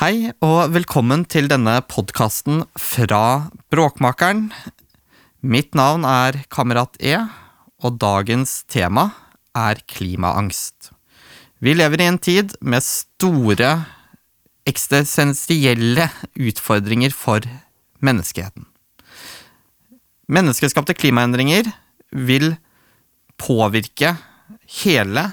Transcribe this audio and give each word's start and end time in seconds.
Hei 0.00 0.30
og 0.40 0.70
velkommen 0.72 1.26
til 1.28 1.44
denne 1.50 1.74
podkasten 1.84 2.62
fra 2.80 3.50
Bråkmakeren. 3.68 4.46
Mitt 5.44 5.76
navn 5.76 6.06
er 6.08 6.38
Kamerat 6.48 6.96
E, 7.04 7.18
og 7.84 7.98
dagens 8.00 8.62
tema 8.64 9.10
er 9.52 9.82
klimaangst. 9.92 10.88
Vi 11.60 11.76
lever 11.76 12.00
i 12.00 12.08
en 12.08 12.16
tid 12.16 12.56
med 12.64 12.80
store 12.80 13.74
eksistensielle 14.72 16.08
utfordringer 16.48 17.12
for 17.12 17.44
menneskeheten. 18.00 18.64
Menneskeskapte 20.32 20.96
klimaendringer 20.96 21.74
vil 22.16 22.54
påvirke 23.36 24.16
hele 24.80 25.28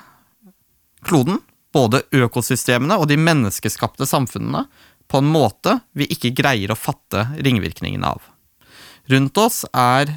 kloden 1.07 1.39
både 1.77 2.03
økosystemene 2.15 2.97
og 2.97 3.07
de 3.11 3.19
menneskeskapte 3.21 4.07
samfunnene 4.09 4.65
på 5.07 5.21
en 5.21 5.29
måte 5.31 5.77
vi 5.97 6.09
ikke 6.11 6.33
greier 6.35 6.73
å 6.73 6.79
fatte 6.79 7.27
ringvirkningene 7.37 8.09
av. 8.09 8.21
Rundt 9.07 9.39
oss 9.39 9.61
er 9.71 10.11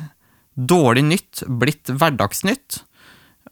dårlig 0.55 1.05
nytt 1.07 1.45
blitt 1.61 1.93
hverdagsnytt, 1.93 2.83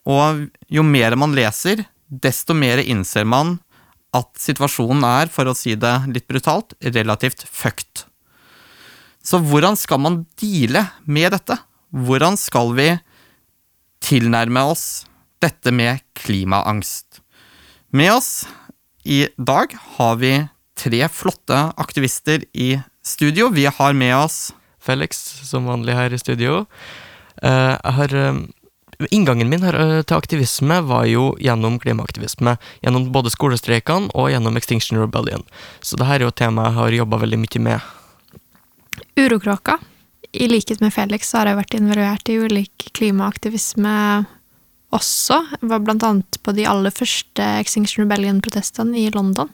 og 0.08 0.48
jo 0.72 0.84
mer 0.86 1.14
man 1.20 1.36
leser, 1.36 1.84
desto 2.08 2.56
mer 2.56 2.80
innser 2.82 3.26
man 3.28 3.58
at 4.16 4.30
situasjonen 4.40 5.04
er, 5.04 5.30
for 5.30 5.48
å 5.48 5.56
si 5.56 5.76
det 5.76 5.94
litt 6.10 6.26
brutalt, 6.30 6.74
relativt 6.80 7.44
fucked. 7.44 8.06
Så 9.22 9.40
hvordan 9.44 9.76
skal 9.76 10.00
man 10.00 10.22
deale 10.40 10.86
med 11.04 11.34
dette? 11.36 11.58
Hvordan 11.92 12.38
skal 12.40 12.72
vi 12.78 12.88
tilnærme 14.04 14.64
oss 14.72 15.04
dette 15.42 15.72
med 15.74 16.00
klimaangst? 16.16 17.20
Med 17.90 18.12
oss 18.12 18.48
i 19.04 19.28
dag 19.36 19.76
har 19.96 20.16
vi 20.16 20.46
tre 20.76 21.08
flotte 21.08 21.72
aktivister 21.76 22.44
i 22.52 22.80
studio. 23.04 23.48
Vi 23.48 23.66
har 23.66 23.92
med 23.92 24.16
oss 24.16 24.54
Felix, 24.80 25.16
som 25.48 25.64
vanlig 25.64 25.94
her 25.96 26.12
i 26.12 26.18
studio. 26.18 26.66
Jeg 27.42 27.94
har, 27.96 28.14
uh, 28.14 28.42
inngangen 29.10 29.48
min 29.48 29.64
her, 29.64 29.74
uh, 29.80 30.02
til 30.02 30.20
aktivisme 30.20 30.82
var 30.84 31.06
jo 31.08 31.30
gjennom 31.40 31.80
klimaaktivisme. 31.80 32.58
Gjennom 32.84 33.08
både 33.12 33.32
skolestreikene 33.32 34.12
og 34.12 34.28
gjennom 34.34 34.60
Extinction 34.60 35.00
Rebellion. 35.00 35.48
Så 35.80 35.96
dette 35.96 36.12
er 36.12 36.26
jo 36.26 36.32
et 36.34 36.40
tema 36.44 36.68
jeg 36.68 36.80
har 36.82 37.00
jobba 37.00 37.24
veldig 37.24 37.40
mye 37.40 37.66
med. 37.70 37.92
Urokråka. 39.16 39.78
I 40.32 40.52
likhet 40.52 40.84
med 40.84 40.92
Felix 40.92 41.32
så 41.32 41.40
har 41.40 41.54
jeg 41.54 41.62
vært 41.64 41.78
involvert 41.80 42.28
i 42.28 42.36
ulik 42.36 42.90
klimaaktivisme 42.92 44.26
også. 44.94 45.42
Jeg 45.60 45.70
var 45.70 45.82
blant 45.84 46.04
annet 46.06 46.38
på 46.44 46.54
de 46.56 46.66
aller 46.68 46.94
første 46.94 47.44
Extinction 47.60 48.04
Rebellion-protestene 48.04 48.96
i 48.98 49.08
London. 49.14 49.50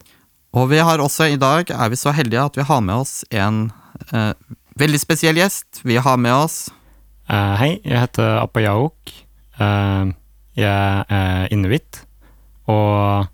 Og 0.55 0.69
vi 0.71 0.79
har 0.79 1.03
også 1.03 1.33
i 1.33 1.41
dag 1.41 1.71
er 1.75 1.91
vi 1.91 1.99
så 1.99 2.13
heldige 2.15 2.45
at 2.45 2.57
vi 2.59 2.67
har 2.67 2.83
med 2.85 3.03
oss 3.03 3.25
en 3.35 3.67
eh, 4.15 4.33
veldig 4.79 5.01
spesiell 5.03 5.39
gjest. 5.39 5.83
Vi 5.83 5.99
har 5.99 6.19
med 6.21 6.35
oss 6.35 6.69
uh, 7.31 7.55
Hei, 7.59 7.79
jeg 7.83 7.99
heter 7.99 8.41
Apayaok. 8.43 9.15
Uh, 9.59 10.15
jeg 10.55 11.07
er 11.11 11.49
inuitt 11.55 12.05
og 12.71 13.27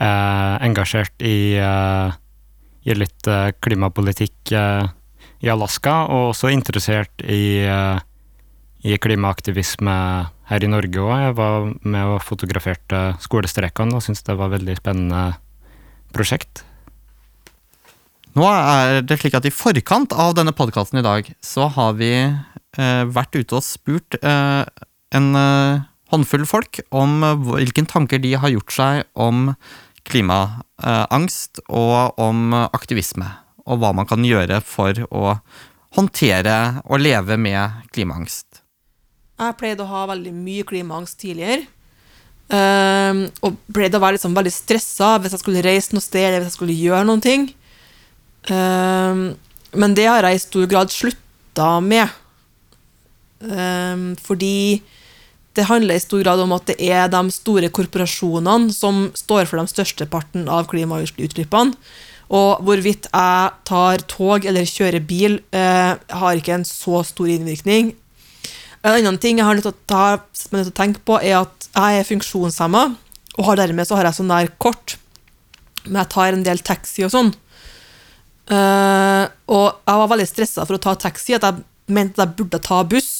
er 0.00 0.60
engasjert 0.64 1.24
i, 1.24 1.56
uh, 1.60 2.12
i 2.84 2.96
litt 2.96 3.28
klimapolitikk 3.64 4.52
i 4.52 5.48
Alaska, 5.48 5.94
og 6.12 6.34
også 6.34 6.52
interessert 6.52 7.24
i, 7.24 7.60
i 8.86 8.96
klimaaktivisme 8.96 9.94
her 10.50 10.64
i 10.64 10.70
Norge 10.70 11.02
òg. 11.02 11.14
Jeg 11.26 11.36
var 11.38 11.68
med 11.82 12.14
og 12.14 12.24
fotograferte 12.24 13.02
skolestreikene 13.22 13.96
og 13.96 14.04
syntes 14.04 14.24
det 14.26 14.36
var 14.38 14.50
et 14.50 14.58
veldig 14.58 14.76
spennende 14.80 15.24
prosjekt. 16.14 16.64
Nå 18.38 18.46
er 18.46 19.00
det 19.02 19.18
slik 19.18 19.34
at 19.34 19.46
I 19.48 19.54
forkant 19.54 20.14
av 20.14 20.36
denne 20.38 20.54
podkasten 20.54 21.00
i 21.00 21.06
dag, 21.06 21.26
så 21.42 21.66
har 21.74 21.96
vi 21.98 22.12
eh, 22.14 23.04
vært 23.10 23.34
ute 23.34 23.58
og 23.58 23.66
spurt 23.66 24.16
eh, 24.22 24.62
en 25.18 25.28
eh, 25.38 25.82
håndfull 26.14 26.46
folk 26.46 26.80
om 26.94 27.24
hvilke 27.50 27.84
tanker 27.90 28.22
de 28.22 28.36
har 28.38 28.54
gjort 28.54 28.74
seg 28.74 29.02
om 29.18 29.50
klimaangst 30.06 31.62
og 31.68 32.22
om 32.22 32.54
aktivisme. 32.70 33.28
Og 33.66 33.82
hva 33.82 33.92
man 33.94 34.08
kan 34.10 34.24
gjøre 34.26 34.62
for 34.66 34.96
å 35.10 35.36
håndtere 35.98 36.82
og 36.86 37.02
leve 37.02 37.36
med 37.38 37.90
klimaangst. 37.94 38.49
Jeg 39.40 39.56
pleide 39.56 39.84
å 39.84 39.88
ha 39.88 40.06
veldig 40.10 40.32
mye 40.36 40.64
klimaangst 40.68 41.16
tidligere. 41.22 41.64
Um, 42.50 43.28
og 43.46 43.56
pleide 43.70 43.96
å 43.96 44.02
være 44.02 44.16
liksom 44.16 44.34
veldig 44.34 44.50
stressa 44.50 45.12
hvis 45.22 45.36
jeg 45.36 45.42
skulle 45.44 45.62
reise 45.62 45.94
noe 45.94 46.02
sted 46.02 46.24
eller 46.24 46.42
hvis 46.42 46.50
jeg 46.50 46.58
skulle 46.58 46.76
gjøre 46.76 47.06
noen 47.08 47.22
ting. 47.24 47.46
Um, 48.50 49.22
men 49.78 49.94
det 49.96 50.08
har 50.10 50.26
jeg 50.26 50.36
i 50.36 50.42
stor 50.42 50.66
grad 50.70 50.92
slutta 50.92 51.70
med. 51.84 52.10
Um, 53.40 54.12
fordi 54.20 54.82
det 55.56 55.68
handler 55.70 55.96
i 55.96 56.02
stor 56.02 56.20
grad 56.24 56.42
om 56.42 56.52
at 56.58 56.68
det 56.68 56.76
er 56.90 57.08
de 57.10 57.22
store 57.32 57.70
korporasjonene 57.72 58.74
som 58.74 59.08
står 59.16 59.48
for 59.48 59.62
de 59.62 59.72
største 59.72 60.06
parten 60.10 60.50
av 60.52 60.68
klimautslippene. 60.70 61.78
Og 62.30 62.60
hvorvidt 62.62 63.08
jeg 63.08 63.54
tar 63.66 64.04
tog 64.10 64.44
eller 64.46 64.68
kjører 64.68 65.02
bil, 65.02 65.40
uh, 65.54 65.96
har 65.96 66.38
ikke 66.38 66.58
en 66.60 66.68
så 66.68 67.00
stor 67.06 67.30
innvirkning. 67.32 67.94
En 68.80 68.96
annen 68.96 69.18
ting 69.20 69.36
jeg 69.36 69.44
har 69.44 69.58
nødt 69.58 69.66
til 69.68 69.74
å, 69.92 70.72
tenke 70.72 71.02
på, 71.04 71.18
er 71.20 71.42
at 71.42 71.68
jeg 71.68 72.00
er 72.00 72.06
funksjonshemma, 72.08 72.84
og 73.36 73.46
har 73.50 73.60
dermed 73.60 73.88
så 73.88 73.98
har 73.98 74.08
jeg 74.08 74.16
sånn 74.16 74.32
der 74.32 74.48
kort. 74.62 74.96
Men 75.84 76.00
jeg 76.02 76.12
tar 76.14 76.36
en 76.36 76.46
del 76.46 76.62
taxi 76.64 77.04
og 77.04 77.12
sånn. 77.12 77.34
Uh, 78.50 79.28
og 79.52 79.66
jeg 79.86 80.00
var 80.00 80.08
veldig 80.10 80.26
stressa 80.28 80.64
for 80.64 80.78
å 80.78 80.82
ta 80.82 80.96
taxi, 80.98 81.36
at 81.36 81.44
jeg 81.44 81.60
mente 81.92 82.18
at 82.18 82.24
jeg 82.24 82.38
burde 82.40 82.62
ta 82.64 82.80
buss 82.88 83.10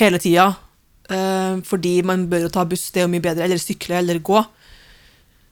hele 0.00 0.20
tida. 0.22 0.50
Uh, 1.08 1.60
fordi 1.68 1.98
man 2.04 2.24
bør 2.30 2.46
jo 2.46 2.54
ta 2.56 2.64
buss, 2.68 2.88
det 2.92 3.02
er 3.02 3.06
jo 3.06 3.12
mye 3.12 3.24
bedre. 3.28 3.44
Eller 3.44 3.60
sykle 3.60 4.00
eller 4.00 4.22
gå. 4.24 4.40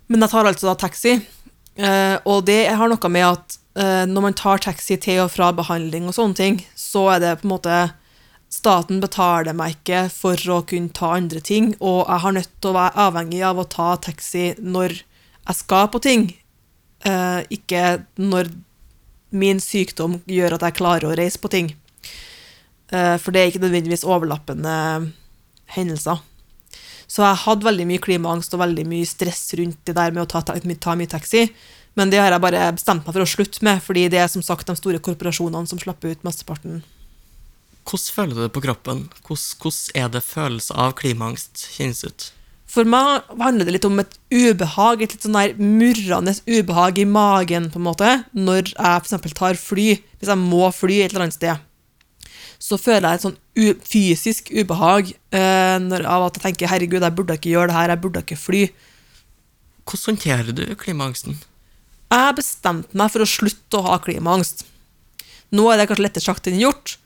Men 0.09 0.25
jeg 0.25 0.33
tar 0.33 0.49
altså 0.49 0.71
da 0.71 0.77
taxi. 0.81 1.19
Uh, 1.77 2.17
og 2.25 2.47
det 2.49 2.63
har 2.73 2.89
noe 2.89 3.13
med 3.13 3.29
at 3.35 3.63
når 3.77 4.23
man 4.25 4.33
tar 4.33 4.63
taxi 4.65 4.97
til 4.97 5.19
og 5.21 5.35
fra 5.35 5.51
behandling 5.53 6.07
og 6.09 6.15
sånne 6.17 6.37
ting, 6.39 6.55
så 6.73 7.03
er 7.13 7.19
det 7.21 7.33
på 7.43 7.45
en 7.45 7.51
måte 7.51 7.75
Staten 8.56 9.03
betaler 9.03 9.56
meg 9.56 9.75
ikke 9.75 10.06
for 10.12 10.41
å 10.55 10.62
kunne 10.69 10.94
ta 10.97 11.12
andre 11.19 11.43
ting, 11.44 11.75
og 11.77 12.06
jeg 12.06 12.22
har 12.25 12.37
nødt 12.37 12.53
til 12.55 12.71
å 12.71 12.77
være 12.78 13.06
avhengig 13.06 13.43
av 13.44 13.61
å 13.61 13.69
ta 13.69 13.89
taxi 14.00 14.47
når 14.62 14.94
jeg 14.97 15.59
skal 15.59 15.91
på 15.93 16.00
ting, 16.03 16.31
eh, 17.05 17.43
ikke 17.53 18.06
når 18.16 18.49
min 19.37 19.61
sykdom 19.61 20.21
gjør 20.31 20.56
at 20.56 20.65
jeg 20.66 20.78
klarer 20.78 21.11
å 21.11 21.19
reise 21.19 21.43
på 21.43 21.50
ting. 21.53 21.75
Eh, 22.89 23.16
for 23.19 23.34
det 23.34 23.43
er 23.43 23.53
ikke 23.53 23.65
nødvendigvis 23.66 24.06
overlappende 24.06 25.12
hendelser. 25.77 26.22
Så 27.06 27.22
jeg 27.22 27.43
hadde 27.45 27.66
veldig 27.66 27.87
mye 27.87 28.03
klimaangst 28.03 28.55
og 28.55 28.62
veldig 28.65 28.87
mye 28.89 29.06
stress 29.06 29.53
rundt 29.59 29.78
det 29.87 29.95
der 29.99 30.15
med 30.15 30.25
å 30.25 30.31
ta, 30.31 30.43
ta, 30.43 30.56
ta 30.59 30.97
mye 30.99 31.11
taxi. 31.11 31.47
Men 31.97 32.11
det 32.11 32.21
har 32.21 32.33
jeg 32.33 32.43
bare 32.43 32.72
bestemt 32.77 33.06
meg 33.06 33.15
for 33.15 33.25
å 33.25 33.31
slutte 33.31 33.62
med, 33.66 33.83
fordi 33.83 34.09
det 34.12 34.21
er 34.21 34.31
som 34.33 34.43
sagt 34.45 34.69
de 34.69 34.77
store 34.78 35.00
korporasjonene 35.03 35.69
som 35.71 35.81
slipper 35.81 36.15
ut 36.15 36.27
mesteparten. 36.27 36.83
Hvordan 37.87 38.15
føler 38.17 38.35
du 38.35 38.41
det 38.43 38.55
på 38.55 38.65
kroppen? 38.65 39.05
Hvordan, 39.23 39.61
hvordan 39.63 40.01
er 40.03 40.09
det 40.11 40.25
følelse 40.27 40.75
av 40.75 40.97
klimaangst 40.99 41.69
kjennes 41.77 42.03
ut? 42.03 42.31
For 42.67 42.89
meg 42.89 43.29
handler 43.39 43.69
det 43.69 43.77
litt 43.77 43.87
om 43.87 44.01
et 44.03 44.17
ubehag, 44.35 45.05
et 45.05 45.15
litt 45.15 45.23
sånn 45.23 45.39
der 45.39 45.55
murrende 45.61 46.35
ubehag 46.49 46.99
i 46.99 47.07
magen, 47.07 47.71
på 47.71 47.79
en 47.79 47.87
måte, 47.87 48.11
når 48.35 48.73
jeg 48.73 49.05
f.eks. 49.05 49.39
tar 49.39 49.61
fly. 49.61 49.87
Hvis 50.19 50.33
jeg 50.33 50.43
må 50.43 50.67
fly 50.75 50.99
et 51.05 51.15
eller 51.15 51.29
annet 51.29 51.39
sted, 51.39 51.63
så 52.59 52.79
føler 52.81 53.07
jeg 53.07 53.21
et 53.21 53.27
sånn 53.27 53.81
fysisk 53.87 54.51
ubehag 54.51 55.13
eh, 55.15 55.77
når, 55.83 56.07
av 56.11 56.27
at 56.27 56.39
jeg 56.39 56.47
tenker 56.49 56.73
'herregud, 56.73 57.05
jeg 57.05 57.17
burde 57.17 57.37
ikke 57.39 57.53
gjøre 57.53 57.71
det 57.71 57.79
her, 57.79 57.93
jeg 57.93 58.03
burde 58.03 58.23
ikke 58.25 58.41
fly'. 58.41 58.69
Hvordan 59.87 60.17
håndterer 60.17 60.53
du 60.57 60.65
klimaangsten? 60.75 61.39
Jeg 62.11 62.37
bestemte 62.39 62.99
meg 62.99 63.13
for 63.13 63.23
å 63.23 63.31
slutte 63.31 63.79
å 63.79 63.87
ha 63.87 64.01
klimaangst. 64.03 64.65
Nå 65.55 65.69
er 65.71 65.78
det 65.78 65.87
kanskje 65.91 66.07
lettere 66.09 66.27
sagt 66.27 66.49
enn 66.51 66.59
gjort, 66.59 66.97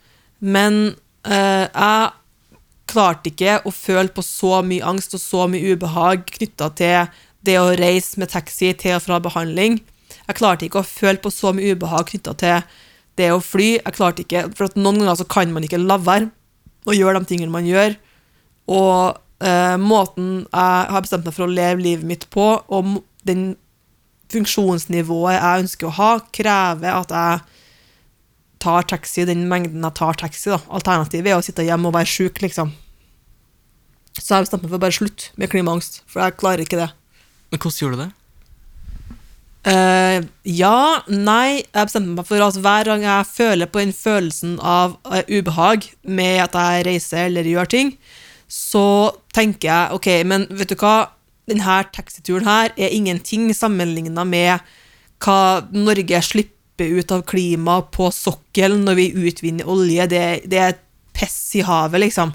men 0.40 0.96
eh, 1.28 1.66
jeg 1.68 2.10
klarte 2.90 3.30
ikke 3.30 3.60
å 3.68 3.72
føle 3.74 4.10
på 4.12 4.24
så 4.24 4.60
mye 4.66 4.84
angst 4.86 5.14
og 5.14 5.22
så 5.22 5.46
mye 5.50 5.76
ubehag 5.76 6.24
knytta 6.34 6.70
til 6.78 7.10
det 7.46 7.56
å 7.60 7.70
reise 7.78 8.20
med 8.20 8.32
taxi 8.32 8.72
til 8.76 8.98
og 8.98 9.04
fra 9.06 9.20
behandling. 9.22 9.78
Jeg 10.26 10.38
klarte 10.38 10.66
ikke 10.66 10.82
å 10.82 10.86
føle 10.88 11.20
på 11.22 11.32
så 11.32 11.54
mye 11.56 11.76
ubehag 11.76 12.10
knytta 12.10 12.34
til 12.40 12.66
det 13.20 13.30
å 13.34 13.40
fly. 13.44 13.72
Jeg 13.78 13.96
klarte 13.96 14.24
ikke, 14.24 14.48
for 14.56 14.72
Noen 14.78 15.02
ganger 15.04 15.28
kan 15.30 15.52
man 15.54 15.66
ikke 15.66 15.80
la 15.80 15.98
være 16.00 16.30
å 16.88 16.96
gjøre 16.96 17.22
de 17.22 17.30
tingene 17.30 17.54
man 17.54 17.68
gjør. 17.68 17.96
Og 18.70 19.20
eh, 19.44 19.76
måten 19.80 20.44
jeg 20.44 20.92
har 20.94 21.04
bestemt 21.04 21.26
meg 21.26 21.36
for 21.36 21.46
å 21.46 21.52
leve 21.52 21.84
livet 21.84 22.06
mitt 22.08 22.28
på, 22.32 22.52
og 22.68 23.00
den 23.28 23.54
funksjonsnivået 24.30 25.36
jeg 25.36 25.64
ønsker 25.64 25.88
å 25.88 25.96
ha, 25.96 26.10
krever 26.34 26.94
at 26.94 27.14
jeg 27.14 27.59
tar 28.62 28.86
taxi 28.88 29.24
den 29.28 29.46
mengden 29.50 29.84
jeg 29.86 29.96
tar 29.98 30.18
taxi. 30.20 30.50
da. 30.52 30.60
Alternativet 30.68 31.32
er 31.32 31.40
å 31.40 31.44
sitte 31.44 31.66
hjemme 31.66 31.90
og 31.90 31.96
være 31.96 32.10
sjuk, 32.10 32.40
liksom. 32.44 32.72
Så 34.20 34.36
jeg 34.36 34.46
bestemte 34.46 34.66
meg 34.66 34.72
for 34.72 34.80
å 34.80 34.84
bare 34.84 34.96
slutte 34.96 35.30
med 35.40 35.50
klimaangst, 35.52 36.02
for 36.10 36.24
jeg 36.24 36.38
klarer 36.40 36.64
ikke 36.64 36.80
det. 36.80 36.90
Men 37.50 37.62
hvordan 37.62 37.80
gjorde 37.80 37.98
du 37.98 38.02
det? 38.04 38.10
Uh, 39.60 40.24
ja, 40.48 41.02
nei. 41.12 41.60
Jeg 41.62 41.88
bestemte 41.88 42.16
meg 42.16 42.28
for 42.28 42.44
at 42.44 42.58
hver 42.64 42.90
gang 42.90 43.04
jeg 43.04 43.28
føler 43.28 43.70
på 43.70 43.82
den 43.82 43.94
følelsen 43.96 44.58
av 44.60 44.96
uh, 45.04 45.22
ubehag 45.28 45.88
med 46.02 46.44
at 46.46 46.56
jeg 46.56 46.86
reiser 46.88 47.28
eller 47.28 47.48
gjør 47.48 47.70
ting, 47.70 47.94
så 48.50 49.12
tenker 49.36 49.68
jeg 49.68 49.98
ok, 49.98 50.08
men 50.26 50.48
vet 50.50 50.72
du 50.72 50.78
hva, 50.80 51.12
denne 51.50 51.80
taxituren 51.94 52.48
her 52.48 52.72
er 52.78 52.94
ingenting 52.94 53.50
sammenligna 53.54 54.24
med 54.26 54.64
hva 55.20 55.66
Norge 55.74 56.22
slipper 56.24 56.59
ut 56.88 57.12
av 57.12 57.24
klima 57.28 57.80
på 57.92 58.08
sokkelen 58.14 58.84
når 58.86 58.98
vi 58.98 59.06
utvinner 59.28 59.68
olje. 59.68 60.06
Det, 60.10 60.24
det 60.50 60.60
er 60.64 60.78
piss 61.16 61.56
i 61.58 61.64
havet, 61.66 62.00
liksom. 62.06 62.32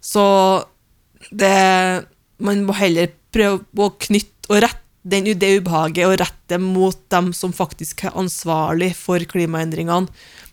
Så 0.00 0.24
det 1.30 2.06
Man 2.38 2.60
må 2.62 2.74
heller 2.78 3.10
prøve 3.34 3.82
å 3.82 3.96
knytte 3.98 4.46
og 4.52 4.60
rette 4.62 4.84
den, 5.08 5.26
det 5.40 5.56
ubehaget 5.58 6.06
og 6.06 6.18
rette 6.20 6.52
det 6.52 6.60
mot 6.62 6.98
dem 7.10 7.32
som 7.34 7.50
faktisk 7.54 8.04
er 8.06 8.14
ansvarlig 8.18 8.92
for 8.94 9.18
klimaendringene, 9.26 10.06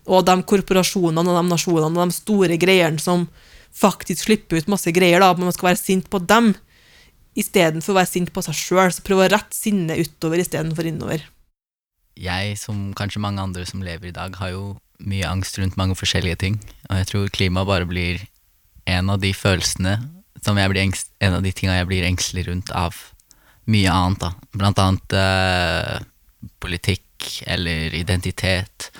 og 0.10 0.26
de 0.26 0.36
korporasjonene 0.50 1.22
og 1.22 1.38
de 1.38 1.44
nasjonene 1.52 1.94
og 1.94 2.10
de 2.10 2.16
store 2.18 2.58
greiene 2.62 3.02
som 3.02 3.28
faktisk 3.76 4.26
slipper 4.26 4.62
ut 4.62 4.72
masse 4.72 4.92
greier, 4.96 5.22
da, 5.22 5.30
men 5.36 5.50
man 5.50 5.56
skal 5.56 5.72
være 5.72 5.82
sint 5.82 6.10
på 6.10 6.22
dem 6.24 6.54
istedenfor 7.36 7.94
å 7.94 8.00
være 8.00 8.12
sint 8.12 8.32
på 8.34 8.44
seg 8.46 8.58
sjøl. 8.58 8.92
Så 8.96 9.04
prøv 9.06 9.26
å 9.26 9.30
rette 9.32 9.56
sinnet 9.56 10.00
utover 10.00 10.42
istedenfor 10.42 10.88
innover. 10.88 11.26
Jeg, 12.16 12.56
som 12.60 12.94
kanskje 12.96 13.22
mange 13.24 13.44
andre 13.44 13.66
som 13.68 13.84
lever 13.84 14.10
i 14.10 14.16
dag, 14.16 14.36
har 14.40 14.54
jo 14.54 14.66
mye 15.04 15.28
angst 15.28 15.60
rundt 15.60 15.78
mange 15.80 15.98
forskjellige 16.00 16.40
ting. 16.44 16.60
Og 16.90 17.02
jeg 17.02 17.10
tror 17.12 17.34
klima 17.34 17.66
bare 17.68 17.88
blir 17.90 18.24
en 18.88 19.12
av 19.12 19.20
de 19.24 19.34
følelsene 19.36 19.98
som 20.46 20.60
jeg 20.60 20.72
blir 20.72 20.86
engst, 20.86 21.12
en 21.24 21.38
av 21.40 21.44
de 21.44 21.52
tinga 21.56 21.80
jeg 21.80 21.90
blir 21.90 22.06
engstelig 22.06 22.46
rundt 22.50 22.72
av 22.76 22.98
mye 23.72 23.92
annet, 23.92 24.22
da. 24.22 24.32
Blant 24.54 24.82
annet 24.82 25.16
eh, 25.18 25.96
politikk 26.62 27.42
eller 27.50 27.96
identitet. 27.98 28.92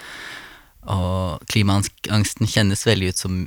Og 0.90 1.44
klimaangsten 1.52 2.50
kjennes 2.50 2.86
veldig 2.88 3.14
ut 3.14 3.22
som, 3.22 3.40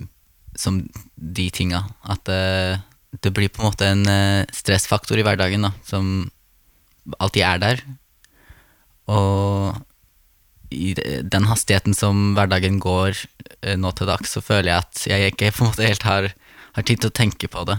som 0.59 0.83
de 1.17 1.49
tinga. 1.55 1.85
At 2.07 2.23
det, 2.31 2.81
det 3.25 3.35
blir 3.35 3.51
på 3.51 3.65
en 3.65 3.71
måte 3.71 3.91
en 3.91 4.05
eh, 4.11 4.47
stressfaktor 4.55 5.19
i 5.19 5.27
hverdagen 5.27 5.67
da, 5.67 5.75
som 5.87 6.29
alltid 7.19 7.45
er 7.49 7.65
der. 7.65 7.83
Og 9.09 9.79
i 10.69 10.93
den 11.25 11.47
hastigheten 11.49 11.97
som 11.97 12.35
hverdagen 12.37 12.79
går 12.83 13.17
eh, 13.63 13.77
nå 13.81 13.93
til 13.97 14.11
dags, 14.11 14.35
så 14.35 14.45
føler 14.45 14.73
jeg 14.73 14.85
at 14.85 15.05
jeg 15.09 15.33
ikke 15.33 15.53
på 15.55 15.65
en 15.65 15.71
måte 15.71 15.87
helt 15.87 16.05
har, 16.05 16.29
har 16.77 16.87
tid 16.87 17.01
til 17.01 17.11
å 17.13 17.17
tenke 17.17 17.49
på 17.51 17.65
det. 17.69 17.79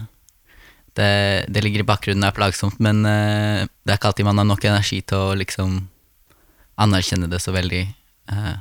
Det, 0.98 1.12
det 1.54 1.62
ligger 1.64 1.84
i 1.84 1.88
bakgrunnen, 1.88 2.26
det 2.26 2.32
er 2.32 2.40
plagsomt, 2.40 2.80
men 2.84 3.04
uh, 3.06 3.62
det 3.86 3.94
er 3.94 4.00
ikke 4.00 4.10
alltid 4.10 4.28
man 4.28 4.42
har 4.42 4.48
nok 4.50 4.66
energi 4.68 4.98
til 5.06 5.22
å 5.30 5.38
liksom 5.38 5.78
anerkjenne 6.82 7.30
det 7.32 7.40
så 7.44 7.54
veldig. 7.56 7.84
Uh, 8.32 8.58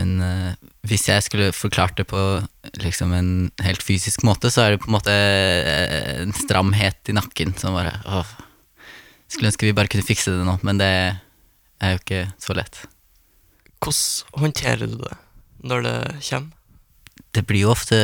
men 0.00 0.10
uh, 0.18 0.50
hvis 0.84 1.06
jeg 1.08 1.24
skulle 1.24 1.54
forklart 1.54 1.94
det 2.00 2.08
på 2.10 2.20
liksom 2.82 3.14
en 3.16 3.30
helt 3.64 3.86
fysisk 3.86 4.26
måte, 4.26 4.50
så 4.52 4.64
er 4.64 4.74
det 4.74 4.82
på 4.82 4.90
en 4.90 4.96
måte 4.98 5.14
en 5.14 6.34
stramhet 6.36 7.08
i 7.08 7.16
nakken 7.16 7.54
som 7.60 7.78
bare 7.78 7.94
åh, 8.02 8.34
Skulle 9.34 9.50
ønske 9.50 9.66
vi 9.66 9.76
bare 9.76 9.90
kunne 9.90 10.06
fikse 10.06 10.32
det 10.32 10.46
nå, 10.46 10.56
men 10.62 10.78
det 10.80 10.90
er 11.82 11.96
jo 11.96 12.00
ikke 12.00 12.26
så 12.40 12.54
lett. 12.56 12.84
Hvordan 13.82 14.40
håndterer 14.44 14.86
du 14.88 15.00
det 15.02 15.16
når 15.64 15.82
det 15.84 15.96
kommer? 16.28 16.54
det 17.34 17.42
blir 17.48 17.66
jo 17.66 17.74
ofte 17.74 17.98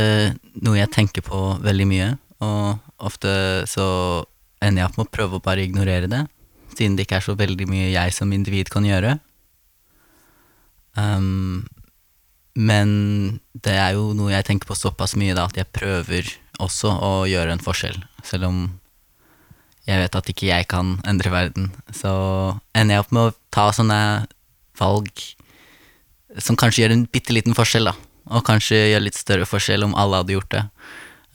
noe 0.58 0.78
jeg 0.78 0.92
tenker 0.94 1.24
på 1.24 1.40
veldig 1.62 1.86
mye, 1.88 2.10
og 2.42 3.06
ofte 3.10 3.32
så 3.70 3.86
ender 4.60 4.82
jeg 4.82 4.90
opp 4.90 4.98
med 4.98 5.08
å 5.08 5.14
prøve 5.14 5.38
å 5.38 5.44
bare 5.44 5.64
ignorere 5.64 6.10
det, 6.10 6.24
siden 6.74 6.96
det 6.96 7.06
ikke 7.06 7.20
er 7.20 7.26
så 7.28 7.36
veldig 7.38 7.66
mye 7.70 7.90
jeg 7.92 8.16
som 8.16 8.32
individ 8.34 8.72
kan 8.72 8.86
gjøre. 8.86 9.16
Um, 10.98 11.68
men 12.58 12.90
det 13.54 13.76
er 13.78 13.94
jo 13.96 14.10
noe 14.18 14.34
jeg 14.34 14.48
tenker 14.48 14.68
på 14.68 14.78
såpass 14.78 15.14
mye 15.18 15.36
da, 15.38 15.46
at 15.46 15.58
jeg 15.60 15.70
prøver 15.72 16.28
også 16.60 16.92
å 16.92 17.12
gjøre 17.30 17.54
en 17.54 17.62
forskjell, 17.62 18.00
selv 18.26 18.50
om 18.50 18.62
jeg 19.88 20.02
vet 20.02 20.16
at 20.16 20.30
ikke 20.32 20.48
jeg 20.50 20.68
kan 20.70 20.96
endre 21.08 21.32
verden. 21.32 21.70
Så 21.94 22.10
ender 22.76 22.98
jeg 22.98 23.04
opp 23.04 23.14
med 23.16 23.28
å 23.28 23.36
ta 23.54 23.70
sånne 23.74 24.00
valg 24.80 25.10
som 26.38 26.58
kanskje 26.58 26.84
gjør 26.84 26.94
en 26.94 27.06
bitte 27.10 27.34
liten 27.34 27.56
forskjell, 27.56 27.90
da. 27.90 27.96
Og 28.30 28.44
kanskje 28.46 28.78
gjør 28.92 29.02
litt 29.02 29.18
større 29.18 29.48
forskjell 29.48 29.86
om 29.86 29.96
alle 29.98 30.20
hadde 30.20 30.36
gjort 30.36 30.52
det. 30.54 30.64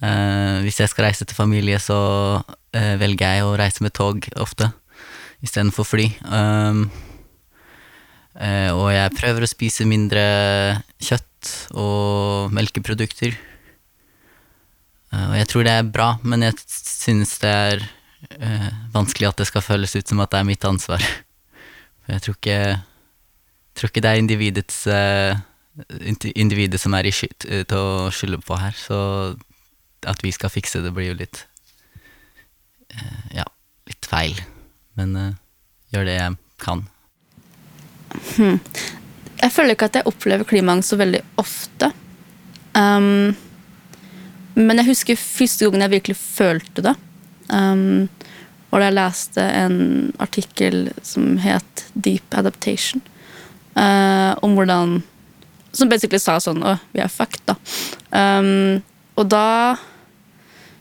Eh, 0.04 0.62
hvis 0.64 0.80
jeg 0.82 0.92
skal 0.92 1.10
reise 1.10 1.28
til 1.28 1.38
familie, 1.38 1.80
så 1.82 1.98
eh, 2.76 2.96
velger 3.02 3.38
jeg 3.38 3.48
å 3.48 3.56
reise 3.60 3.84
med 3.84 3.96
tog 3.96 4.28
ofte, 4.42 4.70
istedenfor 5.44 5.88
fly. 5.88 6.08
Um, 6.28 6.86
eh, 8.40 8.72
og 8.72 8.90
jeg 8.94 9.16
prøver 9.20 9.46
å 9.46 9.52
spise 9.52 9.88
mindre 9.90 10.24
kjøtt 11.04 11.52
og 11.78 12.56
melkeprodukter. 12.56 13.36
Og 15.16 15.36
jeg 15.38 15.48
tror 15.48 15.64
det 15.64 15.72
er 15.80 15.88
bra, 15.88 16.08
men 16.28 16.44
jeg 16.44 16.58
synes 16.68 17.38
det 17.40 17.52
er 17.52 17.84
eh, 18.30 18.70
vanskelig 18.94 19.30
at 19.30 19.42
det 19.42 19.50
skal 19.50 19.66
føles 19.66 19.96
ut 19.96 20.08
som 20.08 20.22
at 20.24 20.32
det 20.34 20.42
er 20.42 20.48
mitt 20.48 20.68
ansvar. 20.68 21.04
For 22.06 22.16
jeg 22.16 22.26
tror 22.26 22.38
ikke, 22.38 22.60
tror 23.76 23.92
ikke 23.92 24.06
det 24.06 24.12
er 24.12 24.22
individets 24.24 24.80
eh, 24.88 25.44
individet 26.36 26.80
som 26.80 26.96
er 26.96 27.10
i 27.10 27.12
skyld, 27.12 27.48
til 27.68 27.78
å 27.78 28.12
skylde 28.14 28.40
på 28.46 28.58
her, 28.60 28.76
så 28.80 29.00
at 30.08 30.22
vi 30.24 30.32
skal 30.36 30.54
fikse 30.54 30.84
det 30.86 30.94
blir 30.96 31.10
jo 31.12 31.18
litt 31.20 31.42
eh, 32.94 33.40
ja, 33.42 33.48
litt 33.90 34.10
feil. 34.10 34.38
Men 35.00 35.16
eh, 35.20 35.34
gjør 35.94 36.08
det 36.08 36.20
jeg 36.20 36.38
kan. 36.64 36.86
Jeg 38.40 39.52
føler 39.52 39.76
ikke 39.76 39.90
at 39.90 40.00
jeg 40.00 40.10
opplever 40.10 40.48
klimaangst 40.48 40.94
så 40.94 41.00
veldig 41.00 41.22
ofte. 41.42 41.92
Um, 42.76 43.36
men 44.56 44.80
jeg 44.80 44.90
husker 44.90 45.20
første 45.20 45.68
gangen 45.68 45.84
jeg 45.84 45.96
virkelig 45.98 46.18
følte 46.20 46.86
det. 46.86 46.96
Um, 47.52 48.08
og 48.76 48.82
da 48.82 48.90
jeg 48.90 48.98
leste 48.98 49.44
en 49.56 49.76
artikkel 50.20 50.90
som 51.00 51.38
het 51.40 51.86
Deep 51.96 52.36
Adaptation. 52.36 53.00
Uh, 53.76 54.36
om 54.44 54.56
hvordan 54.56 55.02
Som 55.76 55.90
basically 55.92 56.22
sa 56.24 56.38
sånn 56.40 56.62
Å, 56.64 56.78
vi 56.96 57.02
er 57.04 57.12
fucked, 57.12 57.42
da. 57.48 57.56
Um, 58.16 58.84
og 59.20 59.28
da 59.32 59.76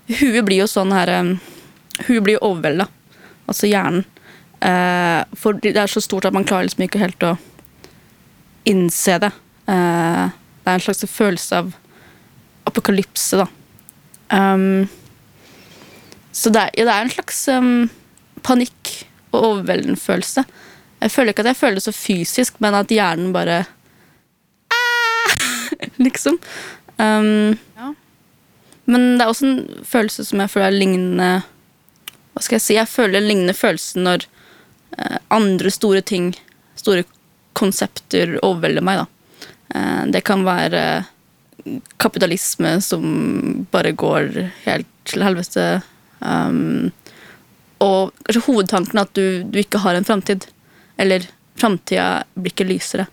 Huet 0.07 0.45
blir 0.47 0.61
jo 0.61 0.69
sånn 0.71 0.95
her 0.95 1.11
um, 1.21 1.33
Huet 2.07 2.23
blir 2.23 2.37
jo 2.37 2.51
overvelda. 2.51 2.87
Altså 3.51 3.71
hjernen. 3.71 4.05
Uh, 4.59 5.23
for 5.39 5.59
det 5.63 5.77
er 5.77 5.91
så 5.91 6.03
stort 6.03 6.27
at 6.27 6.35
man 6.35 6.47
klarer 6.47 6.67
liksom 6.67 6.87
ikke 6.87 7.03
helt 7.03 7.27
å 7.27 7.35
innse 8.71 9.19
det. 9.23 9.31
Uh, 9.71 10.35
det 10.65 10.71
er 10.71 10.79
en 10.79 10.85
slags 10.87 11.07
følelse 11.11 11.63
av 11.63 11.75
apokalypse, 12.71 13.43
da. 13.43 13.47
Um, 14.35 14.87
så 16.35 16.51
det 16.51 16.61
er, 16.61 16.71
ja, 16.75 16.87
det 16.89 16.95
er 16.95 17.05
en 17.05 17.13
slags 17.15 17.41
um, 17.55 17.75
panikk 18.43 18.93
og 19.31 19.41
overveldende 19.41 20.01
følelse. 20.01 20.45
Jeg 21.05 21.13
føler 21.13 21.35
ikke 21.35 21.45
at 21.45 21.53
jeg 21.53 21.61
føler 21.61 21.79
det 21.79 21.85
så 21.87 21.95
fysisk, 21.95 22.59
men 22.65 22.75
at 22.79 22.91
hjernen 22.91 23.33
bare 23.35 23.63
ah! 24.73 25.37
Liksom. 26.07 26.39
Um, 26.99 27.55
Men 28.85 29.15
det 29.17 29.25
er 29.25 29.31
også 29.31 29.47
en 29.49 29.85
følelse 29.89 30.27
som 30.29 30.43
jeg 30.43 30.51
føler 30.53 30.69
er 30.69 30.77
lignende 30.77 31.29
Hva 32.35 32.43
skal 32.45 32.59
jeg 32.59 32.65
si? 32.65 32.77
Jeg 32.77 32.91
føler 32.91 33.19
en 33.19 33.27
lignende 33.31 33.55
følelse 33.57 34.03
når 34.03 34.27
uh, 34.99 35.19
andre 35.35 35.71
store 35.73 36.03
ting, 36.05 36.33
store 36.79 37.07
konsepter, 37.55 38.37
overvelder 38.43 38.85
meg, 38.85 39.05
da. 39.05 39.41
Uh, 39.75 40.03
det 40.13 40.25
kan 40.27 40.43
være 40.47 40.83
kapitalisme 42.03 42.77
som 42.85 43.05
bare 43.73 43.95
går 43.97 44.35
helt 44.67 44.91
til 45.09 45.25
helvete. 45.25 45.83
Um, 46.25 46.91
og 47.85 48.13
kanskje 48.25 48.45
hovedtanken 48.47 49.01
at 49.03 49.13
du, 49.17 49.43
du 49.45 49.59
ikke 49.61 49.83
har 49.85 49.99
en 49.99 50.07
framtid. 50.09 50.47
Eller 51.01 51.27
framtida 51.61 52.25
blir 52.35 52.55
ikke 52.55 52.67
lysere. 52.69 53.07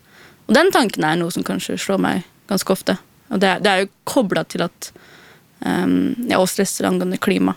Og 0.47 0.55
den 0.55 0.71
tanken 0.73 1.05
er 1.07 1.17
noe 1.19 1.31
som 1.33 1.45
kanskje 1.47 1.77
slår 1.79 1.99
meg 2.01 2.27
ganske 2.49 2.73
ofte. 2.73 2.97
Og 3.31 3.39
det, 3.41 3.57
det 3.63 3.71
er 3.71 3.83
jo 3.83 3.91
kobla 4.07 4.43
til 4.49 4.63
at 4.65 4.91
um, 5.63 6.13
jeg 6.27 6.37
også 6.39 6.57
stresser 6.61 6.87
angående 6.89 7.19
klima. 7.21 7.55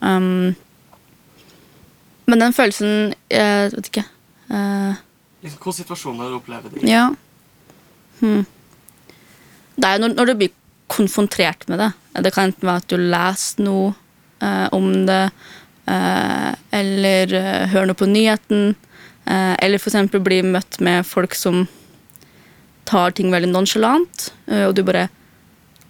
Um, 0.00 0.54
men 2.30 2.38
den 2.40 2.54
følelsen 2.54 3.12
Jeg 3.30 3.72
vet 3.74 3.88
ikke. 3.90 4.04
eh, 4.54 5.00
Hvilke 5.42 5.72
situasjoner 5.74 6.30
du 6.30 6.36
opplever 6.38 6.70
det 6.70 6.86
ja. 6.86 7.08
Hmm. 8.20 8.44
Det 9.74 9.88
er 9.88 9.98
når, 10.00 10.14
når 10.14 10.30
du 10.30 10.34
blir 10.38 10.52
konfrontert 10.92 11.66
med 11.68 11.82
det. 11.82 11.90
Det 12.22 12.32
kan 12.34 12.50
enten 12.50 12.68
være 12.68 12.82
at 12.84 12.88
du 12.92 12.96
leser 13.00 13.64
noe 13.66 13.90
om 14.74 15.06
det, 15.06 15.30
eh, 15.86 16.50
eller 16.70 17.34
eh, 17.34 17.68
hører 17.72 17.90
noe 17.90 17.98
på 17.98 18.08
nyheten, 18.10 18.74
eh, 19.24 19.54
eller 19.58 19.78
f.eks. 19.78 20.10
bli 20.18 20.42
møtt 20.46 20.80
med 20.80 21.06
folk 21.06 21.34
som 21.38 21.66
tar 22.88 23.14
ting 23.16 23.30
veldig 23.32 23.52
nonchalant, 23.52 24.32
eh, 24.46 24.66
og 24.66 24.74
du 24.76 24.82
bare 24.86 25.08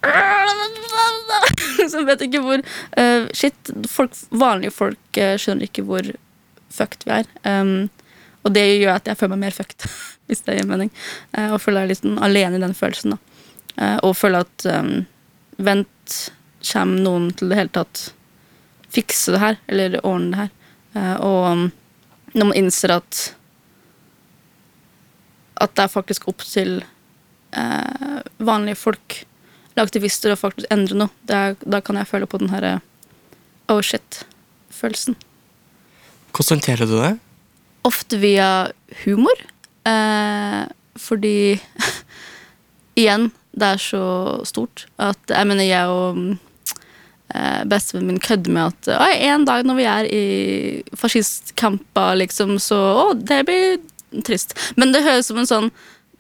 Som 1.92 2.08
vet 2.08 2.24
ikke 2.26 2.40
hvor 2.42 2.58
eh, 2.98 3.28
Shit, 3.36 3.70
folk, 3.90 4.16
vanlige 4.34 4.74
folk 4.74 5.18
eh, 5.20 5.36
skjønner 5.38 5.68
ikke 5.68 5.84
hvor 5.86 6.08
fucked 6.72 7.04
vi 7.06 7.12
er. 7.20 7.28
Um, 7.44 7.90
og 8.42 8.54
det 8.56 8.64
gjør 8.80 8.96
at 8.96 9.06
jeg 9.06 9.18
føler 9.20 9.36
meg 9.36 9.44
mer 9.44 9.54
fucked, 9.54 9.86
hvis 10.26 10.42
det 10.46 10.56
gir 10.58 10.68
mening. 10.68 10.90
Eh, 11.36 11.52
og 11.52 11.60
føler 11.62 11.84
jeg 11.84 11.92
litt 11.92 12.08
alene 12.26 12.58
i 12.58 12.64
den 12.64 12.74
følelsen. 12.74 13.14
da. 13.14 13.44
Eh, 13.76 13.98
og 14.02 14.16
føler 14.18 14.46
at 14.46 14.66
um, 14.72 14.94
vent, 15.62 16.18
kommer 16.72 17.04
noen 17.04 17.30
til 17.36 17.52
det 17.52 17.58
hele 17.58 17.74
tatt 17.74 18.08
fikse 18.92 19.34
det 19.34 19.40
her, 19.42 19.60
eller 19.72 20.00
ordne 20.04 20.32
det 20.32 20.42
her? 20.42 20.50
Eh, 20.96 21.14
og 21.24 21.46
um, 21.52 21.64
når 22.36 22.50
man 22.50 22.58
innser 22.58 22.96
at 22.98 23.22
at 25.62 25.74
det 25.76 25.84
er 25.84 25.92
faktisk 25.92 26.26
opp 26.30 26.42
til 26.42 26.80
eh, 27.54 28.22
vanlige 28.42 28.80
folk, 28.80 29.20
eller 29.72 29.86
aktivister, 29.86 30.34
å 30.34 30.40
faktisk 30.40 30.66
endre 30.74 31.04
noe, 31.04 31.12
er, 31.30 31.54
da 31.62 31.78
kan 31.84 32.00
jeg 32.00 32.10
føle 32.10 32.28
på 32.28 32.40
den 32.42 32.50
herre 32.50 32.80
oh 33.70 33.78
shit-følelsen. 33.84 35.16
Hvordan 36.32 36.58
håndterer 36.58 36.88
du 36.88 36.96
det? 36.98 37.12
Ofte 37.86 38.18
via 38.22 38.48
humor. 39.04 39.44
Eh, 39.88 40.62
fordi 40.98 41.36
Igjen, 43.00 43.30
det 43.56 43.68
er 43.74 43.80
så 43.80 44.04
stort 44.46 44.84
at 45.00 45.32
Jeg 45.32 45.48
mener, 45.48 45.64
jeg 45.64 45.88
og 45.88 46.18
eh, 47.34 47.62
bestevennen 47.68 48.14
min 48.14 48.22
kødder 48.22 48.54
med 48.54 48.72
at 48.72 48.92
«Oi, 48.96 49.14
en 49.28 49.46
dag 49.48 49.64
når 49.66 49.78
vi 49.78 49.88
er 49.88 50.10
i 50.10 50.22
fascistkamper, 50.98 52.16
liksom, 52.20 52.58
så 52.62 52.78
Å, 53.02 53.08
det 53.16 53.42
blir 53.48 53.80
trist. 54.26 54.56
Men 54.76 54.92
det 54.92 55.04
høres 55.06 55.30
som 55.30 55.40
en 55.40 55.48
sånn 55.48 55.72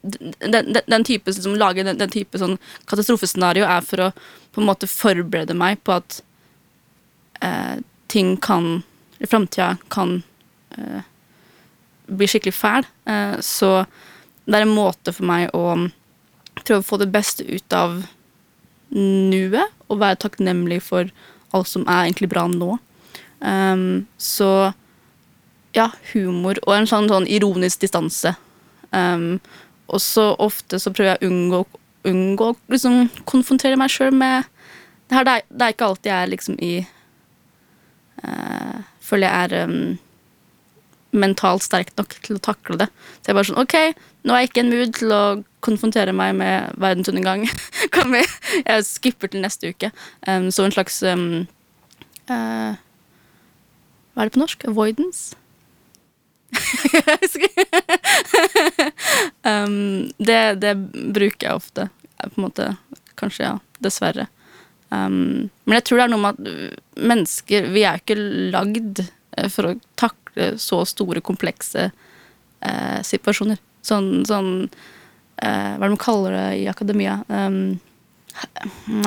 den, 0.02 0.50
den, 0.50 0.80
den 0.86 1.04
type 1.06 1.32
som 1.34 1.54
lager 1.54 1.86
den, 1.86 1.98
den 2.00 2.10
type 2.10 2.38
sånn 2.40 2.56
katastrofescenario, 2.90 3.68
er 3.68 3.84
for 3.86 4.08
å 4.08 4.12
på 4.52 4.60
en 4.60 4.66
måte 4.68 4.88
forberede 4.90 5.54
meg 5.56 5.78
på 5.86 5.94
at 5.94 6.18
eh, 7.40 7.78
ting 8.12 8.34
kan 8.36 8.82
i 9.22 9.28
framtida 9.30 9.76
kan 9.92 10.18
eh, 10.76 11.06
bli 12.10 12.28
skikkelig 12.28 12.54
fæl. 12.56 12.88
Eh, 13.08 13.38
så 13.40 13.84
det 14.44 14.58
er 14.58 14.66
en 14.66 14.74
måte 14.74 15.14
for 15.14 15.28
meg 15.28 15.52
å 15.56 15.76
prøve 16.62 16.82
å 16.82 16.86
få 16.86 16.98
det 17.00 17.12
beste 17.14 17.46
ut 17.46 17.76
av 17.76 18.02
nuet, 18.92 19.72
og 19.88 20.00
være 20.02 20.20
takknemlig 20.24 20.80
for 20.84 21.10
alt 21.52 21.68
som 21.68 21.84
er 21.86 22.06
egentlig 22.06 22.30
bra 22.32 22.46
nå. 22.50 22.76
Um, 23.42 24.06
så 24.20 24.72
ja, 25.76 25.88
humor 26.12 26.60
og 26.66 26.74
en 26.76 26.88
sånn, 26.88 27.08
sånn 27.10 27.28
ironisk 27.30 27.82
distanse. 27.82 28.34
Um, 28.92 29.40
og 29.92 30.00
så 30.04 30.32
ofte 30.40 30.78
så 30.80 30.92
prøver 30.92 31.14
jeg 31.14 31.22
å 31.22 31.30
unngå, 31.32 31.62
unngå 32.08 32.52
å 32.52 32.56
liksom 32.72 33.06
konfrontere 33.28 33.78
meg 33.80 33.92
sjøl 33.92 34.12
med 34.14 34.48
det 35.08 35.18
her. 35.18 35.26
Det 35.26 35.34
er, 35.34 35.46
det 35.48 35.66
er 35.66 35.76
ikke 35.76 35.88
alltid 35.90 36.12
jeg 36.12 36.18
er 36.18 36.32
liksom 36.32 36.58
i 36.62 36.72
uh, 38.22 38.80
Føler 39.02 39.26
jeg 39.26 39.48
er 39.48 39.68
um, 39.68 39.80
mentalt 41.12 41.64
sterk 41.64 41.92
nok 41.98 42.14
til 42.24 42.38
å 42.38 42.42
takle 42.42 42.78
det. 42.80 42.88
Så 43.20 43.30
jeg 43.30 43.38
bare 43.38 43.48
sånn 43.50 43.62
OK, 43.62 43.76
nå 44.24 44.34
er 44.34 44.42
jeg 44.42 44.50
ikke 44.50 44.62
i 44.62 44.64
en 44.64 44.72
mood 44.72 44.94
til 44.96 45.14
å 45.14 45.22
konfrontere 45.64 46.14
meg 46.16 46.34
med 46.38 46.72
verdensundergang. 46.80 47.46
vi 48.14 48.22
Jeg 48.68 48.86
skipper 48.88 49.32
til 49.32 49.44
neste 49.44 49.72
uke. 49.72 49.92
Um, 50.26 50.50
så 50.50 50.66
en 50.66 50.74
slags 50.74 51.02
um, 51.06 51.44
uh, 52.30 52.72
Hva 54.12 54.24
er 54.24 54.28
det 54.28 54.34
på 54.36 54.42
norsk? 54.42 54.68
Avoidance? 54.72 55.36
Um, 59.42 60.12
det, 60.22 60.60
det 60.62 60.76
bruker 61.14 61.48
jeg 61.48 61.56
ofte. 61.56 61.88
På 62.22 62.36
en 62.36 62.44
måte. 62.44 62.68
Kanskje, 63.18 63.48
ja. 63.48 63.54
Dessverre. 63.82 64.28
Um, 64.92 65.48
men 65.64 65.78
jeg 65.78 65.86
tror 65.88 65.98
det 65.98 66.04
er 66.04 66.12
noe 66.12 66.22
med 66.22 66.36
at 66.36 67.00
mennesker 67.00 67.70
Vi 67.72 67.82
er 67.88 68.02
ikke 68.02 68.16
lagd 68.52 69.00
eh, 69.00 69.48
for 69.50 69.70
å 69.70 69.72
takle 69.96 70.21
så 70.60 70.82
store, 70.88 71.22
komplekse 71.24 71.90
eh, 72.60 73.00
situasjoner. 73.04 73.60
Sånn, 73.82 74.22
sånn 74.28 74.50
eh, 74.62 75.72
Hva 75.74 75.80
er 75.80 75.86
det 75.86 75.94
man 75.96 76.00
kaller 76.00 76.36
det 76.36 76.48
i 76.62 76.68
akademia? 76.70 77.20
Um, 77.28 77.80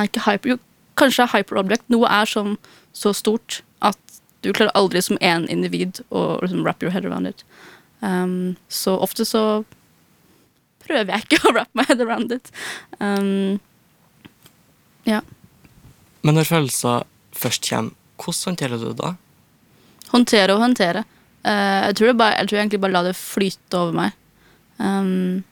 ikke 0.04 0.26
hyper, 0.28 0.56
jo, 0.56 0.58
kanskje 1.00 1.30
hyperobject. 1.34 1.88
Noe 1.94 2.10
er 2.12 2.30
sånn 2.30 2.58
så 2.96 3.14
stort 3.16 3.62
at 3.84 4.00
du 4.46 4.52
klarer 4.54 4.76
aldri 4.78 5.02
som 5.02 5.18
én 5.24 5.48
individ 5.52 6.04
å 6.14 6.38
liksom, 6.44 6.64
wrap 6.66 6.84
your 6.84 6.94
head 6.94 7.08
around 7.08 7.28
it. 7.28 7.44
Um, 8.00 8.56
så 8.70 8.94
ofte 9.02 9.26
så 9.26 9.64
prøver 10.86 11.16
jeg 11.16 11.26
ikke 11.26 11.42
å 11.50 11.56
wrap 11.56 11.72
my 11.74 11.88
head 11.88 12.04
around 12.04 12.36
it. 12.36 12.52
Um, 13.00 13.58
ja. 15.10 15.22
Men 16.26 16.40
når 16.40 16.50
følelser 16.50 17.06
først 17.36 17.68
kommer, 17.70 17.96
hvordan 18.22 18.54
håndterer 18.54 18.80
du 18.80 18.88
det 18.90 18.98
da? 19.02 19.16
Håndtere 20.14 20.56
og 20.56 20.62
håndtere. 20.64 21.04
Eh, 21.46 21.82
jeg, 21.90 21.98
tror 22.00 22.16
bare, 22.18 22.40
jeg 22.40 22.50
tror 22.50 22.62
egentlig 22.62 22.82
bare 22.82 22.96
la 22.96 23.04
det 23.06 23.18
flyte 23.18 23.78
over 23.78 23.98
meg. 24.00 24.16
Um, 24.78 25.44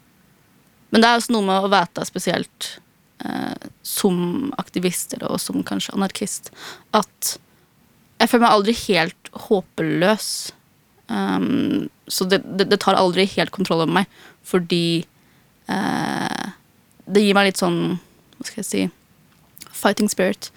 men 0.93 1.01
det 1.01 1.09
er 1.09 1.19
også 1.19 1.35
noe 1.35 1.45
med 1.47 1.65
å 1.65 1.71
vite 1.71 2.05
spesielt 2.07 2.69
uh, 3.25 3.69
som 3.85 4.51
aktivist, 4.61 5.13
eller 5.15 5.37
som 5.41 5.63
kanskje 5.65 5.95
anarkist, 5.95 6.51
at 6.97 7.35
jeg 8.19 8.29
føler 8.29 8.45
meg 8.45 8.55
aldri 8.55 8.75
helt 8.85 9.31
håpeløs. 9.47 10.27
Um, 11.11 11.89
så 12.07 12.27
det, 12.29 12.41
det, 12.45 12.69
det 12.71 12.79
tar 12.83 12.97
aldri 12.97 13.25
helt 13.35 13.53
kontroll 13.53 13.83
over 13.83 13.97
meg, 14.01 14.19
fordi 14.47 15.03
uh, 15.69 16.51
det 17.05 17.25
gir 17.25 17.37
meg 17.37 17.49
litt 17.49 17.59
sånn 17.59 17.97
Hva 18.37 18.47
skal 18.47 18.61
jeg 18.61 18.67
si 18.69 18.83
Fighting 19.73 20.07
spirit. 20.07 20.47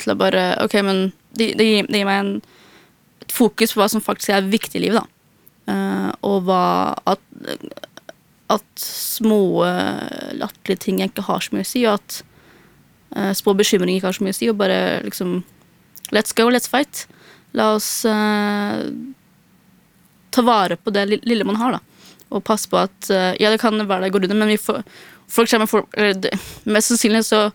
til 0.00 0.12
å 0.12 0.16
bare 0.16 0.54
Ok, 0.62 0.78
men 0.86 1.10
det, 1.36 1.50
det, 1.58 1.66
gir, 1.66 1.88
gir 1.90 2.06
meg 2.08 2.20
en, 2.22 2.30
fokus 3.34 3.74
på 3.74 3.80
hva 3.80 3.88
som 3.90 4.02
faktisk 4.04 4.34
er 4.34 4.46
viktig 4.50 4.78
i 4.80 4.86
livet, 4.86 5.02
da. 5.02 5.10
Uh, 5.64 6.10
og 6.28 6.44
hva 6.44 6.64
at, 7.08 7.22
at 8.52 8.66
små 8.80 9.64
eh, 9.64 10.34
latterlige 10.36 10.82
ting 10.82 10.98
ikke 11.00 11.24
har 11.24 11.40
så 11.40 11.54
mye 11.54 11.64
å 11.64 11.68
si, 11.68 11.86
og 11.88 11.96
at 11.96 12.18
uh, 13.16 13.32
små 13.36 13.54
bekymringer 13.56 13.98
ikke 13.98 14.10
har 14.10 14.18
så 14.18 14.26
mye 14.26 14.36
å 14.36 14.38
si, 14.38 14.50
og 14.52 14.60
bare 14.60 14.78
liksom 15.06 15.42
Let's 16.12 16.36
go, 16.36 16.44
let's 16.52 16.68
fight. 16.68 17.06
La 17.56 17.70
oss 17.78 18.04
uh, 18.04 18.84
ta 20.30 20.44
vare 20.44 20.76
på 20.76 20.92
det 20.92 21.06
lille 21.24 21.46
man 21.48 21.56
har, 21.58 21.78
da. 21.78 22.12
Og 22.34 22.44
passe 22.44 22.68
på 22.68 22.76
at 22.76 23.08
Ja, 23.40 23.48
det 23.52 23.60
kan 23.62 23.78
være 23.78 24.04
det 24.04 24.12
går 24.12 24.26
under, 24.26 24.38
men 24.42 24.52
vi 24.52 24.60
får 24.60 24.82
for 25.30 25.46
eksempel, 25.46 25.68
for, 25.68 25.86
Mest 26.68 26.90
sannsynlig 26.92 27.24
så 27.28 27.46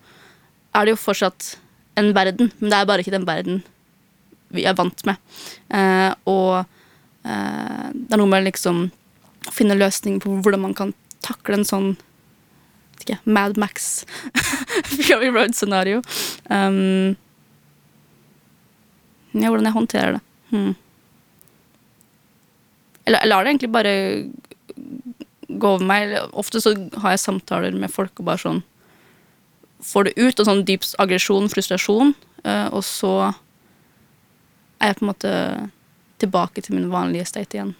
er 0.75 0.85
det 0.85 0.95
jo 0.95 1.01
fortsatt 1.01 1.55
en 1.99 2.13
verden, 2.15 2.51
men 2.59 2.71
det 2.71 2.77
er 2.77 2.87
bare 2.89 3.03
ikke 3.03 3.13
den 3.13 3.27
verden 3.27 3.61
vi 4.55 4.65
er 4.67 4.77
vant 4.77 5.05
med. 5.07 5.19
Eh, 5.73 6.11
og 6.29 6.59
eh, 6.59 7.87
det 7.93 8.15
er 8.15 8.21
noe 8.21 8.31
med 8.31 8.47
liksom 8.47 8.87
å 9.47 9.55
finne 9.55 9.77
løsninger 9.77 10.21
på 10.23 10.39
hvordan 10.43 10.65
man 10.67 10.75
kan 10.77 10.93
takle 11.25 11.59
en 11.59 11.67
sånn 11.67 11.89
ikke, 12.99 13.17
Mad 13.23 13.57
Max 13.59 14.03
Fury 15.05 15.29
Road-scenario. 15.31 16.01
Um, 16.51 17.15
ja, 19.31 19.47
hvordan 19.47 19.69
jeg 19.69 19.77
håndterer 19.77 20.17
det. 20.17 20.23
Hmm. 20.49 20.73
Eller 23.05 23.23
jeg 23.23 23.31
lar 23.31 23.45
det 23.45 23.53
egentlig 23.53 23.71
bare 23.73 23.93
gå 25.49 25.75
over 25.75 25.85
meg. 25.85 26.15
Ofte 26.37 26.61
så 26.61 26.75
har 27.01 27.15
jeg 27.15 27.23
samtaler 27.23 27.77
med 27.77 27.93
folk 27.93 28.19
og 28.19 28.29
bare 28.31 28.43
sånn 28.47 28.65
Får 29.79 30.09
det 30.09 30.19
ut, 30.19 30.39
og 30.41 30.43
sånn 30.43 30.65
dyp 30.67 30.83
aggresjon, 30.99 31.45
frustrasjon, 31.47 32.09
eh, 32.43 32.65
og 32.75 32.81
så 32.83 33.29
er 34.79 34.91
jeg 34.91 34.99
på 34.99 35.05
en 35.05 35.11
måte 35.11 35.31
tilbake 36.19 36.63
til 36.63 36.75
min 36.77 36.89
vanlige 36.91 37.27
state 37.29 37.57
igjen. 37.57 37.75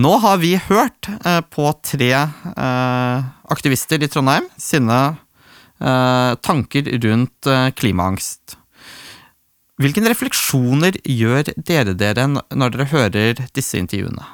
Nå 0.00 0.14
har 0.22 0.38
vi 0.40 0.54
hørt 0.56 1.08
eh, 1.24 1.42
på 1.52 1.66
tre 1.84 2.12
eh, 2.16 3.24
aktivister 3.52 4.00
i 4.00 4.08
Trondheim 4.08 4.46
sine 4.56 5.00
eh, 5.12 6.32
tanker 6.40 6.88
rundt 7.04 7.48
eh, 7.50 7.68
klimaangst. 7.76 8.56
Hvilke 9.82 10.04
refleksjoner 10.06 10.96
gjør 11.04 11.52
dere 11.56 11.96
dere 11.98 12.28
når 12.30 12.72
dere 12.72 12.88
hører 12.92 13.44
disse 13.56 13.80
intervjuene? 13.80 14.24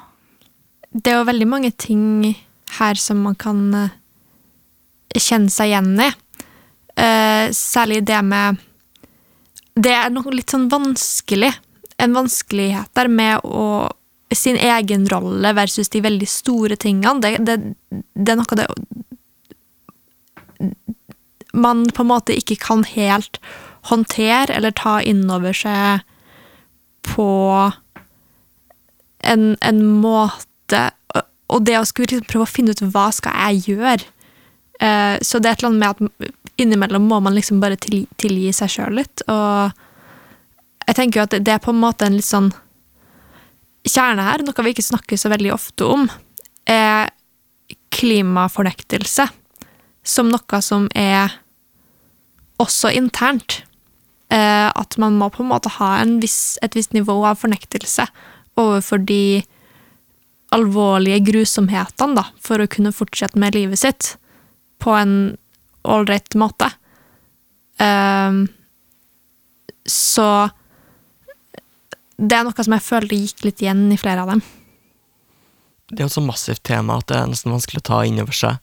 Det 0.95 1.11
er 1.11 1.19
jo 1.19 1.27
veldig 1.27 1.47
mange 1.49 1.71
ting 1.75 2.31
her 2.79 2.99
som 2.99 3.19
man 3.27 3.35
kan 3.39 3.61
eh, 3.75 3.95
kjenne 5.19 5.51
seg 5.51 5.73
igjen 5.73 5.91
i. 5.99 6.09
Eh, 6.99 7.51
særlig 7.55 8.01
det 8.07 8.19
med 8.25 8.59
Det 9.79 9.91
er 9.95 10.09
noe 10.11 10.31
litt 10.35 10.51
sånn 10.51 10.67
vanskelig. 10.71 11.51
En 11.99 12.13
vanskelighet 12.15 12.91
der 12.95 13.09
med 13.11 13.43
å 13.43 13.89
sin 14.35 14.59
egen 14.61 15.07
rolle 15.09 15.53
versus 15.57 15.89
de 15.89 16.03
veldig 16.05 16.27
store 16.29 16.75
tingene. 16.77 17.17
Det, 17.23 17.31
det, 17.47 17.55
det 18.13 18.33
er 18.33 18.37
noe 18.37 18.57
det 18.59 18.67
Man 21.53 21.87
på 21.89 22.03
en 22.05 22.11
måte 22.11 22.35
ikke 22.37 22.59
kan 22.61 22.83
helt 22.85 23.39
håndtere 23.89 24.53
eller 24.53 24.75
ta 24.77 24.99
innover 25.01 25.55
seg 25.57 26.03
på 27.09 27.25
en, 29.25 29.45
en 29.65 29.79
måte 30.03 30.83
og- 31.49 31.63
det 31.65 31.79
å 31.79 31.85
skulle 31.87 32.07
liksom 32.11 32.29
prøve 32.29 32.45
å 32.45 32.53
finne 32.53 32.75
ut 32.75 32.83
hva 32.93 33.07
skal 33.11 33.33
jeg 33.33 33.63
gjøre. 33.73 34.05
Eh, 34.79 35.17
så 35.25 35.39
det 35.41 35.49
er 35.49 35.51
et 35.57 35.63
eller 35.63 35.69
annet 35.71 35.79
med 35.81 35.89
at 35.89 36.31
innimellom 36.61 37.07
må 37.09 37.17
man 37.23 37.33
liksom 37.33 37.59
bare 37.59 37.75
tilgi 37.75 38.53
seg 38.53 38.69
sjøl 38.69 38.99
litt. 39.01 39.23
Og 39.27 39.73
jeg 40.89 40.97
tenker 40.97 41.19
jo 41.19 41.27
at 41.27 41.37
det- 41.37 41.53
er 41.53 41.61
på 41.61 41.69
en 41.69 41.81
måte 41.81 42.05
en 42.05 42.17
litt 42.17 42.25
sånn 42.25 42.51
kjerne 43.85 44.23
her, 44.25 44.41
noe 44.43 44.63
vi 44.63 44.73
ikke 44.73 44.89
snakker 44.89 45.17
så 45.17 45.29
veldig 45.29 45.53
ofte 45.53 45.85
om, 45.85 46.09
er 46.65 47.09
klimafornektelse 47.91 49.29
som 50.03 50.29
noe 50.29 50.61
som 50.61 50.87
er 50.95 51.31
også 52.59 52.91
internt. 52.93 53.63
Eh, 54.29 54.69
at 54.69 54.97
man 54.97 55.17
må 55.17 55.29
på 55.33 55.41
en 55.43 55.49
måte 55.49 55.69
ha 55.79 55.97
en 56.01 56.19
viss, 56.19 56.57
et 56.61 56.75
visst 56.77 56.93
nivå 56.93 57.15
av 57.25 57.39
fornektelse 57.41 58.07
overfor 58.57 59.03
de 59.05 59.43
alvorlige 60.51 61.23
grusomhetene, 61.31 62.15
da, 62.15 62.25
for 62.41 62.57
å 62.57 62.69
kunne 62.69 62.93
fortsette 62.93 63.37
med 63.37 63.55
livet 63.55 63.79
sitt 63.79 64.17
på 64.79 64.93
en 64.97 65.37
ålreit 65.85 66.35
måte. 66.35 66.71
Eh, 67.79 68.45
så 69.89 70.49
det 72.19 72.35
er 72.35 72.47
noe 72.47 72.65
som 72.65 72.75
jeg 72.75 72.85
føler 72.85 73.21
gikk 73.23 73.45
litt 73.47 73.61
igjen 73.63 73.87
i 73.93 73.99
flere 73.99 74.25
av 74.25 74.33
dem. 74.33 74.41
Det 75.89 76.01
er 76.01 76.05
jo 76.05 76.11
et 76.11 76.17
så 76.19 76.25
massivt 76.25 76.63
tema 76.67 76.99
at 76.99 77.07
det 77.09 77.17
er 77.17 77.29
nesten 77.31 77.53
vanskelig 77.53 77.81
å 77.81 77.87
ta 77.89 78.01
inn 78.05 78.19
over 78.21 78.35
seg. 78.35 78.59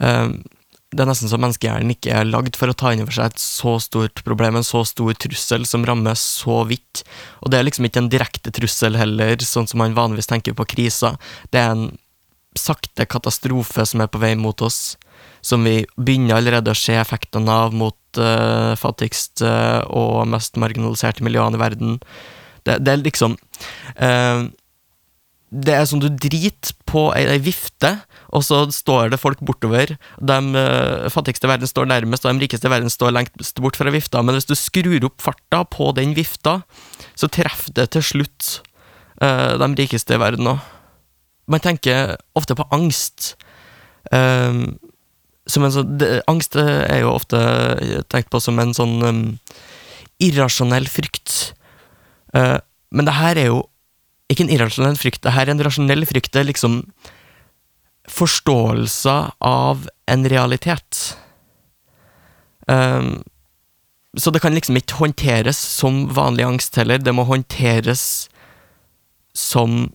Um, 0.00 0.40
det 0.88 1.04
er 1.04 1.10
nesten 1.10 1.28
så 1.28 1.36
menneskehjernen 1.36 1.92
ikke 1.92 2.14
er 2.16 2.28
lagd 2.28 2.56
for 2.56 2.72
å 2.72 2.76
ta 2.76 2.94
inn 2.94 3.02
over 3.04 3.12
seg 3.12 3.28
et 3.28 3.42
så 3.42 3.74
stort 3.82 4.22
problem, 4.24 4.56
en 4.56 4.66
så 4.66 4.80
stor 4.88 5.12
trussel 5.20 5.66
som 5.68 5.84
rammer 5.86 6.16
så 6.18 6.62
vidt. 6.70 7.04
Og 7.44 7.52
det 7.52 7.58
er 7.58 7.68
liksom 7.68 7.88
ikke 7.88 8.02
en 8.06 8.10
direkte 8.12 8.52
trussel 8.56 8.96
heller, 8.96 9.36
sånn 9.44 9.68
som 9.68 9.82
man 9.82 9.96
vanligvis 9.98 10.30
tenker 10.30 10.56
på 10.56 10.66
kriser. 10.72 11.18
Det 11.52 11.60
er 11.60 11.74
en 11.74 11.90
sakte 12.58 13.04
katastrofe 13.06 13.84
som 13.86 14.02
er 14.02 14.08
på 14.10 14.22
vei 14.22 14.32
mot 14.40 14.64
oss, 14.64 14.96
som 15.44 15.62
vi 15.66 15.82
begynner 16.00 16.38
allerede 16.38 16.72
å 16.72 16.78
se 16.78 16.96
effektene 16.98 17.52
av 17.52 17.76
mot 17.76 18.18
uh, 18.18 18.72
fattigste 18.80 19.52
og 19.92 20.24
mest 20.32 20.56
marginaliserte 20.58 21.26
miljøene 21.26 21.60
i 21.60 21.62
verden. 21.62 22.00
Det, 22.68 22.78
det 22.84 22.92
er 22.92 23.02
liksom 23.02 23.34
uh, 23.98 24.48
Det 25.48 25.74
er 25.74 25.86
som 25.88 26.00
du 26.02 26.08
driter 26.12 26.74
på 26.88 27.08
ei, 27.16 27.24
ei 27.32 27.40
vifte, 27.40 27.94
og 28.36 28.44
så 28.44 28.62
står 28.72 29.12
det 29.12 29.20
folk 29.22 29.40
bortover. 29.44 29.94
De 30.20 30.38
uh, 30.52 31.08
fattigste 31.12 31.48
i 31.48 31.52
verden 31.52 31.70
står 31.70 31.88
nærmest, 31.88 32.26
og 32.26 32.36
de 32.36 32.44
rikeste 32.44 32.68
i 32.68 32.72
verden 32.72 32.92
står 32.92 33.14
lengst 33.16 33.62
bort 33.64 33.78
fra 33.80 33.92
vifta. 33.94 34.20
Men 34.22 34.36
hvis 34.36 34.48
du 34.48 34.56
skrur 34.58 35.08
opp 35.08 35.24
farta 35.24 35.62
på 35.64 35.90
den 35.96 36.12
vifta, 36.18 36.60
så 37.16 37.30
treffer 37.32 37.72
det 37.80 37.88
til 37.96 38.04
slutt 38.04 38.50
uh, 39.24 39.56
de 39.56 39.72
rikeste 39.80 40.16
i 40.16 40.20
verden 40.20 40.52
òg. 40.52 40.60
Man 41.48 41.64
tenker 41.64 42.18
ofte 42.36 42.52
på 42.52 42.66
angst. 42.76 43.30
Som 44.12 45.64
en 45.64 45.72
sånn, 45.72 45.94
det, 45.96 46.08
angst 46.28 46.58
er 46.60 46.98
jo 47.00 47.14
ofte 47.14 47.38
tenkt 48.12 48.28
på 48.28 48.40
som 48.44 48.60
en 48.60 48.74
sånn 48.76 48.98
um, 49.00 49.22
irrasjonell 50.20 50.88
frykt. 50.90 51.54
Uh, 52.36 52.58
men 52.90 53.08
det 53.08 53.16
her 53.18 53.40
er 53.40 53.50
jo 53.52 53.62
ikke 54.28 54.44
en 54.44 54.52
irrasjonell 54.52 54.98
frykt, 55.00 55.22
det 55.24 55.32
her 55.32 55.48
er 55.48 55.54
en 55.54 55.64
rasjonell 55.64 56.04
frykt. 56.08 56.32
Det 56.34 56.42
er 56.42 56.50
liksom 56.50 56.82
forståelse 58.08 59.16
av 59.44 59.88
en 60.08 60.28
realitet. 60.28 61.18
Um, 62.68 63.22
så 64.16 64.32
det 64.32 64.40
kan 64.44 64.56
liksom 64.56 64.76
ikke 64.80 64.98
håndteres 65.00 65.60
som 65.60 66.06
vanlig 66.16 66.46
angst 66.46 66.76
heller, 66.80 67.00
det 67.00 67.14
må 67.14 67.24
håndteres 67.28 68.28
som 69.36 69.86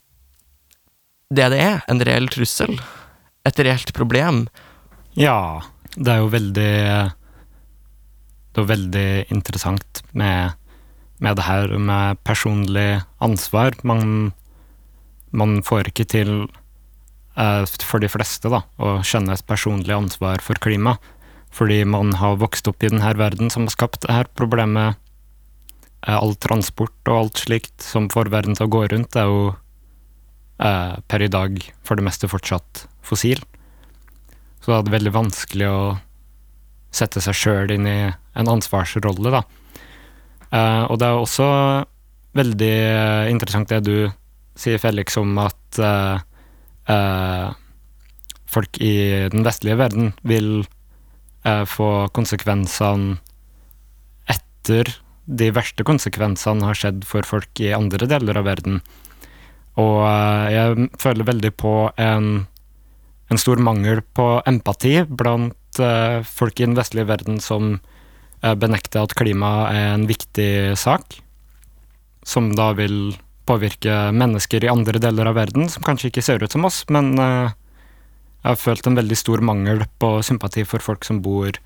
det 1.33 1.49
det 1.49 1.61
er, 1.61 1.81
en 1.89 2.01
reell 2.05 2.29
trussel. 2.29 2.77
Et 3.43 3.59
reelt 3.65 3.89
problem. 3.97 4.45
Ja, 5.17 5.61
det 5.95 6.09
er 6.09 6.21
jo 6.21 6.29
veldig 6.31 6.73
Det 8.53 8.61
er 8.61 8.69
veldig 8.69 9.07
interessant 9.33 10.03
med, 10.13 10.53
med 11.23 11.39
det 11.39 11.47
her 11.47 11.71
med 11.79 12.19
personlig 12.27 13.03
ansvar. 13.23 13.77
Man, 13.87 14.33
man 15.31 15.61
får 15.63 15.89
ikke 15.91 16.07
til 16.11 16.33
eh, 17.39 17.63
for 17.81 18.03
de 18.03 18.11
fleste, 18.11 18.51
da, 18.51 18.63
å 18.77 18.99
kjenne 19.07 19.35
et 19.35 19.47
personlig 19.47 19.95
ansvar 19.95 20.43
for 20.43 20.59
klima. 20.59 20.97
Fordi 21.53 21.83
man 21.85 22.15
har 22.17 22.41
vokst 22.41 22.67
opp 22.67 22.83
i 22.83 22.89
denne 22.89 23.13
verden 23.15 23.51
som 23.53 23.67
har 23.67 23.75
skapt 23.75 24.03
det 24.03 24.13
her 24.13 24.29
problemet. 24.35 24.99
Eh, 26.03 26.17
all 26.17 26.35
transport 26.43 26.97
og 27.07 27.19
alt 27.19 27.45
slikt 27.45 27.85
som 27.85 28.11
får 28.11 28.33
verden 28.33 28.59
til 28.59 28.67
å 28.67 28.73
gå 28.75 28.85
rundt, 28.91 29.15
er 29.15 29.29
jo 29.31 29.53
eh, 30.59 30.95
per 31.07 31.23
i 31.23 31.31
dag 31.31 31.59
for 31.87 31.99
det 31.99 32.07
meste 32.09 32.27
fortsatt 32.31 32.87
fossil. 33.05 33.39
Så 34.63 34.71
det 34.71 34.91
er 34.91 34.97
veldig 34.97 35.15
vanskelig 35.15 35.71
å 35.71 35.83
sette 36.93 37.23
seg 37.23 37.35
sjøl 37.35 37.71
inn 37.73 37.87
i 37.89 37.99
en 38.11 38.49
ansvarsrolle, 38.49 39.31
da. 39.31 39.43
Eh, 40.53 40.83
og 40.85 40.99
det 41.01 41.09
er 41.09 41.17
også 41.17 41.47
veldig 42.37 42.75
eh, 42.77 43.31
interessant 43.33 43.71
det 43.73 43.81
du 43.87 43.95
sier, 44.59 44.77
Felix, 44.77 45.15
om 45.17 45.33
at 45.41 45.79
uh, 45.81 46.19
uh, 46.85 47.47
folk 48.45 48.77
i 48.85 49.25
den 49.33 49.41
vestlige 49.45 49.79
verden 49.79 50.11
vil 50.21 50.67
få 51.43 51.87
konsekvensene 52.15 53.17
etter 54.31 54.91
de 55.25 55.49
verste 55.51 55.83
konsekvensene 55.83 56.63
har 56.69 56.77
skjedd 56.77 57.01
for 57.09 57.25
folk 57.27 57.59
i 57.59 57.73
andre 57.75 58.07
deler 58.07 58.37
av 58.39 58.45
verden. 58.47 58.77
Og 59.81 60.05
jeg 60.53 60.87
føler 61.01 61.27
veldig 61.27 61.51
på 61.59 61.73
en, 61.99 62.29
en 63.27 63.41
stor 63.41 63.59
mangel 63.59 63.99
på 64.15 64.27
empati 64.47 65.01
blant 65.09 65.81
folk 66.29 66.61
i 66.61 66.69
den 66.69 66.77
vestlige 66.79 67.09
verden 67.09 67.41
som 67.43 67.73
eh, 68.43 68.55
benekter 68.59 69.07
at 69.07 69.15
klima 69.17 69.53
er 69.71 69.93
en 69.95 70.07
viktig 70.09 70.77
sak, 70.79 71.19
som 72.23 72.51
da 72.55 72.71
vil 72.77 73.15
påvirke 73.47 74.11
mennesker 74.15 74.63
i 74.63 74.71
andre 74.71 75.01
deler 75.03 75.27
av 75.27 75.35
verden 75.35 75.67
som 75.71 75.83
kanskje 75.83 76.11
ikke 76.11 76.23
ser 76.23 76.43
ut 76.43 76.53
som 76.53 76.67
oss, 76.67 76.83
men 76.93 77.13
eh, 77.19 77.51
jeg 78.43 78.49
har 78.51 78.59
følt 78.59 78.87
en 78.87 78.99
veldig 78.99 79.15
stor 79.15 79.43
mangel 79.45 79.85
på 80.03 80.17
sympati 80.25 80.65
for 80.67 80.83
folk 80.83 81.07
som 81.07 81.21
bor 81.23 81.59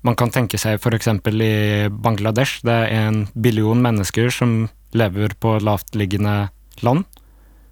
Man 0.00 0.16
kan 0.16 0.30
tenke 0.32 0.56
seg 0.56 0.78
f.eks. 0.78 1.10
i 1.28 1.88
Bangladesh. 1.92 2.62
Det 2.64 2.72
er 2.72 3.08
en 3.10 3.18
billion 3.36 3.82
mennesker 3.84 4.30
som 4.32 4.70
lever 4.96 5.34
på 5.36 5.58
lavtliggende 5.60 6.48
land, 6.80 7.04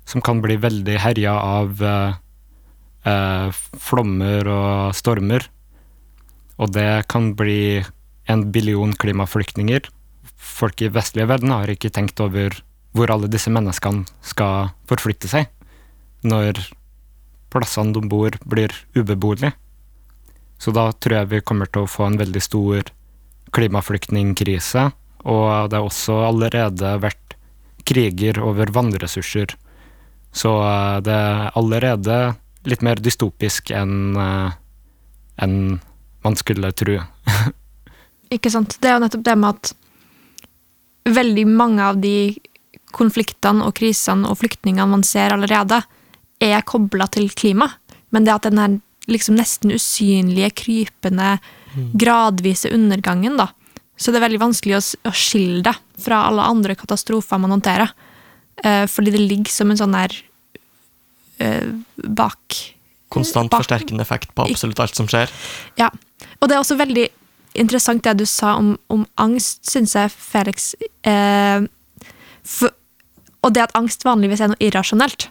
som 0.05 0.21
kan 0.21 0.43
bli 0.45 0.59
veldig 0.61 0.99
herja 1.01 1.39
av 1.41 1.81
eh, 1.81 2.19
eh, 3.09 3.49
flommer 3.81 4.51
og 4.53 4.93
stormer. 4.93 5.49
Og 6.61 6.69
det 6.77 7.09
kan 7.09 7.33
bli 7.33 7.81
en 8.29 8.49
billion 8.53 8.93
klimaflyktninger. 8.93 9.89
Folk 10.37 10.83
i 10.83 10.91
vestlige 10.93 11.29
verden 11.31 11.53
har 11.55 11.71
ikke 11.73 11.93
tenkt 11.95 12.21
over 12.21 12.55
hvor 12.97 13.11
alle 13.13 13.29
disse 13.31 13.51
menneskene 13.53 14.07
skal 14.25 14.73
forflytte 14.89 15.31
seg 15.31 15.49
når 16.27 16.59
plassene 17.53 17.95
de 17.95 18.03
bor, 18.11 18.35
blir 18.45 18.73
ubeboelige. 18.97 19.53
Så 20.59 20.75
da 20.75 20.89
tror 20.93 21.21
jeg 21.21 21.31
vi 21.31 21.45
kommer 21.47 21.71
til 21.71 21.87
å 21.87 21.91
få 21.91 22.09
en 22.09 22.19
veldig 22.19 22.43
stor 22.43 22.91
klimaflyktningkrise, 23.55 24.89
og 25.25 25.71
det 25.71 25.79
har 25.79 25.87
også 25.87 26.19
allerede 26.27 26.97
vært 27.01 27.37
kriger 27.89 28.41
over 28.45 28.73
vannressurser. 28.75 29.55
Så 30.35 30.51
eh, 30.61 30.99
det 31.07 31.15
er 31.15 31.53
allerede 31.57 32.19
litt 32.69 32.83
mer 32.85 33.01
dystopisk 33.01 33.71
enn 33.73 34.19
eh, 34.19 34.57
enn 35.39 35.79
man 36.27 36.37
skulle 36.37 36.73
tro. 36.75 36.99
Ikke 38.35 38.51
sant? 38.53 38.77
Det 38.81 38.91
er 38.91 38.99
jo 38.99 39.05
nettopp 39.07 39.25
det 39.27 39.37
med 39.41 39.57
at 39.57 39.75
veldig 41.09 41.45
mange 41.49 41.85
av 41.85 42.01
de 42.03 42.17
konfliktene 42.97 43.65
og 43.67 43.75
krisene 43.79 44.29
og 44.29 44.39
flyktningene 44.41 44.89
man 44.91 45.05
ser 45.07 45.33
allerede, 45.35 45.81
er 46.41 46.65
kobla 46.69 47.09
til 47.13 47.31
klima. 47.33 47.71
Men 48.15 48.25
det 48.27 48.35
at 48.35 48.49
den 48.49 48.61
her 48.61 48.77
liksom 49.09 49.39
nesten 49.39 49.73
usynlige, 49.73 50.51
krypende, 50.63 51.39
gradvise 51.97 52.69
undergangen, 52.75 53.39
da. 53.41 53.49
Så 53.99 54.13
det 54.13 54.21
er 54.21 54.27
veldig 54.29 54.41
vanskelig 54.43 54.77
å, 54.79 54.83
å 55.09 55.13
skille 55.17 55.63
det 55.67 55.75
fra 55.99 56.23
alle 56.29 56.45
andre 56.47 56.77
katastrofer 56.79 57.41
man 57.43 57.57
håndterer. 57.57 57.91
Eh, 58.63 58.85
fordi 58.91 59.15
det 59.15 59.23
ligger 59.25 59.53
som 59.53 59.73
en 59.73 59.81
sånn 59.81 59.97
der 59.97 60.15
eh, 61.43 61.71
bak 61.97 62.59
Konstant 63.09 63.49
Bak- 63.51 63.63
forsterkende 63.65 64.05
effekt 64.05 64.35
på 64.37 64.45
absolutt 64.45 64.83
alt 64.85 64.99
som 64.99 65.09
skjer. 65.09 65.33
Ja. 65.81 65.89
Og 66.39 66.49
det 66.51 66.57
er 66.57 66.61
også 66.61 66.77
veldig 66.79 67.07
interessant 67.61 68.05
det 68.05 68.17
du 68.21 68.27
sa 68.29 68.57
om, 68.59 68.77
om 68.93 69.05
angst, 69.21 69.65
syns 69.71 69.97
jeg, 69.97 70.13
Felix. 70.15 70.73
Eh, 71.07 71.67
for, 72.47 72.75
og 73.45 73.55
det 73.55 73.67
at 73.69 73.77
angst 73.79 74.07
vanligvis 74.07 74.43
er 74.45 74.53
noe 74.53 74.63
irrasjonelt. 74.63 75.29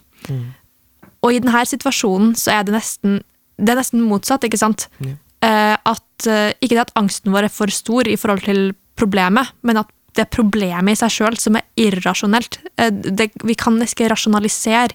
Og 1.25 1.33
i 1.33 1.41
denne 1.41 1.63
situasjonen 1.65 2.35
så 2.37 2.59
er 2.59 2.67
det 2.67 2.75
nesten 2.77 3.21
det 3.57 3.73
er 3.73 3.79
nesten 3.79 4.03
motsatt, 4.05 4.45
ikke 4.45 4.59
sant? 4.59 4.85
Ja. 5.01 5.15
Eh, 5.47 5.75
at, 5.75 6.27
eh, 6.29 6.53
ikke 6.61 6.75
det 6.75 6.83
at 6.87 6.97
angsten 6.99 7.33
vår 7.33 7.47
er 7.47 7.53
for 7.53 7.73
stor 7.73 8.07
i 8.09 8.17
forhold 8.17 8.45
til 8.45 8.75
problemet, 8.97 9.53
men 9.65 9.81
at 9.81 9.89
det 10.17 10.25
er 10.25 10.33
problemet 10.33 10.93
i 10.93 10.97
seg 10.97 11.13
sjøl 11.13 11.37
som 11.41 11.57
er 11.57 11.65
irrasjonelt. 11.77 12.59
Eh, 12.77 12.91
det, 12.91 13.31
vi 13.43 13.57
kan 13.57 13.77
ikke 13.81 14.09
rasjonalisere 14.13 14.93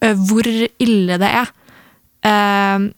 eh, 0.00 0.12
hvor 0.12 0.46
ille 0.46 1.18
det 1.20 1.32
er. 1.42 1.52
Eh, 2.24 2.88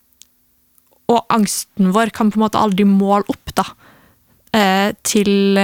og 1.08 1.24
angsten 1.32 1.92
vår 1.94 2.12
kan 2.16 2.32
på 2.32 2.40
en 2.40 2.46
måte 2.46 2.60
aldri 2.60 2.84
måle 2.88 3.24
opp 3.32 3.54
da, 3.56 3.64
eh, 4.56 4.90
til, 5.08 5.56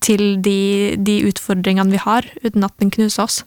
til 0.00 0.24
de, 0.44 0.60
de 0.96 1.18
utfordringene 1.28 1.92
vi 1.92 2.00
har, 2.00 2.28
uten 2.44 2.64
at 2.68 2.78
den 2.80 2.92
knuser 2.94 3.26
oss. 3.26 3.42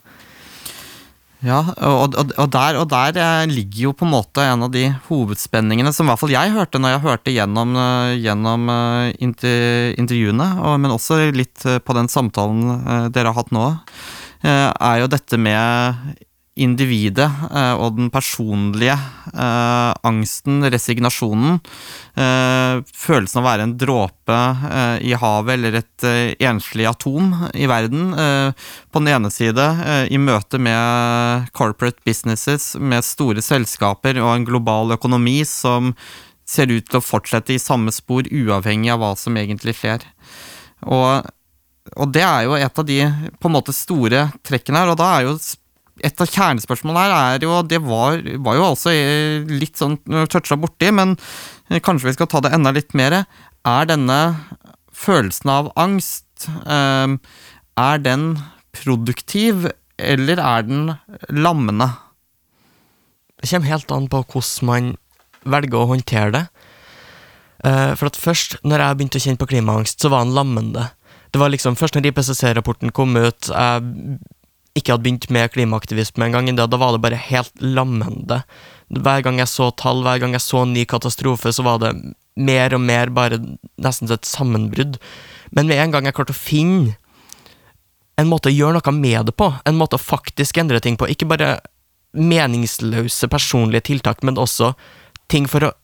Ja, 1.44 1.58
og, 1.84 2.16
og, 2.16 2.30
og, 2.40 2.48
der, 2.50 2.78
og 2.80 2.86
der 2.90 3.18
eh, 3.20 3.48
ligger 3.50 3.90
jo 3.90 3.92
på 3.96 4.06
en 4.06 4.14
måte 4.14 4.42
en 4.42 4.64
av 4.66 4.70
de 4.72 4.86
hovedspenningene 5.10 5.92
som 5.92 6.06
i 6.06 6.10
hvert 6.10 6.22
fall 6.22 6.32
jeg 6.32 6.54
hørte 6.54 6.80
når 6.80 6.94
jeg 6.94 7.02
hørte 7.04 7.34
gjennom, 7.34 7.74
eh, 7.76 8.14
gjennom 8.24 8.70
eh, 8.72 9.10
intervjuene, 9.20 10.48
men 10.80 10.94
også 10.94 11.20
litt 11.36 11.60
på 11.60 11.96
den 11.98 12.08
samtalen 12.10 13.10
dere 13.12 13.30
har 13.30 13.36
hatt 13.36 13.52
nå, 13.54 13.68
er 14.46 15.00
jo 15.00 15.08
dette 15.10 15.38
med 15.40 16.16
individet 16.56 17.28
eh, 17.50 17.74
og 17.76 17.98
den 17.98 18.08
personlige 18.12 18.96
eh, 18.96 19.92
angsten, 20.08 20.64
resignasjonen, 20.72 21.58
eh, 22.16 22.80
følelsen 22.96 23.40
av 23.40 23.44
å 23.44 23.46
være 23.46 23.66
en 23.66 23.74
dråpe 23.78 24.38
eh, 24.70 24.96
i 25.10 25.12
havet 25.20 25.56
eller 25.58 25.78
et 25.82 26.06
eh, 26.08 26.32
enslig 26.48 26.88
atom 26.88 27.34
i 27.52 27.68
verden, 27.68 28.08
eh, 28.16 28.70
på 28.90 29.02
den 29.02 29.12
ene 29.12 29.32
side 29.32 29.66
i 30.10 30.18
møte 30.20 30.58
med 30.62 31.50
corporate 31.56 32.00
businesses, 32.06 32.72
med 32.80 33.04
store 33.04 33.44
selskaper 33.44 34.20
og 34.22 34.32
en 34.32 34.48
global 34.48 34.96
økonomi 34.96 35.42
som 35.48 35.92
ser 36.46 36.70
ut 36.70 36.86
til 36.88 37.00
å 37.00 37.04
fortsette 37.04 37.52
i 37.52 37.60
samme 37.60 37.92
spor, 37.92 38.24
uavhengig 38.30 38.92
av 38.94 39.02
hva 39.02 39.12
som 39.18 39.36
egentlig 39.36 39.76
skjer. 39.76 40.04
Og, 40.86 41.26
og 41.96 42.12
det 42.14 42.24
er 42.24 42.46
jo 42.46 42.56
et 42.56 42.80
av 42.80 42.86
de 42.86 43.00
på 43.36 43.50
en 43.50 43.56
måte 43.58 43.74
store 43.76 44.28
trekkene 44.46 44.84
her, 44.84 44.94
og 44.94 45.00
da 45.00 45.12
er 45.16 45.26
jo 45.26 45.36
et 46.06 46.22
av 46.22 46.30
kjernespørsmålene 46.30 47.02
her 47.02 47.36
er 47.36 47.46
jo 47.46 47.58
Det 47.66 47.80
var, 47.84 48.20
var 48.44 48.58
jo 48.58 48.66
altså 48.70 48.92
litt 49.50 49.78
sånn 49.80 49.98
toucha 50.30 50.58
borti, 50.60 50.92
men 50.94 51.16
eh, 51.70 51.80
kanskje 51.82 52.10
vi 52.10 52.16
skal 52.16 52.30
ta 52.30 52.42
det 52.44 52.54
enda 52.56 52.72
litt 52.74 52.94
mer. 52.98 53.24
Er 53.66 53.88
denne 53.90 54.20
følelsen 54.94 55.52
av 55.52 55.72
angst 55.76 56.48
eh, 56.64 57.16
Er 57.76 58.04
den 58.04 58.28
produktiv, 58.76 59.68
eller 59.96 60.42
er 60.42 60.68
den 60.68 60.94
lammende? 61.32 61.90
Det 63.36 63.50
kommer 63.50 63.72
helt 63.72 63.92
an 63.92 64.08
på 64.12 64.22
hvordan 64.24 64.68
man 64.68 64.94
velger 65.46 65.80
å 65.80 65.90
håndtere 65.92 66.32
det. 66.34 66.44
Eh, 67.64 67.92
for 67.96 68.10
at 68.10 68.20
først, 68.20 68.58
når 68.64 68.82
jeg 68.82 68.98
begynte 68.98 69.20
å 69.20 69.24
kjenne 69.26 69.40
på 69.40 69.50
klimaangst, 69.50 70.00
så 70.00 70.12
var 70.12 70.24
den 70.24 70.36
lammende. 70.36 70.90
Det 71.32 71.40
var 71.42 71.50
liksom 71.52 71.76
Først 71.76 71.96
når 71.96 72.10
IPCC-rapporten 72.10 72.92
kom 72.96 73.16
ut, 73.16 73.50
jeg 73.50 74.18
ikke 74.76 74.92
hadde 74.92 75.06
begynt 75.06 75.30
med 75.32 75.52
klimaaktivisme 75.54 76.26
en 76.26 76.36
gang, 76.36 76.50
da, 76.58 76.66
da 76.68 76.78
var 76.80 76.94
det 76.94 77.02
bare 77.04 77.20
helt 77.30 77.52
lammende. 77.62 78.42
Hver 78.92 79.24
gang 79.24 79.40
jeg 79.40 79.50
så 79.50 79.70
tall, 79.74 80.02
hver 80.04 80.20
gang 80.22 80.36
jeg 80.36 80.44
så 80.44 80.62
en 80.62 80.74
ny 80.76 80.84
katastrofe, 80.88 81.52
så 81.54 81.64
var 81.66 81.80
det 81.82 81.94
mer 82.36 82.76
og 82.76 82.82
mer 82.84 83.10
bare 83.14 83.40
nesten 83.82 84.12
et 84.12 84.28
sammenbrudd. 84.28 85.00
Men 85.56 85.70
med 85.70 85.80
en 85.80 85.96
gang 85.96 86.08
jeg 86.08 86.18
klarte 86.18 86.36
å 86.36 86.38
finne 86.38 86.98
en 88.16 88.28
måte 88.30 88.48
å 88.48 88.54
gjøre 88.54 88.78
noe 88.78 88.94
med 88.96 89.28
det 89.28 89.34
på, 89.36 89.50
en 89.64 89.76
måte 89.76 89.98
å 89.98 90.02
faktisk 90.02 90.60
endre 90.60 90.80
ting 90.80 90.96
på, 90.96 91.08
ikke 91.12 91.28
bare 91.28 91.58
meningsløse 92.16 93.28
personlige 93.28 93.90
tiltak, 93.90 94.22
men 94.24 94.40
også 94.40 94.72
ting 95.32 95.48
for 95.50 95.68
å 95.68 95.74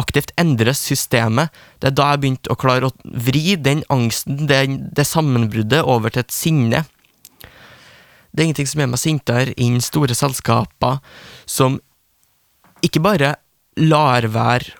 aktivt 0.00 0.32
endre 0.40 0.74
systemet. 0.76 1.54
Det 1.80 1.92
er 1.92 1.96
da 1.96 2.10
jeg 2.12 2.22
begynte 2.24 2.52
å 2.52 2.58
klare 2.58 2.90
å 2.90 2.94
vri 3.04 3.54
den 3.56 3.84
angsten, 3.92 4.44
det, 4.50 4.64
det 4.96 5.06
sammenbruddet, 5.08 5.84
over 5.86 6.12
til 6.12 6.24
et 6.24 6.34
sinne. 6.34 6.82
Det 8.34 8.42
er 8.42 8.48
ingenting 8.48 8.66
som 8.66 8.82
gjør 8.82 8.90
meg 8.90 9.02
sintere 9.02 9.54
enn 9.62 9.78
store 9.84 10.16
selskaper 10.18 10.98
som 11.46 11.78
ikke 12.84 13.02
bare 13.04 13.36
lar 13.80 14.26
være 14.30 14.74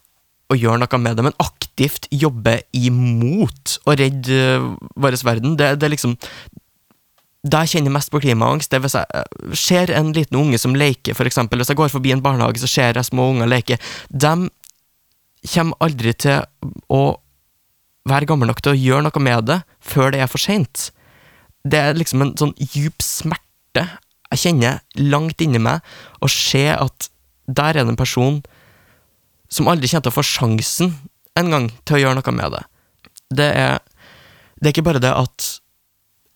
å 0.53 0.59
gjøre 0.59 0.83
noe 0.83 1.01
med 1.01 1.17
det, 1.17 1.25
men 1.25 1.39
aktivt 1.43 2.09
jobber 2.13 2.61
imot 2.77 3.79
å 3.89 3.95
redde 3.97 4.43
uh, 4.61 4.67
vår 5.01 5.17
verden. 5.25 5.55
Det, 5.59 5.71
det 5.81 5.89
er 5.89 5.95
liksom 5.95 6.19
da 7.45 7.61
jeg 7.65 7.75
kjenner 7.75 7.93
mest 7.93 8.09
på 8.13 8.23
klimaangst, 8.25 8.71
det 8.73 8.79
er 8.79 8.85
hvis 8.87 8.97
jeg 8.97 9.57
ser 9.61 9.91
en 9.93 10.15
liten 10.17 10.39
unge 10.41 10.57
som 10.61 10.77
leker, 10.77 11.19
eksempel. 11.29 11.61
Hvis 11.61 11.75
jeg 11.75 11.77
går 11.77 11.93
forbi 11.93 12.15
en 12.15 12.23
barnehage, 12.25 12.63
så 12.63 12.71
ser 12.71 12.97
jeg 12.97 13.09
små 13.11 13.27
unger 13.35 13.51
leke. 13.51 13.77
De 14.09 14.33
kommer 15.53 15.85
aldri 15.85 16.15
til 16.25 16.41
å 16.89 17.03
være 18.09 18.29
gammel 18.31 18.49
nok 18.49 18.63
til 18.65 18.73
å 18.73 18.81
gjøre 18.81 19.05
noe 19.07 19.25
med 19.27 19.49
det 19.51 19.59
før 19.85 20.15
det 20.15 20.23
er 20.25 20.31
for 20.33 20.41
seint. 20.41 20.89
Det 21.69 21.81
er 21.81 22.01
liksom 22.01 22.25
en 22.25 22.33
sånn 22.41 22.57
djup 22.57 23.05
smerte 23.05 23.44
jeg 23.83 24.41
kjenner 24.43 24.83
langt 24.99 25.43
inni 25.45 25.61
meg, 25.63 25.83
og 26.23 26.33
se 26.33 26.67
at 26.75 27.09
der 27.47 27.75
er 27.77 27.85
det 27.85 27.93
en 27.93 28.01
person 28.01 28.41
som 29.53 29.69
aldri 29.71 29.91
kommer 29.91 30.07
til 30.07 30.15
å 30.15 30.17
få 30.17 30.25
sjansen 30.27 30.95
en 31.39 31.51
gang 31.53 31.69
til 31.85 31.99
å 31.99 32.03
gjøre 32.03 32.19
noe 32.19 32.35
med 32.35 32.55
det. 32.55 32.63
Det 33.35 33.51
er, 33.59 33.79
det 34.59 34.69
er 34.69 34.75
ikke 34.75 34.87
bare 34.87 35.03
det 35.03 35.13
at 35.15 35.51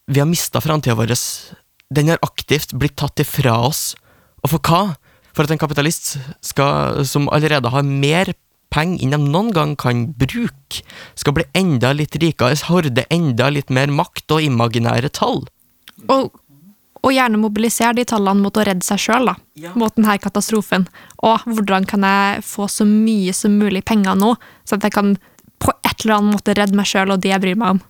vi 0.09 0.23
har 0.23 0.29
mista 0.29 0.61
framtida 0.65 0.97
vår, 0.99 1.13
den 1.95 2.11
har 2.13 2.21
aktivt 2.25 2.75
blitt 2.77 2.97
tatt 3.01 3.21
ifra 3.23 3.59
oss. 3.69 3.93
Og 4.45 4.55
for 4.55 4.65
hva? 4.65 4.83
For 5.37 5.47
at 5.47 5.55
en 5.55 5.61
kapitalist 5.61 6.17
skal, 6.45 7.05
som 7.07 7.29
allerede 7.33 7.71
har 7.73 7.87
mer 7.87 8.33
penger 8.73 9.05
enn 9.05 9.15
de 9.15 9.31
noen 9.33 9.53
gang 9.57 9.75
kan 9.81 10.07
bruke, 10.19 10.83
skal 11.17 11.37
bli 11.37 11.47
enda 11.57 11.95
litt 11.97 12.17
rikere, 12.21 12.57
horde 12.69 13.07
enda 13.15 13.49
litt 13.53 13.73
mer 13.73 13.93
makt 13.93 14.37
og 14.37 14.45
imaginære 14.45 15.13
tall. 15.17 15.45
Og 16.09 16.33
og 17.03 17.15
gjerne 17.15 17.41
mobilisere 17.41 17.95
de 17.99 18.05
tallene 18.09 18.43
mot 18.43 18.57
å 18.59 18.65
redde 18.67 18.87
seg 18.87 19.01
sjøl, 19.03 19.31
ja. 19.61 19.73
mot 19.79 19.95
denne 19.95 20.19
katastrofen. 20.23 20.87
Og 21.25 21.45
hvordan 21.47 21.87
kan 21.89 22.07
jeg 22.07 22.45
få 22.47 22.69
så 22.71 22.87
mye 22.89 23.35
som 23.37 23.59
mulig 23.61 23.85
penger 23.87 24.19
nå, 24.19 24.35
så 24.67 24.79
at 24.79 24.87
jeg 24.89 24.97
kan 24.97 25.17
på 25.63 25.75
et 25.83 26.05
eller 26.05 26.19
annet 26.19 26.37
måte 26.37 26.55
redde 26.59 26.79
meg 26.79 26.89
sjøl 26.89 27.15
og 27.15 27.23
det 27.23 27.33
jeg 27.33 27.43
bryr 27.43 27.59
meg 27.59 27.77
om. 27.77 27.83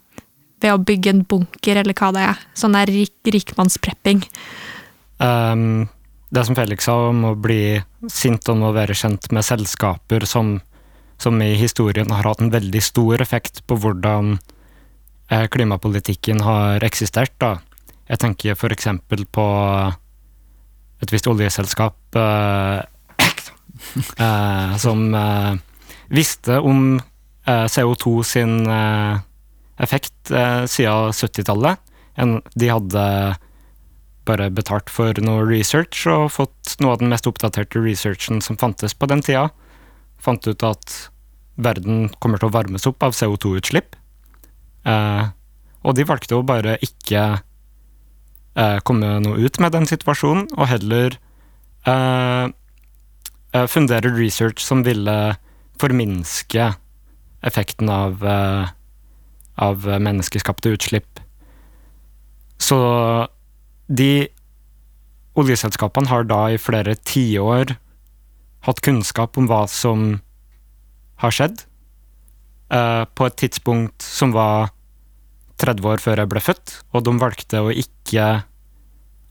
Ved 0.59 0.75
å 0.75 0.83
bygge 0.83 1.13
en 1.13 1.23
bunker, 1.29 1.79
eller 1.79 1.95
hva 1.95 2.11
det 2.17 2.25
er. 2.33 2.41
Sånn 2.59 2.75
der 2.75 2.91
rik, 2.91 3.15
rikmannsprepping. 3.25 4.25
Um, 5.23 5.87
det 6.35 6.45
som 6.47 6.57
Felix 6.59 6.89
sa 6.89 6.97
om 7.11 7.25
å 7.31 7.37
bli 7.39 7.79
sint 8.11 8.49
om 8.51 8.65
å 8.67 8.75
være 8.75 8.97
kjent 8.99 9.31
med 9.35 9.47
selskaper 9.47 10.27
som, 10.29 10.59
som 11.21 11.39
i 11.45 11.53
historien 11.61 12.11
har 12.13 12.27
hatt 12.27 12.43
en 12.43 12.53
veldig 12.53 12.83
stor 12.85 13.23
effekt 13.23 13.63
på 13.71 13.79
hvordan 13.79 14.35
eh, 15.31 15.47
klimapolitikken 15.53 16.43
har 16.45 16.85
eksistert, 16.87 17.37
da 17.39 17.57
jeg 18.09 18.21
tenker 18.23 18.73
eksempel 18.73 19.27
på 19.29 19.47
et 20.99 21.13
visst 21.13 21.29
oljeselskap 21.31 22.19
eh, 22.19 22.79
eh, 24.25 24.77
som 24.81 25.03
eh, 25.15 25.59
visste 26.09 26.59
om 26.65 26.97
eh, 26.99 27.67
CO2 27.69 28.23
sin 28.25 28.55
eh, 28.67 29.21
effekt 29.79 30.31
eh, 30.31 30.65
siden 30.67 31.13
70-tallet. 31.13 31.85
De 32.59 32.67
hadde 32.73 33.03
bare 34.27 34.49
betalt 34.51 34.91
for 34.91 35.15
noe 35.23 35.45
research 35.47 36.03
og 36.11 36.33
fått 36.35 36.75
noe 36.83 36.97
av 36.97 37.03
den 37.03 37.13
mest 37.13 37.29
oppdaterte 37.31 37.79
researchen 37.81 38.43
som 38.45 38.59
fantes 38.59 38.97
på 38.99 39.07
den 39.09 39.23
tida. 39.23 39.47
Fant 40.19 40.43
ut 40.49 40.65
at 40.67 40.97
verden 41.55 42.09
kommer 42.19 42.43
til 42.43 42.51
å 42.51 42.57
varmes 42.57 42.89
opp 42.91 43.07
av 43.07 43.15
CO2-utslipp. 43.15 43.95
og 44.89 45.95
de 45.95 46.05
valgte 46.05 46.37
å 46.37 46.43
bare 46.43 46.77
ikke 46.83 47.23
eh, 48.59 48.79
komme 48.85 49.19
noe 49.25 49.39
ut 49.39 49.61
med 49.63 49.75
den 49.77 49.87
situasjonen, 49.89 50.49
og 50.57 50.71
heller 50.71 51.17
eh, 51.87 52.47
eh, 53.55 53.67
fundere 53.71 54.13
research 54.17 54.63
som 54.65 54.85
ville 54.87 55.17
forminske 55.79 56.73
effekten 57.47 57.91
av, 57.93 58.25
eh, 58.27 58.71
av 59.57 59.87
menneskeskapte 59.87 60.75
utslipp. 60.75 61.21
Så 62.59 62.79
de 63.89 64.29
oljeselskapene 65.39 66.11
har 66.11 66.27
da 66.27 66.49
i 66.51 66.59
flere 66.59 66.97
tiår 66.97 67.77
hatt 68.67 68.83
kunnskap 68.83 69.39
om 69.39 69.47
hva 69.47 69.63
som 69.71 70.19
har 71.23 71.35
skjedd, 71.35 71.63
eh, 72.71 73.05
på 73.05 73.27
et 73.27 73.37
tidspunkt 73.37 74.03
som 74.03 74.33
var 74.33 74.71
30 75.59 75.87
år 75.87 75.99
før 76.03 76.23
jeg 76.23 76.31
ble 76.31 76.41
født, 76.41 76.83
og 76.95 77.05
de 77.05 77.15
valgte 77.19 77.63
å 77.63 77.75
ikke 77.75 78.45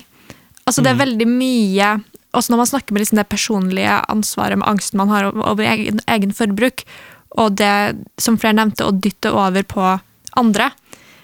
Altså 0.66 0.82
Det 0.82 0.90
er 0.92 0.98
veldig 0.98 1.26
mye 1.30 1.88
Også 2.34 2.50
når 2.50 2.58
man 2.58 2.68
snakker 2.68 2.94
med 2.94 3.02
liksom 3.04 3.20
det 3.20 3.28
personlige 3.30 4.00
ansvaret 4.10 4.58
med 4.58 4.66
angsten 4.66 4.98
man 4.98 5.12
har 5.12 5.28
over 5.30 5.62
egen, 5.64 6.02
egen 6.10 6.32
forbruk, 6.36 6.82
og 7.40 7.54
det, 7.56 7.96
som 8.20 8.36
flere 8.36 8.58
nevnte, 8.58 8.84
å 8.84 8.92
dytte 8.92 9.30
over 9.32 9.64
på 9.64 9.84
andre. 10.36 10.66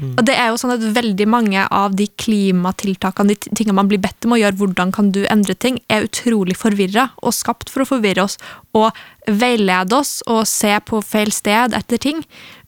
Og 0.03 0.25
det 0.27 0.35
er 0.35 0.51
jo 0.51 0.59
sånn 0.61 0.75
at 0.75 0.85
Veldig 0.93 1.27
mange 1.31 1.63
av 1.71 1.95
de 1.97 2.09
klimatiltakene, 2.21 3.35
de 3.35 3.53
tingene 3.57 3.77
man 3.79 3.91
blir 3.91 4.01
bedt 4.03 4.27
om 4.27 4.35
å 4.35 4.41
gjøre, 4.41 4.59
hvordan 4.61 4.93
kan 4.95 5.13
du 5.15 5.23
endre 5.31 5.55
ting, 5.55 5.79
er 5.93 6.09
utrolig 6.09 6.57
forvirra 6.59 7.09
og 7.23 7.35
skapt 7.37 7.71
for 7.73 7.85
å 7.85 7.89
forvirre 7.95 8.27
oss 8.27 8.37
og 8.77 8.91
veilede 9.29 9.97
oss 9.97 10.21
og 10.27 10.45
se 10.51 10.75
på 10.89 11.01
feil 11.07 11.33
sted 11.35 11.77
etter 11.79 12.03
ting. 12.03 12.23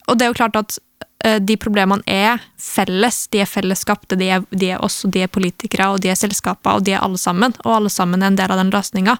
Og 0.07 0.17
det 0.17 0.25
er 0.25 0.31
jo 0.31 0.39
klart 0.39 0.59
at 0.59 0.77
eh, 1.25 1.37
de 1.43 1.57
problemene 1.59 2.05
er 2.07 2.41
felles. 2.61 3.25
De 3.33 3.43
er 3.43 3.49
fellesskapte, 3.49 4.17
de 4.19 4.31
er, 4.37 4.47
de 4.51 4.71
er 4.75 4.83
oss, 4.85 5.03
og 5.05 5.13
de 5.15 5.25
er 5.25 5.31
politikere, 5.31 5.91
og 5.91 6.01
de 6.03 6.13
er 6.13 6.19
selskaper, 6.19 6.79
og 6.79 6.87
de 6.87 6.95
er 6.95 7.03
alle 7.05 7.19
sammen. 7.21 7.55
Og 7.65 7.79
alle 7.79 7.93
sammen 7.93 8.23
er 8.23 8.31
en 8.31 8.39
del 8.39 8.55
av 8.55 8.61
den 8.61 8.73
løsninga. 8.73 9.17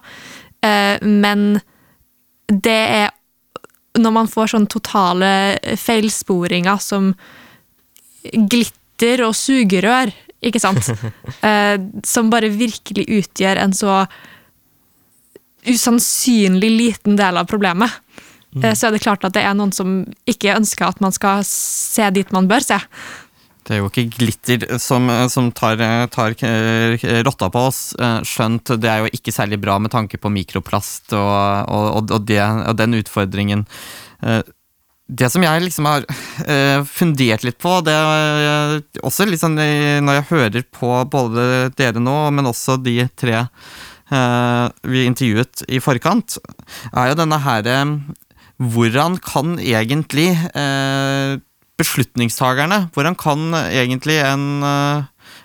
Eh, 0.64 0.96
Men 1.02 1.60
det 2.48 2.82
er 3.02 3.10
Når 3.96 4.12
man 4.12 4.26
får 4.28 4.50
sånne 4.52 4.68
totale 4.68 5.28
feilsporinger 5.80 6.76
som 6.84 7.14
glitter 8.32 9.24
og 9.26 9.34
sugerør, 9.38 10.12
ikke 10.44 10.62
sant? 10.62 10.90
Eh, 11.46 11.76
Som 12.06 12.30
bare 12.32 12.48
virkelig 12.50 13.04
utgjør 13.20 13.60
en 13.62 13.74
så 13.76 14.00
usannsynlig 15.66 16.70
liten 16.70 17.16
del 17.18 17.36
av 17.36 17.46
problemet. 17.50 17.90
Eh, 18.62 18.74
Så 18.74 18.88
er 18.88 18.96
det 18.96 19.02
klart 19.04 19.24
at 19.26 19.34
det 19.36 19.44
er 19.44 19.54
noen 19.54 19.72
som 19.74 20.04
ikke 20.28 20.54
ønsker 20.56 20.88
at 20.88 21.00
man 21.04 21.12
skal 21.14 21.44
se 21.46 22.08
dit 22.14 22.30
man 22.32 22.48
bør 22.48 22.64
se. 22.64 22.80
Det 23.66 23.74
er 23.74 23.80
jo 23.82 23.88
ikke 23.90 24.06
glitter 24.14 24.78
som, 24.78 25.10
som 25.28 25.50
tar, 25.50 25.80
tar 26.14 26.36
eh, 26.46 27.02
rotta 27.26 27.48
på 27.50 27.64
oss, 27.66 27.80
eh, 27.98 28.20
skjønt 28.22 28.76
det 28.78 28.90
er 28.90 29.02
jo 29.02 29.10
ikke 29.10 29.34
særlig 29.34 29.58
bra 29.60 29.74
med 29.82 29.90
tanke 29.90 30.20
på 30.22 30.30
mikroplast 30.30 31.10
og, 31.18 31.66
og, 31.66 32.12
og, 32.14 32.20
det, 32.28 32.38
og 32.40 32.76
den 32.78 32.94
utfordringen. 33.00 33.66
Eh, 35.08 35.14
Det 35.14 35.30
som 35.30 35.42
jeg 35.42 35.62
liksom 35.62 35.86
har 35.86 36.04
eh, 36.46 36.82
fundert 36.84 37.44
litt 37.44 37.58
på, 37.58 37.80
det 37.86 37.92
er 37.94 38.82
også 39.02 39.26
litt 39.26 39.40
sånn 39.40 39.58
eh, 39.58 40.00
når 40.02 40.14
jeg 40.20 40.30
hører 40.30 40.62
på 40.74 40.90
både 41.10 41.70
dere 41.76 42.00
nå, 42.02 42.30
men 42.34 42.46
også 42.46 42.76
de 42.82 43.06
tre 43.16 43.46
eh, 44.10 44.68
vi 44.82 45.06
intervjuet 45.06 45.62
i 45.68 45.78
forkant, 45.80 46.38
er 46.92 47.12
jo 47.12 47.20
denne 47.22 47.38
her 47.38 47.66
eh, 47.66 47.98
Hvordan 48.56 49.18
kan 49.20 49.58
egentlig 49.60 50.30
eh, 50.56 51.36
beslutningstagerne, 51.76 52.86
hvordan 52.94 53.14
kan 53.20 53.52
egentlig 53.68 54.16
en, 54.24 54.62
eh, 54.64 55.02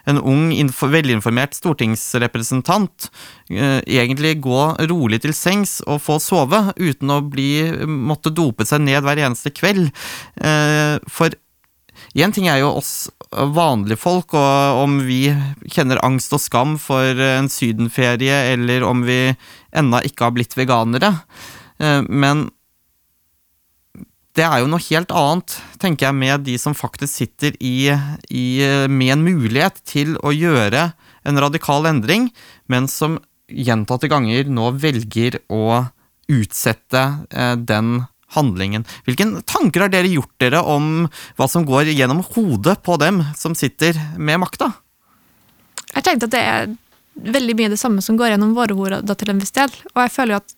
en 0.09 0.19
ung, 0.21 0.49
info, 0.55 0.89
velinformert 0.91 1.55
stortingsrepresentant 1.57 3.09
eh, 3.51 3.79
egentlig 3.85 4.37
gå 4.43 4.63
rolig 4.89 5.21
til 5.23 5.35
sengs 5.37 5.79
og 5.87 6.01
få 6.05 6.17
sove, 6.23 6.63
uten 6.79 7.13
å 7.13 7.21
bli, 7.21 7.51
måtte 7.85 8.33
dope 8.33 8.65
seg 8.67 8.83
ned 8.85 9.05
hver 9.05 9.21
eneste 9.21 9.53
kveld? 9.53 9.91
Eh, 10.41 10.97
For 11.11 11.33
én 12.17 12.33
ting 12.33 12.47
er 12.49 12.61
jo 12.63 12.73
oss 12.79 13.09
vanlige 13.31 13.99
folk, 14.01 14.33
og 14.35 14.81
om 14.83 14.99
vi 15.05 15.29
kjenner 15.71 16.01
angst 16.03 16.33
og 16.35 16.41
skam 16.43 16.77
for 16.81 17.15
en 17.23 17.49
sydenferie, 17.51 18.55
eller 18.55 18.83
om 18.87 19.05
vi 19.07 19.35
ennå 19.77 20.01
ikke 20.07 20.27
har 20.27 20.35
blitt 20.35 20.57
veganere. 20.59 21.13
Eh, 21.79 22.01
Men 22.09 22.49
det 24.37 24.45
er 24.47 24.61
jo 24.61 24.69
noe 24.71 24.83
helt 24.85 25.11
annet, 25.11 25.57
tenker 25.81 26.07
jeg, 26.07 26.17
med 26.17 26.45
de 26.47 26.55
som 26.61 26.75
faktisk 26.77 27.23
sitter 27.23 27.57
i, 27.59 27.91
i, 28.31 28.45
med 28.87 29.15
en 29.17 29.25
mulighet 29.25 29.81
til 29.87 30.15
å 30.23 30.31
gjøre 30.31 30.91
en 31.27 31.41
radikal 31.43 31.89
endring, 31.89 32.29
men 32.71 32.87
som 32.89 33.19
gjentatte 33.51 34.07
ganger 34.11 34.47
nå 34.47 34.71
velger 34.79 35.41
å 35.51 35.83
utsette 36.31 37.03
eh, 37.29 37.57
den 37.59 38.05
handlingen. 38.35 38.85
Hvilke 39.03 39.27
tanker 39.49 39.85
har 39.85 39.91
dere 39.91 40.11
gjort 40.11 40.31
dere 40.39 40.61
om 40.63 41.09
hva 41.35 41.47
som 41.51 41.65
går 41.67 41.91
gjennom 41.91 42.23
hodet 42.31 42.77
på 42.85 42.95
dem 43.01 43.19
som 43.35 43.57
sitter 43.57 43.97
med 44.15 44.39
makta? 44.43 44.71
Jeg 45.91 46.07
tenkte 46.07 46.29
at 46.29 46.35
det 46.37 46.45
er 46.47 46.71
veldig 47.35 47.57
mye 47.59 47.73
det 47.73 47.79
samme 47.81 48.03
som 48.03 48.15
går 48.19 48.33
gjennom 48.33 48.55
våre 48.55 48.77
hoder 48.77 49.19
til 49.19 49.33
en 49.33 49.41
viss 49.43 49.51
del. 49.55 49.73
Og 49.91 50.05
jeg 50.05 50.15
føler 50.15 50.37
jo 50.37 50.41
at 50.45 50.55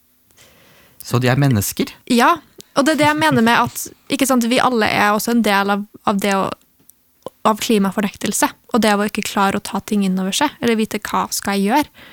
Så 1.04 1.18
de 1.20 1.28
er 1.28 1.40
mennesker? 1.40 1.90
Ja, 2.08 2.36
og 2.74 2.84
det 2.84 2.94
er 2.94 3.00
det 3.00 3.08
jeg 3.08 3.20
mener 3.20 3.44
med 3.46 3.60
at 3.60 4.26
sant, 4.26 4.46
vi 4.50 4.60
alle 4.62 4.88
er 4.90 5.12
også 5.12 5.34
en 5.34 5.42
del 5.46 5.72
av, 5.74 5.86
av 6.10 6.20
det 6.22 6.34
å 6.36 6.48
av 7.44 7.60
klimafornektelse, 7.60 8.48
og 8.72 8.80
det 8.80 8.94
å 8.96 9.04
ikke 9.04 9.26
klare 9.28 9.60
å 9.60 9.64
ta 9.64 9.80
ting 9.84 10.04
inn 10.06 10.16
over 10.20 10.32
seg, 10.32 10.52
eller 10.64 10.78
vite 10.80 11.00
hva 11.04 11.26
skal 11.34 11.58
jeg 11.58 11.68
gjøre. 11.68 12.04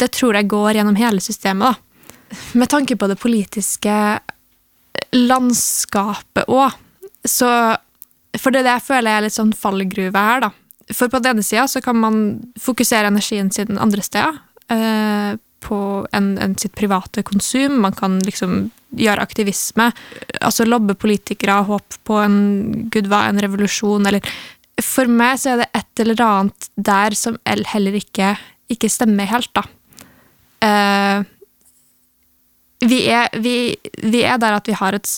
Det 0.00 0.08
tror 0.16 0.38
jeg 0.38 0.48
går 0.48 0.78
gjennom 0.78 0.96
hele 0.96 1.20
systemet. 1.20 1.76
da. 1.76 2.38
Med 2.56 2.70
tanke 2.72 2.96
på 2.96 3.08
det 3.10 3.18
politiske 3.20 3.96
landskapet 5.12 6.48
òg, 6.48 6.78
så 7.24 7.76
For 8.40 8.48
det 8.48 8.62
er 8.62 8.64
det 8.64 8.72
jeg 8.78 8.84
føler 8.86 9.10
er 9.12 9.22
litt 9.26 9.34
sånn 9.34 9.50
fallgruve 9.52 10.16
her, 10.16 10.40
da. 10.40 10.48
For 10.96 11.10
på 11.12 11.18
den 11.20 11.36
ene 11.36 11.42
sida 11.44 11.66
så 11.68 11.82
kan 11.84 11.98
man 12.00 12.14
fokusere 12.56 13.10
energien 13.12 13.50
sin 13.52 13.76
andre 13.76 14.00
steder. 14.00 14.38
På 15.62 16.06
en, 16.12 16.34
en 16.42 16.56
sitt 16.58 16.74
private 16.78 17.22
konsum. 17.26 17.78
Man 17.84 17.94
kan 17.96 18.18
liksom 18.26 18.70
gjøre 18.98 19.24
aktivisme. 19.24 19.90
Altså 20.40 20.66
lobbe 20.68 20.96
politikere, 20.98 21.62
håpe 21.68 22.00
på 22.06 22.18
en 22.22 22.40
gud 22.92 23.08
hva, 23.10 23.26
en 23.28 23.40
revolusjon, 23.42 24.08
eller 24.10 24.34
For 24.82 25.06
meg 25.06 25.38
så 25.38 25.52
er 25.52 25.62
det 25.62 25.68
et 25.78 26.02
eller 26.02 26.24
annet 26.24 26.68
der 26.74 27.14
som 27.14 27.36
heller 27.46 27.94
ikke, 27.98 28.34
ikke 28.72 28.90
stemmer 28.90 29.28
helt, 29.30 29.52
da. 29.54 29.62
Uh, 30.62 31.24
vi, 32.86 33.04
er, 33.10 33.28
vi, 33.42 33.74
vi 34.02 34.22
er 34.26 34.38
der 34.42 34.56
at 34.56 34.68
vi 34.68 34.76
har 34.78 34.96
et 34.96 35.10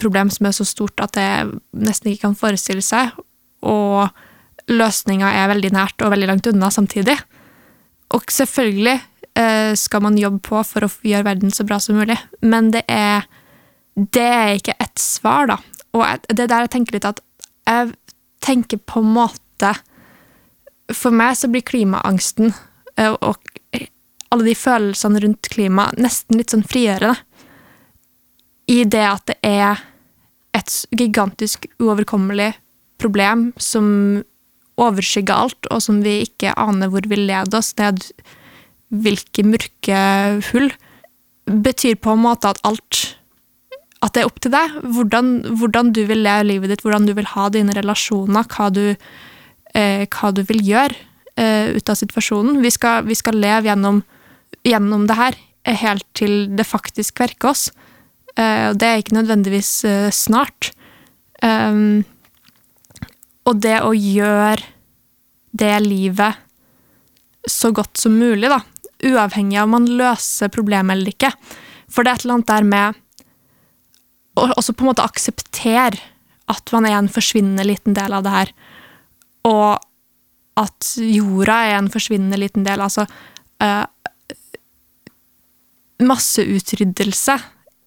problem 0.00 0.30
som 0.32 0.48
er 0.48 0.56
så 0.56 0.66
stort 0.68 1.00
at 1.02 1.16
det 1.16 1.26
nesten 1.76 2.10
ikke 2.10 2.28
kan 2.28 2.38
forestille 2.38 2.84
seg, 2.84 3.16
og 3.66 4.08
løsninga 4.70 5.32
er 5.40 5.50
veldig 5.50 5.72
nært 5.74 6.04
og 6.04 6.12
veldig 6.14 6.28
langt 6.30 6.48
unna 6.52 6.70
samtidig. 6.72 7.16
Og 8.14 8.30
selvfølgelig 8.32 8.98
skal 9.78 10.02
man 10.04 10.18
jobbe 10.18 10.40
på 10.46 10.62
for 10.66 10.86
å 10.86 10.90
gjøre 11.06 11.26
verden 11.26 11.52
så 11.54 11.64
bra 11.66 11.78
som 11.82 11.98
mulig, 12.00 12.16
men 12.40 12.70
det 12.74 12.84
er, 12.90 13.26
det 13.94 14.26
er 14.26 14.54
ikke 14.58 14.78
ett 14.78 15.00
svar, 15.00 15.50
da. 15.50 15.58
Og 15.96 16.04
det 16.30 16.44
er 16.44 16.50
der 16.50 16.66
jeg 16.66 16.72
tenker 16.76 16.96
litt 16.96 17.08
at 17.08 17.22
jeg 17.66 17.92
tenker 18.44 18.80
på 18.88 19.02
en 19.02 19.12
måte 19.14 19.72
For 20.94 21.14
meg 21.14 21.36
så 21.38 21.50
blir 21.50 21.62
klimaangsten 21.66 22.52
eh, 22.96 23.12
og 23.12 23.38
alle 24.30 24.46
de 24.46 24.54
følelsene 24.54 25.20
rundt 25.22 25.50
klima 25.50 25.88
nesten 25.98 26.38
litt 26.38 26.54
sånn 26.54 26.66
frigjørende. 26.66 27.18
I 28.70 28.84
det 28.86 29.02
at 29.02 29.26
det 29.26 29.36
er 29.46 29.82
et 30.54 30.74
gigantisk 30.94 31.66
uoverkommelig 31.82 32.52
problem 33.02 33.48
som 33.58 33.86
overskygger 34.80 35.34
alt, 35.34 35.70
og 35.70 35.82
som 35.82 35.98
vi 36.04 36.20
ikke 36.24 36.54
aner 36.58 36.90
hvor 36.92 37.06
vil 37.10 37.26
lede 37.28 37.58
oss 37.58 37.72
ned 37.78 38.06
hvilke 38.90 39.44
mørke 39.46 40.02
hull, 40.50 40.70
betyr 41.46 41.96
på 41.98 42.14
en 42.14 42.22
måte 42.26 42.52
at 42.52 42.60
alt 42.66 43.16
At 44.00 44.14
det 44.14 44.22
er 44.22 44.28
opp 44.30 44.38
til 44.40 44.52
deg. 44.54 44.76
Hvordan, 44.96 45.26
hvordan 45.60 45.90
du 45.92 46.06
vil 46.08 46.22
leve 46.24 46.46
livet 46.48 46.70
ditt, 46.72 46.80
hvordan 46.80 47.04
du 47.04 47.12
vil 47.12 47.26
ha 47.34 47.50
dine 47.52 47.74
relasjoner, 47.76 48.46
hva 48.48 48.70
du, 48.72 48.96
eh, 49.76 50.06
hva 50.08 50.30
du 50.32 50.40
vil 50.48 50.62
gjøre 50.64 50.96
eh, 51.36 51.76
ut 51.76 51.92
av 51.92 51.98
situasjonen. 52.00 52.62
Vi 52.64 52.70
skal, 52.72 53.04
vi 53.04 53.18
skal 53.18 53.36
leve 53.36 53.68
gjennom, 53.68 54.00
gjennom 54.64 55.04
det 55.04 55.18
her 55.18 55.36
eh, 55.36 55.76
helt 55.82 56.06
til 56.16 56.48
det 56.56 56.64
faktisk 56.64 57.20
verker 57.20 57.52
oss. 57.52 57.66
Eh, 58.40 58.70
det 58.72 58.88
er 58.88 59.02
ikke 59.02 59.18
nødvendigvis 59.18 59.72
eh, 59.84 60.08
snart. 60.14 60.72
Um, 61.44 62.04
og 63.48 63.60
det 63.64 63.78
å 63.80 63.94
gjøre 63.96 64.60
det 65.56 65.76
livet 65.84 66.40
så 67.48 67.70
godt 67.72 67.96
som 67.98 68.18
mulig, 68.20 68.50
da, 68.52 68.60
uavhengig 69.06 69.58
av 69.58 69.68
om 69.68 69.76
man 69.78 69.88
løser 70.00 70.52
problemet 70.52 70.96
eller 70.96 71.12
ikke. 71.14 71.32
For 71.90 72.04
det 72.04 72.12
er 72.12 72.20
et 72.20 72.26
eller 72.26 72.38
annet 72.38 72.50
der 72.50 72.68
med 72.70 73.00
å 74.40 74.48
også 74.56 74.74
på 74.76 74.84
en 74.84 74.90
måte 74.92 75.04
akseptere 75.04 76.00
at 76.50 76.72
man 76.74 76.86
er 76.88 76.96
en 76.98 77.10
forsvinnende 77.10 77.66
liten 77.66 77.94
del 77.94 78.14
av 78.16 78.24
det 78.26 78.34
her, 78.34 78.52
og 79.46 80.60
at 80.60 80.92
jorda 80.98 81.56
er 81.68 81.76
en 81.78 81.90
forsvinnende 81.92 82.40
liten 82.40 82.66
del. 82.66 82.82
Altså 82.82 83.06
uh, 83.06 83.86
Masseutryddelse 86.00 87.36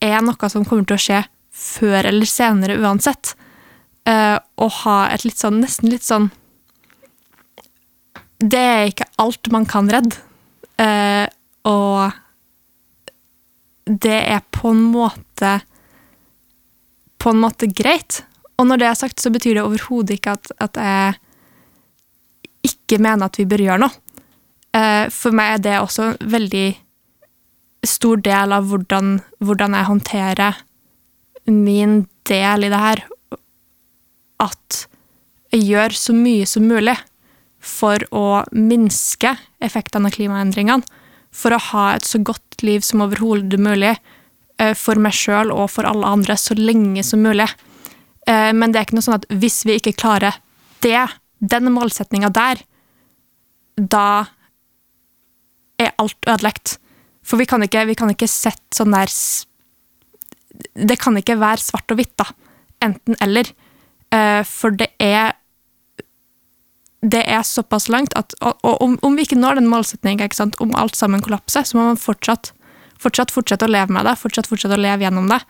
er 0.03 0.23
noe 0.23 0.49
som 0.51 0.65
kommer 0.65 0.87
til 0.87 0.97
å 0.97 1.03
skje 1.03 1.21
før 1.53 2.09
eller 2.09 2.29
senere 2.29 2.79
uansett. 2.81 3.35
Uh, 4.07 4.37
å 4.59 4.67
ha 4.83 4.97
et 5.13 5.23
litt 5.23 5.39
sånn, 5.39 5.61
nesten 5.63 5.87
litt 5.87 6.03
sånn 6.03 6.25
Det 8.43 8.59
er 8.59 8.89
ikke 8.89 9.07
alt 9.23 9.47
man 9.53 9.63
kan 9.69 9.87
redde. 9.87 10.17
Uh, 10.81 11.27
og 11.69 12.11
det 13.85 14.19
er 14.31 14.41
på 14.51 14.71
en 14.73 14.81
måte 14.93 15.59
På 17.21 17.31
en 17.31 17.39
måte 17.43 17.67
greit. 17.71 18.23
og 18.57 18.67
når 18.67 18.77
det 18.79 18.87
er 18.87 18.97
sagt, 18.99 19.19
så 19.19 19.29
betyr 19.31 19.53
det 19.55 19.63
overhodet 19.63 20.17
ikke 20.17 20.33
at, 20.35 20.51
at 20.59 20.77
jeg 20.77 21.13
ikke 22.63 22.99
mener 23.01 23.25
at 23.25 23.37
vi 23.39 23.45
bør 23.45 23.63
gjøre 23.63 23.81
noe. 23.83 23.95
Uh, 24.73 25.09
for 25.13 25.35
meg 25.35 25.53
er 25.53 25.63
det 25.63 25.79
også 25.79 26.03
en 26.03 26.31
veldig 26.31 26.67
stor 27.83 28.21
del 28.23 28.55
av 28.55 28.67
hvordan, 28.69 29.17
hvordan 29.43 29.75
jeg 29.75 29.89
håndterer 29.89 30.61
min 31.51 32.05
del 32.27 32.63
i 32.63 32.71
det 32.71 32.79
her. 32.79 33.03
At 34.43 34.85
jeg 35.53 35.67
gjør 35.67 35.97
så 35.97 36.15
mye 36.17 36.47
som 36.49 36.67
mulig 36.67 36.95
for 37.63 38.03
å 38.11 38.43
minske 38.51 39.35
effektene 39.63 40.09
av 40.09 40.17
klimaendringene. 40.17 40.83
For 41.33 41.55
å 41.55 41.61
ha 41.71 41.85
et 41.95 42.05
så 42.05 42.19
godt 42.21 42.61
liv 42.61 42.83
som 42.85 43.01
overhodet 43.05 43.57
mulig 43.61 43.95
eh, 43.95 44.73
for 44.77 44.99
meg 45.01 45.15
sjøl 45.17 45.53
og 45.53 45.71
for 45.73 45.87
alle 45.89 46.11
andre 46.19 46.35
så 46.37 46.57
lenge 46.59 47.01
som 47.07 47.23
mulig. 47.25 47.47
Eh, 48.27 48.51
men 48.53 48.71
det 48.71 48.79
er 48.79 48.87
ikke 48.87 48.99
noe 48.99 49.07
sånn 49.07 49.17
at 49.17 49.27
hvis 49.31 49.63
vi 49.65 49.79
ikke 49.79 49.95
klarer 49.97 50.37
det, 50.85 51.07
den 51.39 51.71
målsetninga 51.73 52.29
der, 52.35 52.61
da 53.79 54.25
er 55.81 55.95
alt 55.97 56.29
ødelagt. 56.29 56.77
For 57.23 57.39
vi 57.39 57.47
kan 57.49 57.63
ikke, 57.65 57.87
vi 57.89 57.97
kan 57.97 58.11
ikke 58.11 58.29
sette 58.29 58.75
sånn 58.75 58.93
der 58.93 59.11
Det 60.73 60.97
kan 61.01 61.15
ikke 61.17 61.39
være 61.39 61.63
svart 61.63 61.89
og 61.91 61.97
hvitt, 61.97 62.13
da. 62.19 62.27
Enten 62.83 63.17
eller. 63.23 63.47
Eh, 64.13 64.43
For 64.45 64.75
det 64.75 64.91
er 65.01 65.33
det 67.03 67.23
er 67.27 67.43
såpass 67.43 67.89
langt 67.91 68.13
at 68.15 68.33
og, 68.39 68.59
om, 68.63 68.95
om 69.03 69.15
vi 69.17 69.25
ikke 69.25 69.39
når 69.39 69.59
den 69.59 69.67
målsetningen, 69.71 70.53
om 70.63 70.75
alt 70.79 70.95
sammen 70.95 71.23
kollapser, 71.23 71.65
så 71.67 71.77
må 71.77 71.89
man 71.89 71.99
fortsatt, 71.99 72.53
fortsatt 73.01 73.33
fortsette 73.33 73.67
å 73.67 73.71
leve 73.71 73.91
med 73.91 74.07
det, 74.07 74.15
fortsatt 74.21 74.47
fortsette 74.47 74.77
å 74.77 74.83
leve 74.83 75.03
gjennom 75.03 75.27
det. 75.31 75.41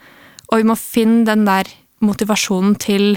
Og 0.50 0.60
vi 0.60 0.66
må 0.66 0.74
finne 0.78 1.22
den 1.28 1.46
der 1.46 1.70
motivasjonen 2.04 2.74
til, 2.82 3.14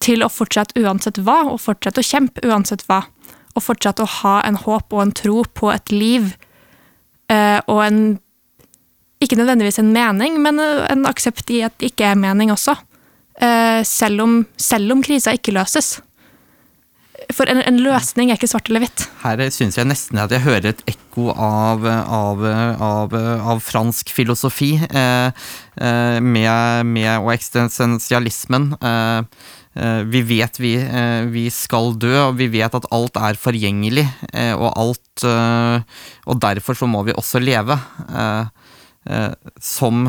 til 0.00 0.24
å 0.24 0.30
fortsette 0.32 0.80
uansett 0.80 1.20
hva, 1.20 1.42
og 1.52 1.60
fortsette 1.60 2.00
å 2.00 2.08
kjempe 2.08 2.44
uansett 2.48 2.86
hva. 2.88 3.02
Og 3.54 3.62
fortsette 3.62 4.02
å 4.02 4.12
ha 4.22 4.38
en 4.48 4.56
håp 4.58 4.96
og 4.96 5.04
en 5.04 5.14
tro 5.14 5.44
på 5.44 5.68
et 5.74 5.92
liv, 5.92 6.32
eh, 7.32 7.60
og 7.68 7.86
en 7.86 8.04
Ikke 9.22 9.38
nødvendigvis 9.38 9.78
en 9.78 9.92
mening, 9.94 10.34
men 10.42 10.58
en 10.60 11.06
aksept 11.08 11.48
i 11.54 11.62
at 11.64 11.72
det 11.80 11.92
ikke 11.92 12.10
er 12.10 12.18
mening 12.18 12.50
også. 12.52 12.74
Eh, 13.40 13.80
selv 13.86 14.20
om, 14.20 14.34
selv 14.60 14.92
om 14.92 15.00
krisa 15.02 15.32
ikke 15.32 15.54
løses. 15.54 16.02
For 17.32 17.48
en, 17.48 17.60
en 17.64 17.80
løsning 17.82 18.30
er 18.30 18.38
ikke 18.38 18.50
svart 18.50 18.68
eller 18.68 18.84
hvitt. 18.84 19.06
Her 19.22 19.40
syns 19.54 19.78
jeg 19.78 19.88
nesten 19.88 20.20
at 20.20 20.32
jeg 20.34 20.44
hører 20.44 20.72
et 20.72 20.82
ekko 20.90 21.30
av, 21.32 21.86
av, 21.86 22.44
av, 22.82 23.14
av 23.54 23.62
fransk 23.64 24.10
filosofi 24.12 24.74
eh, 24.84 25.28
eh, 25.30 26.18
med, 26.20 26.90
med, 26.90 27.10
og 27.20 27.32
eksistensialismen. 27.36 28.72
Eh, 28.76 29.46
eh, 29.78 30.02
vi 30.10 30.24
vet 30.34 30.60
vi, 30.60 30.74
eh, 30.82 31.22
vi 31.32 31.46
skal 31.54 31.94
dø, 32.00 32.12
og 32.26 32.36
vi 32.40 32.50
vet 32.52 32.76
at 32.76 32.90
alt 32.94 33.20
er 33.20 33.40
forgjengelig, 33.40 34.06
og 34.58 34.68
alt 34.72 35.00
Og 35.24 36.38
derfor 36.42 36.74
så 36.74 36.88
må 36.90 37.04
vi 37.06 37.14
også 37.14 37.38
leve. 37.38 37.78
som 39.60 40.06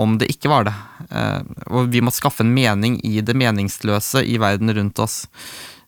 om 0.00 0.14
det 0.18 0.30
ikke 0.32 0.48
var 0.48 0.64
det. 0.64 0.72
Og 1.68 1.90
vi 1.92 2.00
må 2.00 2.10
skaffe 2.10 2.40
en 2.40 2.54
mening 2.54 2.96
i 3.04 3.20
det 3.20 3.36
meningsløse 3.36 4.24
i 4.24 4.38
verden 4.40 4.72
rundt 4.74 4.98
oss. 4.98 5.26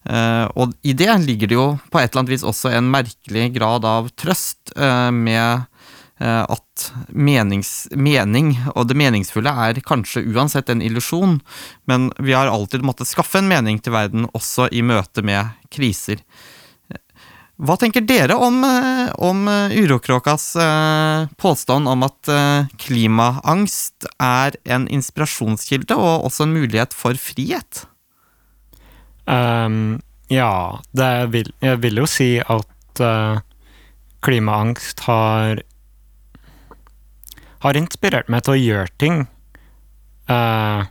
Eh, 0.03 0.47
og 0.59 0.73
i 0.83 0.95
det 0.99 1.11
ligger 1.23 1.51
det 1.51 1.59
jo 1.59 1.67
på 1.93 2.01
et 2.01 2.11
eller 2.11 2.25
annet 2.25 2.35
vis 2.35 2.47
også 2.47 2.73
en 2.75 2.91
merkelig 2.91 3.53
grad 3.55 3.87
av 3.87 4.09
trøst 4.19 4.73
eh, 4.75 5.11
med 5.15 5.63
eh, 6.19 6.43
at 6.43 6.87
menings, 7.15 7.87
mening 7.95 8.57
og 8.75 8.89
det 8.91 8.99
meningsfulle 8.99 9.53
er 9.69 9.79
kanskje 9.87 10.25
uansett 10.35 10.73
en 10.73 10.83
illusjon, 10.83 11.39
men 11.87 12.11
vi 12.19 12.35
har 12.35 12.51
alltid 12.51 12.83
måttet 12.87 13.13
skaffe 13.13 13.39
en 13.39 13.51
mening 13.51 13.79
til 13.79 13.95
verden 13.95 14.27
også 14.35 14.67
i 14.75 14.83
møte 14.83 15.23
med 15.23 15.55
kriser. 15.71 16.25
Hva 17.63 17.77
tenker 17.79 18.03
dere 18.03 18.35
om, 18.43 18.57
om 19.23 19.45
Urokråkas 19.47 20.47
påstand 21.39 21.87
om 21.87 22.03
at 22.09 22.31
klimaangst 22.81 24.09
er 24.17 24.57
en 24.67 24.89
inspirasjonskilde 24.91 25.95
og 25.95 26.27
også 26.27 26.49
en 26.49 26.57
mulighet 26.57 26.97
for 26.97 27.15
frihet? 27.21 27.85
Ehm, 29.31 30.01
ja, 30.33 30.81
vil, 31.31 31.53
jeg 31.61 31.83
vil 31.83 32.01
jo 32.03 32.07
si 32.11 32.31
at 32.41 33.03
uh, 33.03 33.43
klimaangst 34.25 35.05
har 35.07 35.63
har 37.63 37.79
inspirert 37.79 38.31
meg 38.33 38.43
til 38.43 38.57
å 38.57 38.59
gjøre 38.61 38.91
ting. 38.99 39.23
Uh, 40.31 40.83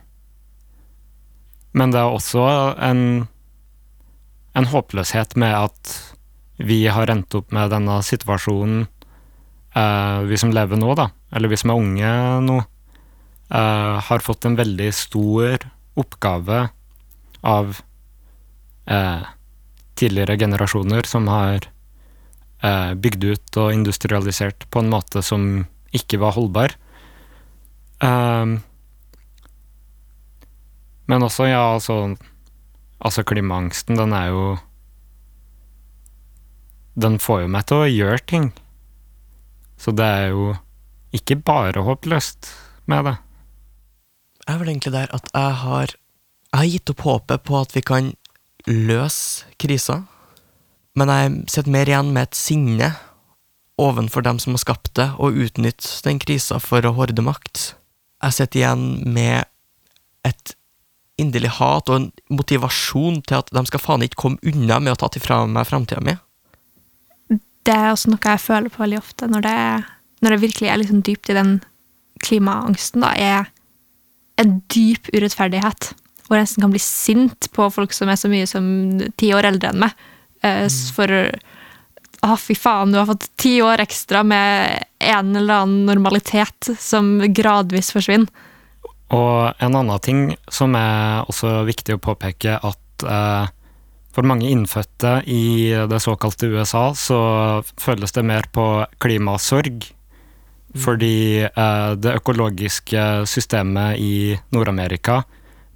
men 1.76 1.92
det 1.92 2.00
er 2.00 2.16
også 2.16 2.46
en, 2.84 3.02
en 4.56 4.68
håpløshet 4.72 5.36
med 5.40 5.52
at 5.56 5.92
vi 6.62 6.84
har 6.92 7.10
endt 7.12 7.34
opp 7.36 7.52
med 7.52 7.72
denne 7.72 7.98
situasjonen, 8.06 8.86
uh, 9.76 10.18
vi 10.28 10.38
som 10.40 10.52
lever 10.54 10.80
nå, 10.80 10.92
da, 10.96 11.10
eller 11.32 11.52
vi 11.52 11.60
som 11.60 11.72
er 11.74 11.80
unge 11.80 12.12
nå, 12.46 12.58
uh, 13.52 13.96
har 14.08 14.24
fått 14.24 14.48
en 14.48 14.56
veldig 14.60 14.90
stor 14.96 15.66
oppgave 15.98 16.66
av 17.42 17.80
eh, 18.86 19.22
tidligere 19.98 20.38
generasjoner 20.40 21.06
som 21.08 21.28
har 21.28 21.68
eh, 22.62 22.92
bygd 22.94 23.24
ut 23.24 23.60
og 23.62 23.72
industrialisert 23.74 24.66
på 24.70 24.82
en 24.82 24.90
måte 24.92 25.22
som 25.22 25.66
ikke 25.92 26.20
var 26.22 26.36
holdbar. 26.38 26.76
Eh, 28.02 28.58
men 31.12 31.26
også, 31.28 31.50
ja, 31.50 31.64
altså 31.74 32.14
Altså, 33.02 33.24
klimaangsten, 33.26 33.98
den 33.98 34.12
er 34.14 34.28
jo 34.30 34.42
Den 36.94 37.18
får 37.18 37.42
jo 37.42 37.48
meg 37.50 37.66
til 37.66 37.82
å 37.82 37.88
gjøre 37.88 38.20
ting. 38.28 38.50
Så 39.80 39.94
det 39.96 40.06
er 40.06 40.26
jo 40.30 40.52
ikke 41.16 41.38
bare 41.40 41.82
håpløst 41.82 42.50
med 42.86 43.08
det. 43.08 43.14
Jeg 44.42 44.54
er 44.54 44.60
vel 44.60 44.70
egentlig 44.74 44.92
der 44.94 45.14
at 45.16 45.30
jeg 45.32 45.56
har 45.64 45.94
Jeg 46.52 46.60
har 46.60 46.68
gitt 46.68 46.92
opp 46.92 47.02
håpet 47.06 47.44
på 47.48 47.56
at 47.58 47.74
vi 47.74 47.80
kan 47.80 48.12
løse 48.68 49.48
krisa, 49.60 50.02
men 50.98 51.08
jeg 51.08 51.32
sitter 51.50 51.72
mer 51.72 51.88
igjen 51.88 52.12
med 52.14 52.28
et 52.28 52.38
sinne 52.38 52.90
ovenfor 53.80 54.24
dem 54.26 54.38
som 54.42 54.54
har 54.54 54.62
skapt 54.62 54.92
det, 54.98 55.08
og 55.18 55.38
utnytte 55.44 56.02
den 56.04 56.20
krisa 56.22 56.58
for 56.62 56.84
å 56.84 56.92
horde 56.96 57.24
makt. 57.24 57.72
Jeg 58.22 58.36
sitter 58.36 58.60
igjen 58.60 58.84
med 59.14 59.48
et 60.28 60.54
inderlig 61.20 61.54
hat 61.58 61.90
og 61.90 61.98
en 61.98 62.10
motivasjon 62.32 63.20
til 63.26 63.40
at 63.40 63.50
de 63.52 63.64
skal 63.68 63.82
faen 63.82 64.04
ikke 64.04 64.20
komme 64.24 64.52
unna 64.52 64.78
med 64.82 64.94
å 64.94 65.00
ta 65.02 65.10
ifra 65.18 65.42
meg 65.50 65.68
framtida 65.68 66.02
mi. 66.04 66.16
Det 67.62 67.74
er 67.74 67.92
også 67.92 68.10
noe 68.10 68.32
jeg 68.32 68.42
føler 68.42 68.72
på 68.72 68.82
veldig 68.82 68.98
ofte 68.98 69.28
når 69.30 69.44
det, 69.46 69.58
når 70.24 70.34
det 70.34 70.42
virkelig 70.44 70.70
er 70.70 70.80
liksom 70.80 71.02
dypt 71.06 71.30
i 71.30 71.36
den 71.38 71.52
klimaangsten, 72.22 73.04
da, 73.04 73.12
er 73.14 73.50
en 74.40 74.60
dyp 74.72 75.10
urettferdighet. 75.14 75.92
Hvor 76.26 76.38
jeg 76.38 76.46
nesten 76.46 76.64
kan 76.64 76.74
bli 76.74 76.82
sint 76.82 77.48
på 77.54 77.66
folk 77.74 77.94
som 77.96 78.10
er 78.12 78.20
så 78.20 78.30
mye 78.32 78.46
som 78.48 78.64
ti 79.20 79.32
år 79.34 79.50
eldre 79.50 79.72
enn 79.72 79.82
meg. 79.82 80.04
Eh, 80.42 80.68
For 80.94 81.10
Å, 82.22 82.36
fy 82.38 82.54
faen, 82.54 82.92
du 82.94 83.00
har 83.00 83.08
fått 83.08 83.26
ti 83.40 83.56
år 83.66 83.82
ekstra 83.82 84.20
med 84.22 84.84
en 85.02 85.32
eller 85.34 85.64
annen 85.64 85.88
normalitet 85.88 86.68
som 86.78 87.16
gradvis 87.34 87.90
forsvinner. 87.90 88.30
Og 89.12 89.58
en 89.58 89.74
annen 89.76 89.98
ting 90.00 90.20
som 90.46 90.76
er 90.78 91.26
også 91.26 91.64
viktig 91.66 91.96
å 91.96 92.02
påpeke, 92.02 92.54
at 92.62 93.04
eh, 93.04 93.50
for 94.14 94.28
mange 94.28 94.48
innfødte 94.48 95.18
i 95.26 95.74
det 95.90 96.00
såkalte 96.04 96.48
USA, 96.52 96.92
så 96.94 97.18
føles 97.80 98.14
det 98.14 98.24
mer 98.28 98.46
på 98.54 98.68
klimasorg. 99.02 99.82
Fordi 100.78 101.42
eh, 101.44 101.90
det 101.98 102.16
økologiske 102.22 103.26
systemet 103.28 103.98
i 104.00 104.38
Nord-Amerika 104.54 105.24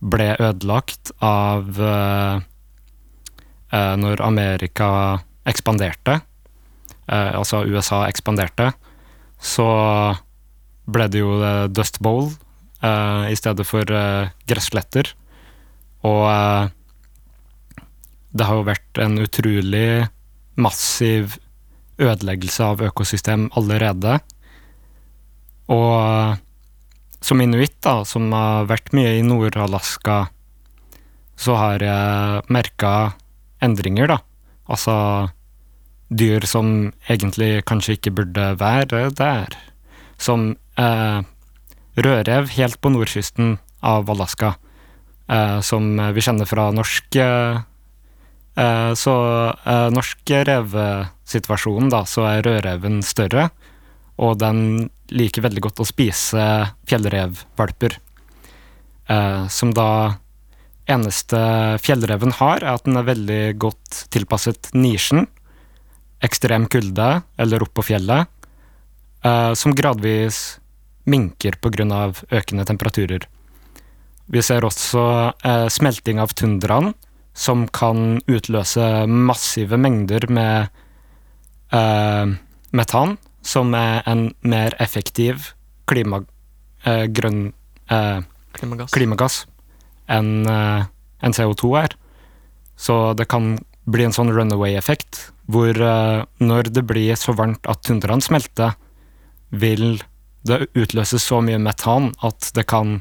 ble 0.01 0.35
ødelagt 0.37 1.13
av 1.25 1.81
eh, 1.81 2.41
eh, 3.73 3.95
når 4.01 4.23
Amerika 4.25 4.91
ekspanderte, 5.49 6.21
eh, 7.09 7.33
altså 7.33 7.65
USA 7.65 8.05
ekspanderte, 8.09 8.73
så 9.41 9.69
ble 10.87 11.09
det 11.11 11.23
jo 11.23 11.39
eh, 11.43 11.67
Dust 11.73 12.01
Bowl 12.05 12.29
eh, 12.83 13.33
i 13.33 13.37
stedet 13.39 13.67
for 13.69 13.89
eh, 13.91 14.33
gressletter. 14.49 15.11
Og 16.07 16.71
det 18.37 18.47
har 18.47 18.59
jo 18.61 18.67
vært 18.69 19.01
en 19.03 19.17
utrolig 19.19 20.07
massiv 20.61 21.39
ødeleggelse 21.99 22.63
av 22.63 22.85
økosystem 22.85 23.49
allerede. 23.59 24.21
Og 25.73 26.37
som 27.27 27.41
inuitt, 27.43 27.83
som 28.07 28.31
har 28.33 28.69
vært 28.71 28.93
mye 28.95 29.17
i 29.19 29.25
Nord-Alaska, 29.27 30.29
så 31.37 31.57
har 31.59 31.83
jeg 31.83 32.45
merka 32.55 32.93
endringer, 33.65 34.07
da. 34.15 34.19
Altså 34.71 34.95
dyr 36.09 36.47
som 36.47 36.93
egentlig 37.11 37.65
kanskje 37.67 37.97
ikke 37.97 38.15
burde 38.21 38.53
være 38.61 39.09
der. 39.19 39.57
Som 40.23 40.55
eh, 40.79 41.21
rødrev 41.99 42.53
helt 42.55 42.79
på 42.81 42.93
nordkysten 42.95 43.57
av 43.83 44.11
Alaska. 44.11 44.55
eh, 45.29 45.61
som 45.61 45.97
vi 46.15 46.23
kjenner 46.23 46.47
fra 46.47 46.71
norsk 46.71 47.17
eh, 47.17 47.59
eh, 48.57 48.93
Så 48.95 49.15
eh, 49.67 49.89
norsk 49.91 50.31
revesituasjon, 50.31 51.91
da, 51.91 52.05
så 52.07 52.23
er 52.31 52.47
rødreven 52.47 53.03
større, 53.03 53.51
og 54.17 54.39
den 54.41 54.89
liker 55.13 55.45
veldig 55.45 55.63
godt 55.69 55.83
å 55.83 55.89
spise 55.89 56.45
fjellrevvalper. 56.89 57.99
Eh, 59.13 59.43
som 59.53 59.73
da 59.77 60.17
eneste 60.91 61.39
fjellreven 61.83 62.35
har, 62.39 62.63
er 62.63 62.79
at 62.79 62.87
den 62.87 62.99
er 62.99 63.09
veldig 63.09 63.43
godt 63.63 64.07
tilpasset 64.15 64.71
nisjen. 64.75 65.27
Ekstrem 66.25 66.67
kulde, 66.73 67.23
eller 67.39 67.63
opp 67.67 67.75
på 67.77 67.87
fjellet, 67.91 68.31
eh, 69.23 69.53
som 69.55 69.75
gradvis 69.75 70.59
minker 71.07 71.59
pga. 71.61 72.13
økende 72.31 72.65
temperaturer. 72.65 73.27
Vi 74.27 74.43
ser 74.43 74.65
også 74.67 75.33
eh, 75.45 75.69
smelting 75.69 76.19
av 76.19 76.35
tundraen, 76.35 76.95
som 77.35 77.69
kan 77.69 78.19
utløse 78.27 79.07
massive 79.07 79.77
mengder 79.77 80.27
med 80.29 80.69
eh, 81.71 82.27
metan, 82.73 83.19
som 83.47 83.75
er 83.79 84.03
en 84.11 84.29
mer 84.43 84.75
effektiv 84.83 85.53
klima, 85.87 86.25
eh, 86.85 87.07
grønn 87.07 87.53
eh, 87.91 88.25
Klimagass. 88.57 88.93
klimagass 88.95 89.45
enn 90.11 90.47
eh, 90.51 90.87
en 91.23 91.37
CO2 91.37 91.71
er. 91.85 91.95
Så 92.77 93.15
det 93.17 93.29
kan 93.31 93.57
bli 93.87 94.07
en 94.07 94.15
sånn 94.15 94.33
runaway-effekt, 94.35 95.31
hvor 95.47 95.71
eh, 95.71 96.25
når 96.43 96.73
det 96.75 96.85
blir 96.89 97.15
så 97.19 97.37
varmt 97.39 97.67
at 97.71 97.85
tundraen 97.87 98.25
smelter, 98.25 98.75
vil 99.51 100.03
det 100.47 100.67
utløse 100.79 101.19
så 101.23 101.41
mye 101.43 101.59
metan 101.63 102.13
at 102.27 102.51
det 102.55 102.67
kan 102.71 103.01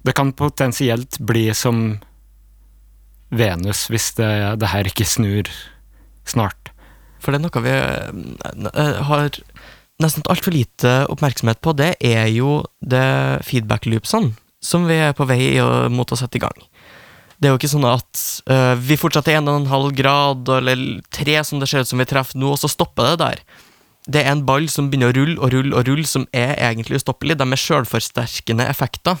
Det 0.00 0.14
kan 0.16 0.32
potensielt 0.32 1.18
bli 1.18 1.52
som 1.52 2.00
Venus 3.28 3.90
hvis 3.92 4.14
det, 4.16 4.56
det 4.56 4.70
her 4.72 4.88
ikke 4.88 5.04
snur 5.04 5.50
snart. 6.24 6.59
For 7.20 7.32
det 7.32 7.40
er 7.40 7.44
noe 7.46 7.64
vi 7.64 7.74
eh, 7.76 9.00
har 9.10 9.40
nesten 10.00 10.24
altfor 10.32 10.54
lite 10.56 10.94
oppmerksomhet 11.12 11.60
på. 11.60 11.74
Det 11.76 11.94
er 12.00 12.26
jo 12.32 12.62
det 12.80 13.44
feedback 13.46 13.88
loopsene 13.88 14.34
som 14.60 14.84
vi 14.88 14.98
er 15.00 15.14
på 15.16 15.24
vei 15.28 15.56
mot 15.92 16.10
å 16.12 16.18
sette 16.18 16.36
i 16.36 16.42
gang. 16.42 16.56
Det 17.40 17.48
er 17.48 17.54
jo 17.54 17.58
ikke 17.60 17.72
sånn 17.72 17.88
at 17.88 18.22
uh, 18.52 18.74
vi 18.76 18.98
fortsetter 19.00 19.38
1,5 19.38 19.86
grad 19.96 20.50
eller 20.58 21.00
3 21.16 21.38
som 21.48 21.62
det 21.62 21.70
ser 21.70 21.86
ut 21.86 21.88
som 21.88 22.02
vi 22.02 22.08
treffer 22.08 22.36
nå, 22.36 22.50
og 22.52 22.60
så 22.60 22.68
stopper 22.68 23.08
det 23.08 23.20
der. 23.22 23.40
Det 24.04 24.20
er 24.20 24.34
en 24.34 24.44
ball 24.44 24.68
som 24.72 24.90
begynner 24.92 25.08
å 25.08 25.16
rulle 25.16 25.38
og 25.40 25.54
rulle 25.54 25.76
og 25.76 25.88
rulle, 25.88 26.04
som 26.08 26.26
er 26.36 26.52
egentlig 26.58 27.00
ustoppelig. 27.00 27.38
De 27.40 27.46
er 27.48 27.62
sjølforsterkende 27.62 28.68
effekter. 28.68 29.16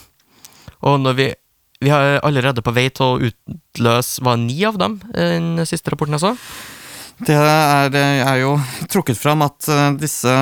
Og 0.84 1.00
når 1.00 1.16
vi 1.20 1.30
Vi 1.80 1.88
er 1.88 2.20
allerede 2.20 2.60
på 2.60 2.74
vei 2.76 2.90
til 2.92 3.06
å 3.06 3.20
utløse 3.24 4.20
Var 4.20 4.36
ni 4.36 4.58
av 4.68 4.76
dem, 4.76 5.00
eh, 5.14 5.40
den 5.40 5.64
siste 5.64 5.88
rapporten 5.88 6.12
jeg 6.12 6.20
så? 6.20 6.36
Det 7.20 7.36
er, 7.36 7.92
er 7.92 8.38
jo 8.40 8.54
trukket 8.88 9.18
fram 9.20 9.44
at 9.44 9.66
eh, 9.68 9.88
disse, 10.00 10.34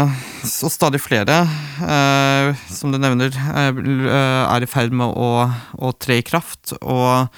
og 0.63 0.71
stadig 0.71 1.01
flere, 1.03 1.41
eh, 1.83 2.51
som 2.71 2.95
du 2.95 3.01
nevner, 3.03 3.35
eh, 3.35 3.81
er 4.15 4.63
i 4.63 4.69
ferd 4.71 4.95
med 4.95 5.11
å, 5.11 5.49
å 5.75 5.95
tre 5.99 6.21
i 6.21 6.27
kraft. 6.27 6.77
Og, 6.79 7.35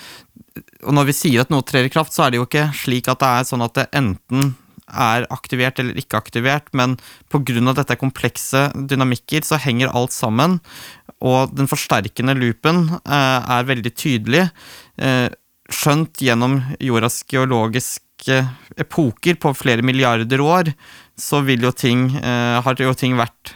og 0.85 0.97
når 0.97 1.09
vi 1.09 1.17
sier 1.17 1.45
at 1.45 1.53
noe 1.53 1.65
trer 1.65 1.89
i 1.89 1.93
kraft, 1.93 2.13
så 2.13 2.27
er 2.27 2.35
det 2.35 2.41
jo 2.41 2.49
ikke 2.49 2.69
slik 2.77 3.09
at 3.09 3.23
det 3.23 3.31
er 3.39 3.49
sånn 3.49 3.65
at 3.65 3.79
det 3.79 3.89
enten 3.97 4.53
er 4.91 5.27
aktivert 5.33 5.81
eller 5.81 5.99
ikke 5.99 6.19
aktivert, 6.19 6.69
men 6.77 6.99
pga. 7.31 7.73
dette 7.73 7.97
komplekse 7.97 8.69
dynamikker 8.75 9.47
så 9.47 9.57
henger 9.63 9.93
alt 9.95 10.13
sammen, 10.13 10.59
og 11.21 11.55
den 11.57 11.69
forsterkende 11.71 12.37
loopen 12.37 12.89
eh, 13.05 13.41
er 13.57 13.69
veldig 13.69 13.93
tydelig, 13.95 14.49
eh, 15.01 15.29
skjønt 15.71 16.21
gjennom 16.21 16.61
jordas 16.83 17.23
geologiske 18.21 18.49
epoker 18.81 19.35
på 19.35 19.53
flere 19.55 19.83
milliarder 19.83 20.41
år, 20.41 20.73
så 21.19 21.43
vil 21.45 21.63
jo 21.63 21.71
ting, 21.73 22.17
eh, 22.17 22.61
har 22.63 22.75
jo 22.79 22.95
ting 22.95 23.17
vært 23.17 23.53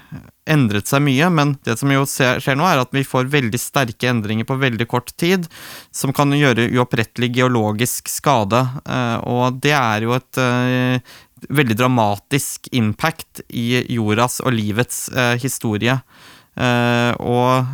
endret 0.47 0.87
seg 0.87 1.01
mye, 1.01 1.31
men 1.33 1.59
det 1.65 1.79
som 1.79 1.89
jo 1.91 2.05
skjer 2.05 2.57
nå, 2.57 2.65
er 2.67 2.81
at 2.81 2.93
vi 2.93 3.03
får 3.03 3.31
veldig 3.31 3.59
sterke 3.59 4.09
endringer 4.11 4.45
på 4.45 4.59
veldig 4.61 4.87
kort 4.87 5.17
tid, 5.17 5.47
som 5.91 6.13
kan 6.13 6.31
gjøre 6.31 6.71
uopprettelig 6.77 7.33
geologisk 7.35 8.09
skade. 8.09 8.69
eh, 8.87 9.17
Og 9.25 9.61
det 9.61 9.73
er 9.73 10.03
jo 10.03 10.13
et 10.13 10.39
eh, 10.39 11.01
veldig 11.49 11.77
dramatisk 11.77 12.69
impact 12.73 13.41
i 13.51 13.87
jordas 13.89 14.41
og 14.41 14.53
livets 14.53 15.09
eh, 15.15 15.37
historie. 15.39 16.01
Eh, 16.57 17.15
Og 17.19 17.65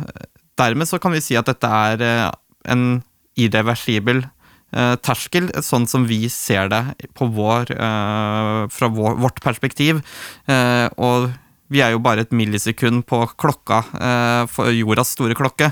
dermed 0.57 0.87
så 0.87 0.99
kan 0.99 1.11
vi 1.11 1.19
si 1.19 1.35
at 1.35 1.45
dette 1.45 1.67
er 1.67 2.01
eh, 2.01 2.31
en 2.65 3.03
irreversibel 3.35 4.23
terskel, 4.71 5.49
sånn 5.63 5.87
som 5.89 6.05
vi 6.07 6.25
ser 6.31 6.69
det 6.71 6.83
på 7.17 7.27
vår, 7.35 7.73
eh, 7.75 8.59
fra 8.71 8.89
vår, 8.91 9.17
vårt 9.19 9.41
perspektiv. 9.43 9.99
Eh, 10.47 10.87
og 10.97 11.31
vi 11.71 11.81
er 11.83 11.93
jo 11.93 12.03
bare 12.03 12.25
et 12.25 12.35
millisekund 12.35 13.05
på 13.07 13.23
klokka 13.39 13.83
eh, 13.95 14.43
for 14.51 14.71
jordas 14.75 15.13
store 15.15 15.37
klokke. 15.39 15.71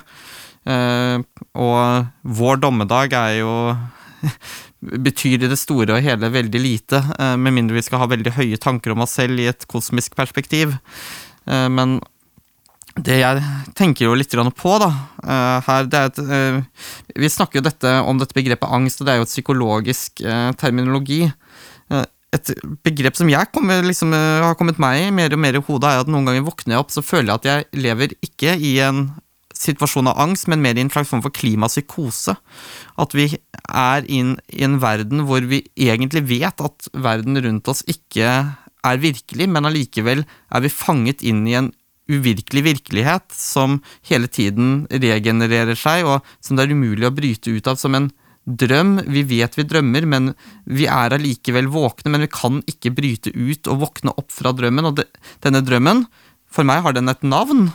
Eh, 0.69 1.19
og 1.59 2.11
vår 2.39 2.61
dommedag 2.63 3.15
er 3.15 3.39
jo 3.41 3.53
betyr 5.07 5.43
i 5.43 5.49
det 5.51 5.59
store 5.59 5.95
og 5.97 6.05
hele 6.05 6.31
veldig 6.31 6.61
lite, 6.61 7.01
eh, 7.19 7.35
med 7.35 7.55
mindre 7.55 7.79
vi 7.79 7.85
skal 7.87 8.03
ha 8.03 8.09
veldig 8.11 8.35
høye 8.37 8.59
tanker 8.61 8.95
om 8.95 9.03
oss 9.05 9.17
selv 9.19 9.39
i 9.39 9.49
et 9.51 9.67
kosmisk 9.71 10.15
perspektiv. 10.19 10.75
Eh, 11.47 11.67
men 11.71 11.99
det 12.97 13.19
jeg 13.19 13.41
tenker 13.77 14.07
jo 14.07 14.15
litt 14.17 14.33
på, 14.33 14.71
da, 14.81 14.89
eh, 15.23 15.67
her, 15.67 15.85
det 15.85 15.99
er 15.99 16.09
et 16.09 16.19
eh, 16.19 16.59
Vi 17.21 17.29
snakker 17.29 17.59
jo 17.59 17.67
dette 17.67 17.93
om 18.01 18.17
dette 18.17 18.35
begrepet 18.35 18.69
angst, 18.69 19.01
og 19.01 19.07
det 19.07 19.13
er 19.13 19.21
jo 19.21 19.27
et 19.27 19.33
psykologisk 19.33 20.21
eh, 20.21 20.51
terminologi. 20.57 21.29
Et 22.29 22.51
begrep 22.85 23.15
som 23.17 23.29
jeg 23.29 23.49
kommer, 23.49 23.81
liksom, 23.81 24.11
har 24.13 24.53
kommet 24.53 24.77
meg 24.77 25.07
i 25.07 25.13
mer 25.13 25.33
og 25.33 25.41
mer 25.41 25.55
i 25.57 25.63
hodet, 25.65 25.89
er 25.89 26.03
at 26.03 26.11
noen 26.11 26.27
ganger 26.29 26.45
våkner 26.45 26.75
jeg 26.75 26.83
opp, 26.83 26.91
så 26.93 27.01
føler 27.01 27.31
jeg 27.31 27.39
at 27.39 27.47
jeg 27.49 27.81
lever 27.81 28.13
ikke 28.21 28.53
i 28.53 28.75
en 28.85 29.07
situasjon 29.59 30.11
av 30.11 30.19
angst, 30.21 30.45
men 30.45 30.61
mer 30.61 30.77
i 30.77 30.83
en 30.83 30.91
slags 30.93 31.09
form 31.09 31.23
for 31.25 31.33
klimapsykose. 31.33 32.35
At 33.01 33.15
vi 33.17 33.31
er 33.33 34.05
inn 34.05 34.35
i 34.53 34.61
en 34.67 34.77
verden 34.83 35.25
hvor 35.25 35.41
vi 35.49 35.63
egentlig 35.73 36.27
vet 36.29 36.61
at 36.61 36.89
verden 36.93 37.41
rundt 37.41 37.71
oss 37.71 37.81
ikke 37.89 38.29
er 38.85 39.01
virkelig, 39.01 39.49
men 39.49 39.67
allikevel 39.67 40.23
er 40.23 40.63
vi 40.63 40.71
fanget 40.71 41.25
inn 41.25 41.43
i 41.49 41.57
en 41.59 41.73
uvirkelig 42.09 42.63
virkelighet 42.65 43.35
som 43.35 43.79
hele 44.09 44.29
tiden 44.31 44.87
regenererer 44.89 45.77
seg, 45.77 46.07
og 46.07 46.25
som 46.43 46.57
det 46.57 46.67
er 46.67 46.73
umulig 46.75 47.07
å 47.07 47.13
bryte 47.15 47.53
ut 47.53 47.69
av 47.69 47.79
som 47.81 47.97
en 47.97 48.09
drøm. 48.49 48.97
Vi 49.05 49.23
vet 49.29 49.57
vi 49.57 49.67
drømmer, 49.67 50.07
men 50.09 50.33
vi 50.65 50.87
er 50.89 51.15
allikevel 51.15 51.69
våkne, 51.71 52.13
men 52.13 52.25
vi 52.25 52.31
kan 52.33 52.63
ikke 52.69 52.93
bryte 52.97 53.33
ut 53.35 53.69
og 53.69 53.85
våkne 53.85 54.15
opp 54.17 54.33
fra 54.33 54.53
drømmen. 54.55 54.89
Og 54.89 54.99
det, 54.99 55.07
denne 55.45 55.63
drømmen, 55.65 56.05
for 56.49 56.65
meg 56.65 56.83
har 56.85 56.97
den 56.97 57.11
et 57.11 57.23
navn. 57.23 57.69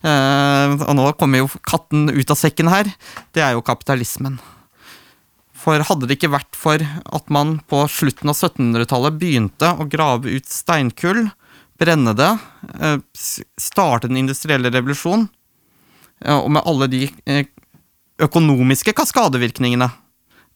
Eh, 0.00 0.76
og 0.80 0.92
nå 0.96 1.10
kommer 1.20 1.44
jo 1.44 1.50
katten 1.68 2.08
ut 2.12 2.32
av 2.32 2.40
sekken 2.40 2.72
her. 2.72 2.90
Det 3.36 3.44
er 3.44 3.56
jo 3.56 3.64
kapitalismen. 3.66 4.38
For 5.66 5.82
hadde 5.82 6.06
det 6.06 6.18
ikke 6.18 6.34
vært 6.34 6.56
for 6.56 6.80
at 6.80 7.32
man 7.32 7.58
på 7.68 7.82
slutten 7.90 8.30
av 8.30 8.38
1700-tallet 8.38 9.18
begynte 9.18 9.72
å 9.74 9.88
grave 9.90 10.36
ut 10.38 10.46
steinkull, 10.46 11.26
brenne 11.78 12.14
det, 12.16 12.30
eh, 12.80 12.98
starte 13.58 14.08
den 14.08 14.16
industrielle 14.22 14.70
revolusjon, 14.72 15.28
eh, 16.24 16.36
og 16.36 16.50
med 16.50 16.64
alle 16.66 16.88
de 16.88 17.04
eh, 17.26 17.46
økonomiske 18.22 18.94
kaskadevirkningene 18.96 19.90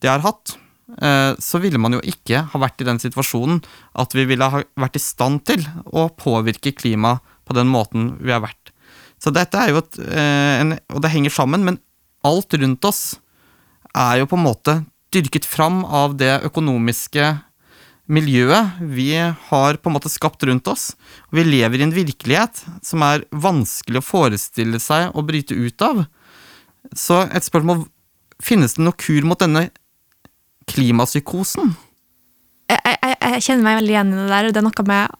det 0.00 0.08
har 0.08 0.24
hatt, 0.24 0.56
så 0.90 1.60
ville 1.62 1.78
man 1.78 1.94
jo 1.94 2.00
ikke 2.02 2.40
ha 2.50 2.58
vært 2.58 2.80
i 2.82 2.86
den 2.88 2.98
situasjonen 2.98 3.60
at 4.02 4.14
vi 4.16 4.24
ville 4.26 4.42
ha 4.42 4.58
vært 4.74 4.96
i 4.98 5.02
stand 5.04 5.44
til 5.46 5.62
å 5.86 6.08
påvirke 6.10 6.72
klimaet 6.74 7.22
på 7.46 7.54
den 7.54 7.70
måten 7.70 8.08
vi 8.18 8.32
har 8.34 8.42
vært. 8.42 8.72
Så 9.22 9.30
dette 9.30 9.54
er 9.54 9.70
jo 9.70 9.78
et 9.84 10.80
Og 10.90 10.98
det 11.04 11.12
henger 11.12 11.30
sammen, 11.30 11.62
men 11.62 11.78
alt 12.26 12.58
rundt 12.58 12.84
oss 12.90 13.20
er 13.94 14.18
jo 14.18 14.26
på 14.26 14.40
en 14.40 14.48
måte 14.48 14.74
dyrket 15.14 15.46
fram 15.46 15.84
av 15.84 16.16
det 16.18 16.40
økonomiske 16.48 17.28
miljøet 18.10 18.80
vi 18.82 19.12
har 19.16 19.78
på 19.78 19.90
en 19.90 19.96
måte 19.96 20.10
skapt 20.12 20.42
rundt 20.48 20.68
oss. 20.70 20.90
Vi 21.30 21.44
lever 21.46 21.80
i 21.80 21.86
en 21.86 21.94
virkelighet 21.94 22.64
som 22.86 23.04
er 23.06 23.26
vanskelig 23.30 24.02
å 24.02 24.06
forestille 24.06 24.80
seg 24.82 25.14
å 25.14 25.24
bryte 25.26 25.54
ut 25.54 25.86
av. 25.86 26.04
Så 26.96 27.24
et 27.28 27.46
spørsmål 27.46 27.86
Finnes 28.40 28.72
det 28.72 28.80
noe 28.80 28.96
kur 28.96 29.26
mot 29.28 29.36
denne 29.36 29.66
klimapsykosen? 30.72 31.74
jeg, 32.70 32.96
jeg, 33.02 33.16
jeg 33.20 33.44
kjenner 33.44 33.66
meg 33.66 33.78
veldig 33.80 33.94
igjen 33.94 34.12
i 34.14 34.18
det 34.18 34.28
der. 34.30 34.50
Det 34.50 34.60
er 34.62 34.66
noe 34.68 34.86
med 34.88 35.16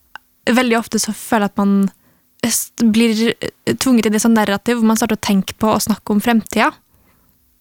Veldig 0.51 0.78
ofte 0.78 0.99
så 0.99 1.12
føler 1.14 1.47
jeg 1.47 1.53
at 1.53 1.61
man 1.61 2.93
blir 2.97 3.18
tvunget 3.76 4.09
inn 4.09 4.16
i 4.16 4.22
sånn 4.22 4.32
narrativ 4.34 4.78
hvor 4.78 4.88
man 4.88 4.97
starter 4.99 5.18
å 5.18 5.22
tenke 5.22 5.55
på 5.61 5.68
og 5.68 5.82
snakke 5.84 6.14
om 6.14 6.22
fremtida. 6.24 6.70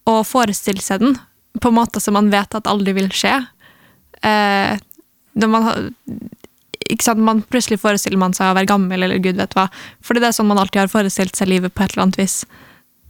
Og 0.08 0.24
forestille 0.26 0.82
seg 0.82 1.04
den 1.04 1.18
på 1.60 1.70
måter 1.76 2.02
som 2.02 2.16
man 2.16 2.32
vet 2.32 2.56
at 2.56 2.70
aldri 2.70 2.94
vil 2.96 3.10
skje. 3.14 3.34
Eh, 4.24 4.80
man, 5.48 5.92
sant, 7.00 7.22
man 7.24 7.42
Plutselig 7.48 7.80
forestiller 7.80 8.20
man 8.20 8.34
seg 8.36 8.50
å 8.50 8.56
være 8.58 8.68
gammel, 8.68 9.02
eller 9.06 9.22
gud 9.22 9.40
vet 9.40 9.54
hva. 9.56 9.68
Fordi 10.04 10.20
det 10.20 10.30
er 10.30 10.36
sånn 10.36 10.50
man 10.50 10.60
alltid 10.60 10.82
har 10.82 10.92
forestilt 10.92 11.38
seg 11.38 11.48
livet 11.48 11.74
på 11.74 11.84
et 11.84 11.94
eller 11.94 12.08
annet 12.08 12.20
vis. 12.20 12.42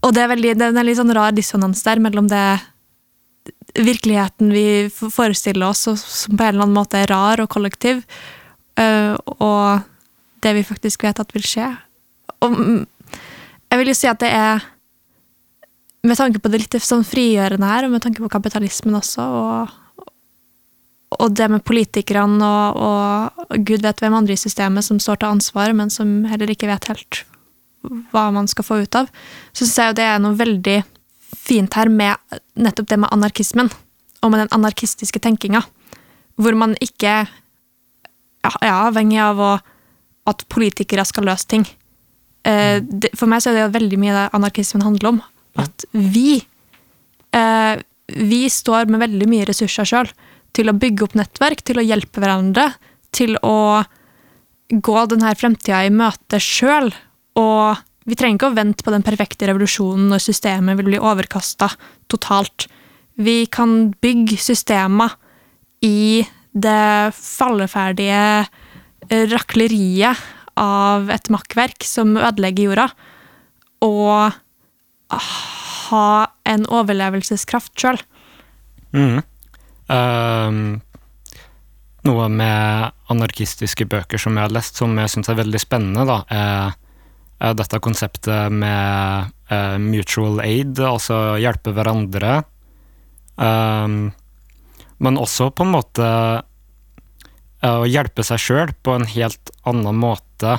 og 0.02 0.14
det 0.14 0.22
er, 0.22 0.28
veldig, 0.28 0.54
det 0.58 0.66
er 0.66 0.76
en 0.76 0.86
litt 0.86 1.00
sånn 1.00 1.14
rar 1.16 1.32
dissonans 1.36 1.82
der 1.84 2.00
mellom 2.00 2.28
det 2.30 2.60
virkeligheten 3.74 4.50
vi 4.52 4.90
forestiller 4.90 5.70
oss, 5.70 5.86
som 5.96 6.36
på 6.36 6.42
en 6.42 6.54
eller 6.54 6.64
annen 6.66 6.76
måte 6.76 6.98
er 6.98 7.10
rar 7.10 7.42
og 7.42 7.50
kollektiv, 7.52 8.02
øh, 8.80 9.14
og 9.38 9.86
det 10.42 10.54
vi 10.56 10.66
faktisk 10.66 11.04
vet 11.04 11.20
at 11.20 11.34
vil 11.34 11.46
skje. 11.46 11.68
Og 12.40 12.56
jeg 13.70 13.80
vil 13.80 13.92
jo 13.92 13.96
si 13.96 14.10
at 14.10 14.20
det 14.22 14.34
er 14.34 14.68
Med 16.00 16.16
tanke 16.16 16.40
på 16.40 16.48
det 16.48 16.62
litt 16.62 16.74
sånn 16.80 17.02
frigjørende 17.04 17.68
her, 17.68 17.84
og 17.84 17.90
med 17.92 18.00
tanke 18.00 18.22
på 18.24 18.30
kapitalismen 18.32 18.94
også, 18.96 19.20
og, 19.20 19.74
og 21.18 21.34
det 21.34 21.48
med 21.50 21.64
politikerne 21.66 22.46
og, 22.46 22.78
og 23.50 23.66
gud 23.66 23.82
vet 23.82 23.98
hvem 24.02 24.14
andre 24.14 24.36
i 24.36 24.40
systemet 24.40 24.86
som 24.86 25.00
står 25.02 25.20
til 25.20 25.32
ansvar, 25.34 25.74
men 25.74 25.90
som 25.90 26.22
heller 26.30 26.52
ikke 26.52 26.70
vet 26.70 26.86
helt 26.90 27.24
hva 28.12 28.28
man 28.34 28.48
skal 28.50 28.66
få 28.66 28.82
ut 28.84 28.98
av, 28.98 29.08
så 29.52 29.64
syns 29.64 29.78
jeg 29.80 29.90
jo 29.90 29.98
det 29.98 30.06
er 30.06 30.22
noe 30.22 30.38
veldig 30.38 30.78
fint 31.40 31.76
her 31.78 31.90
med 31.90 32.40
nettopp 32.60 32.90
det 32.90 33.00
med 33.00 33.12
anarkismen, 33.14 33.70
og 34.20 34.32
med 34.32 34.44
den 34.44 34.52
anarkistiske 34.54 35.22
tenkinga, 35.24 35.62
hvor 36.40 36.56
man 36.58 36.76
ikke 36.84 37.14
ja, 37.24 38.52
er 38.60 38.72
avhengig 38.74 39.20
av 39.24 39.40
å, 39.40 39.52
at 40.30 40.44
politikere 40.52 41.06
skal 41.08 41.26
løse 41.30 41.48
ting. 41.48 41.64
Eh, 42.46 42.78
det, 42.84 43.14
for 43.16 43.30
meg 43.30 43.42
så 43.42 43.50
er 43.50 43.58
det 43.58 43.64
jo 43.64 43.76
veldig 43.78 44.00
mye 44.00 44.16
det 44.16 44.26
anarkismen 44.36 44.84
handler 44.84 45.14
om. 45.14 45.22
At 45.60 45.84
vi 45.92 46.42
eh, 47.34 47.76
Vi 48.10 48.48
står 48.50 48.88
med 48.90 48.98
veldig 49.02 49.26
mye 49.30 49.46
ressurser 49.46 49.86
sjøl 49.86 50.08
til 50.56 50.70
å 50.70 50.76
bygge 50.76 51.06
opp 51.06 51.16
nettverk, 51.18 51.62
til 51.66 51.80
å 51.80 51.84
hjelpe 51.84 52.22
hverandre, 52.22 52.72
til 53.14 53.36
å 53.46 53.82
gå 54.70 55.04
denne 55.10 55.32
fremtida 55.38 55.84
i 55.86 55.92
møte 55.94 56.40
sjøl. 56.42 56.90
Og 57.40 57.80
vi 58.06 58.18
trenger 58.18 58.38
ikke 58.38 58.50
å 58.50 58.58
vente 58.58 58.86
på 58.86 58.94
den 58.94 59.06
perfekte 59.06 59.48
revolusjonen 59.50 60.10
når 60.12 60.24
systemet 60.24 60.78
vil 60.78 60.92
bli 60.92 61.00
overkasta 61.00 61.70
totalt. 62.10 62.68
Vi 63.20 63.44
kan 63.52 63.90
bygge 64.02 64.38
systemer 64.40 65.16
i 65.84 66.22
det 66.50 67.14
falleferdige 67.16 68.46
rakleriet 69.30 70.18
av 70.60 71.10
et 71.12 71.30
makkverk 71.32 71.84
som 71.86 72.16
ødelegger 72.18 72.68
jorda, 72.68 72.86
og 73.86 74.36
ha 75.10 76.10
en 76.46 76.66
overlevelseskraft 76.68 77.74
sjøl. 77.80 78.00
Mhm. 78.92 79.22
Ehm, 79.90 80.80
noe 82.06 82.28
med 82.32 82.92
anarkistiske 83.12 83.86
bøker 83.90 84.20
som 84.20 84.38
jeg 84.38 84.46
har 84.46 84.54
lest, 84.54 84.78
som 84.78 84.94
jeg 84.96 85.10
syns 85.12 85.30
er 85.32 85.40
veldig 85.40 85.60
spennende, 85.60 86.06
da, 86.08 86.20
er, 86.30 86.78
dette 87.56 87.80
konseptet 87.80 88.52
med 88.52 89.30
eh, 89.48 89.76
mutual 89.80 90.42
aid, 90.44 90.80
altså 90.84 91.38
hjelpe 91.40 91.72
hverandre. 91.72 92.42
Ehm, 93.40 94.10
men 95.00 95.20
også 95.20 95.48
på 95.56 95.64
en 95.64 95.72
måte 95.72 96.08
eh, 97.64 97.78
å 97.80 97.88
hjelpe 97.88 98.26
seg 98.28 98.42
sjøl 98.44 98.74
på 98.84 98.98
en 98.98 99.08
helt 99.08 99.54
annen 99.64 99.96
måte 99.96 100.58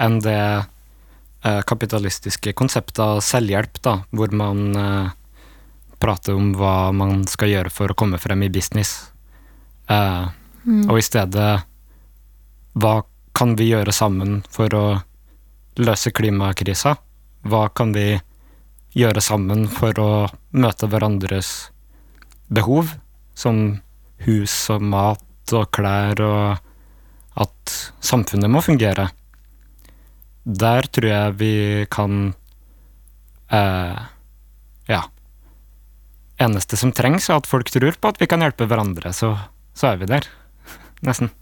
enn 0.00 0.20
det 0.22 0.38
eh, 0.38 1.60
kapitalistiske 1.66 2.54
konseptet 2.54 3.02
av 3.02 3.18
selvhjelp, 3.26 3.82
da, 3.82 3.98
hvor 4.14 4.30
man 4.30 4.70
prater 6.00 6.34
om 6.36 6.52
hva 6.56 6.90
man 6.96 7.24
skal 7.28 7.52
gjøre 7.52 7.70
for 7.72 7.92
å 7.92 7.96
komme 7.98 8.18
frem 8.18 8.42
i 8.46 8.52
business. 8.52 9.10
Eh, 9.88 10.26
Og 10.90 10.98
i 10.98 11.02
stedet 11.04 11.62
hva 12.76 13.02
kan 13.34 13.54
vi 13.56 13.70
gjøre 13.70 13.92
sammen 13.92 14.42
for 14.52 14.68
å 14.76 14.84
løse 15.80 16.12
klimakrisa? 16.12 16.96
Hva 17.48 17.68
kan 17.72 17.92
vi 17.96 18.20
gjøre 18.94 19.22
sammen 19.24 19.68
for 19.68 19.96
å 20.02 20.10
møte 20.52 20.86
hverandres 20.90 21.70
behov, 22.50 22.92
som 23.34 23.80
hus 24.26 24.52
og 24.70 24.82
mat 24.82 25.54
og 25.56 25.70
klær, 25.72 26.20
og 26.20 27.40
at 27.40 27.76
samfunnet 28.04 28.50
må 28.50 28.60
fungere? 28.62 29.08
Der 30.44 30.82
tror 30.92 31.08
jeg 31.08 31.38
vi 31.40 31.54
kan 31.90 32.34
eh. 33.50 33.96
Eneste 36.40 36.78
som 36.80 36.92
trengs, 36.96 37.28
er 37.28 37.40
at 37.40 37.48
folk 37.48 37.68
tror 37.72 37.96
på 38.00 38.10
at 38.12 38.20
vi 38.20 38.28
kan 38.30 38.40
hjelpe 38.40 38.68
hverandre, 38.68 39.12
så, 39.16 39.34
så 39.76 39.92
er 39.92 40.00
vi 40.00 40.08
der. 40.08 40.28
Nesten. 41.06 41.32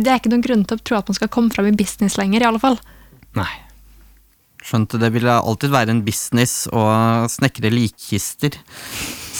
Det 0.00 0.10
er 0.10 0.20
ikke 0.20 0.32
noen 0.32 0.44
grunn 0.44 0.64
til 0.66 0.78
å 0.78 0.82
tro 0.82 0.98
at 0.98 1.10
man 1.10 1.18
skal 1.18 1.30
komme 1.32 1.52
fram 1.54 1.68
i 1.70 1.76
business 1.76 2.16
lenger, 2.18 2.42
i 2.42 2.48
alle 2.48 2.62
fall. 2.62 2.80
Nei. 3.38 3.50
Skjønte 4.64 5.00
det 5.00 5.12
ville 5.14 5.34
alltid 5.38 5.72
være 5.72 5.94
en 5.94 6.02
business 6.04 6.64
å 6.72 6.82
snekre 7.32 7.70
likkister. 7.72 8.58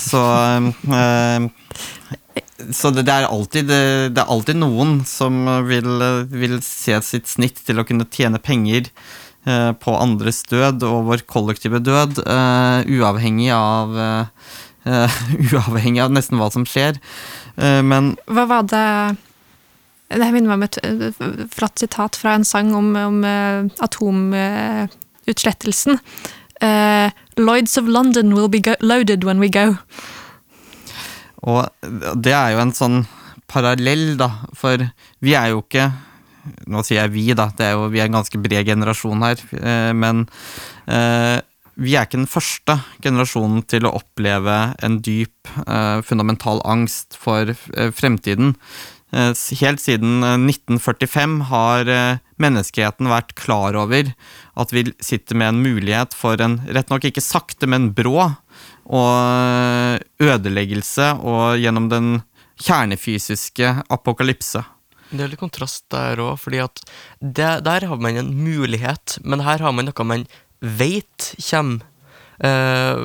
Så 0.01 0.21
eh, 1.01 1.49
Så 2.71 2.93
det, 2.95 3.05
er 3.09 3.27
alltid, 3.29 3.73
det 4.15 4.21
er 4.23 4.31
alltid 4.31 4.61
noen 4.61 5.01
som 5.09 5.43
vil, 5.67 5.91
vil 6.31 6.61
se 6.65 7.01
sitt 7.05 7.29
snitt 7.29 7.61
til 7.67 7.81
å 7.81 7.87
kunne 7.89 8.09
tjene 8.13 8.41
penger 8.41 8.87
eh, 8.87 9.30
på 9.45 9.93
andres 9.97 10.43
død 10.51 10.83
og 10.85 11.05
vår 11.09 11.19
kollektive 11.31 11.79
død, 11.81 12.19
eh, 12.27 12.81
uavhengig 12.99 13.51
av 13.57 13.97
eh, 13.97 14.25
eh, 14.85 15.11
Uavhengig 15.53 16.03
av 16.05 16.11
nesten 16.13 16.39
hva 16.41 16.51
som 16.53 16.65
skjer. 16.69 16.95
Eh, 17.57 17.83
men 17.87 18.17
Hva 18.29 18.45
var 18.51 18.63
det 18.69 19.17
Det 20.11 20.33
minner 20.35 20.51
meg 20.51 20.59
om 20.59 20.63
et 20.67 20.79
eh, 20.85 21.13
flatt 21.55 21.79
sitat 21.81 22.17
fra 22.19 22.35
en 22.37 22.45
sang 22.45 22.75
om, 22.77 22.97
om 22.99 23.25
eh, 23.25 23.65
atomutslettelsen. 23.87 25.99
Eh, 26.61 27.09
Lloyds 27.41 27.79
of 27.81 27.89
London 27.89 28.35
will 28.35 28.49
be 28.49 28.61
loaded 28.81 29.25
when 29.25 29.41
we 29.41 29.49
go. 29.49 29.77
Og 31.41 31.69
det 32.21 32.33
er 32.37 32.51
jo 32.53 32.59
en 32.61 32.73
sånn 32.77 33.07
parallell, 33.51 34.17
da, 34.21 34.31
for 34.55 34.77
vi 35.25 35.35
er 35.35 35.49
jo 35.55 35.59
ikke 35.65 35.91
Nå 36.71 36.85
sier 36.87 37.03
jeg 37.03 37.15
vi, 37.15 37.27
da, 37.37 37.51
det 37.57 37.69
er 37.69 37.77
jo, 37.77 37.89
vi 37.93 38.01
er 38.03 38.11
en 38.11 38.19
ganske 38.21 38.41
bred 38.41 38.69
generasjon 38.69 39.27
her, 39.27 39.43
eh, 39.61 39.91
men 39.97 40.25
eh, 40.89 41.39
vi 41.81 41.97
er 41.97 42.07
ikke 42.07 42.21
den 42.21 42.31
første 42.31 42.79
generasjonen 43.05 43.65
til 43.71 43.89
å 43.89 43.95
oppleve 44.01 44.57
en 44.85 45.01
dyp, 45.05 45.53
eh, 45.67 46.01
fundamental 46.07 46.63
angst 46.69 47.17
for 47.19 47.53
fremtiden. 47.97 48.57
Helt 49.11 49.83
siden 49.83 50.23
eh, 50.23 50.39
1945 50.39 51.41
har 51.51 51.89
eh, 51.91 52.21
menneskeheten 52.39 53.11
vært 53.11 53.35
klar 53.35 53.75
over 53.75 54.13
at 54.55 54.75
vi 54.75 54.87
sitter 55.03 55.35
med 55.35 55.51
en 55.51 55.63
mulighet 55.65 56.15
for 56.15 56.41
en, 56.41 56.61
rett 56.71 56.91
nok 56.93 57.09
ikke 57.09 57.25
sakte, 57.25 57.67
men 57.67 57.91
brå, 57.95 58.31
og 58.91 60.01
ødeleggelse 60.19 61.13
og 61.23 61.61
gjennom 61.63 61.87
den 61.91 62.09
kjernefysiske 62.61 63.69
apokalypse. 63.91 64.65
Det 65.11 65.25
er 65.25 65.33
litt 65.33 65.43
kontrast 65.43 65.85
der 65.91 66.21
òg, 66.23 66.37
fordi 66.39 66.63
at 66.63 66.83
det, 67.19 67.51
der 67.67 67.87
har 67.91 68.01
man 68.03 68.19
en 68.21 68.33
mulighet, 68.39 69.19
men 69.27 69.43
her 69.47 69.63
har 69.65 69.75
man 69.75 69.89
noe 69.89 70.07
man 70.07 70.27
veit 70.61 71.33
kommer. 71.43 71.83
Eh, 72.41 73.03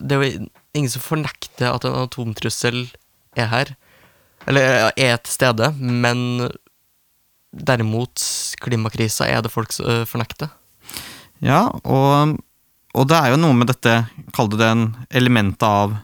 det 0.00 0.16
er 0.16 0.22
jo 0.22 0.48
ingen 0.72 0.92
som 0.92 1.04
fornekter 1.04 1.72
at 1.72 1.84
en 1.84 1.98
atomtrussel 2.04 2.84
er 3.36 3.50
her, 3.50 3.74
eller 4.48 4.92
er 4.96 5.18
til 5.20 5.34
stede, 5.34 5.72
men 5.80 6.48
derimot 7.50 8.22
klimakrisa 8.62 9.26
er 9.28 9.42
det 9.42 9.52
folk 9.52 9.74
som 9.74 9.90
eh, 9.90 10.06
fornekter. 10.08 10.52
Ja, 11.42 11.66
og, 11.82 12.36
og 12.94 13.10
det 13.10 13.18
er 13.18 13.34
jo 13.34 13.40
noe 13.40 13.56
med 13.56 13.72
dette, 13.72 14.04
kall 14.36 14.50
det 14.52 14.68
en 14.68 14.86
elementet 15.10 15.66
av 15.66 15.98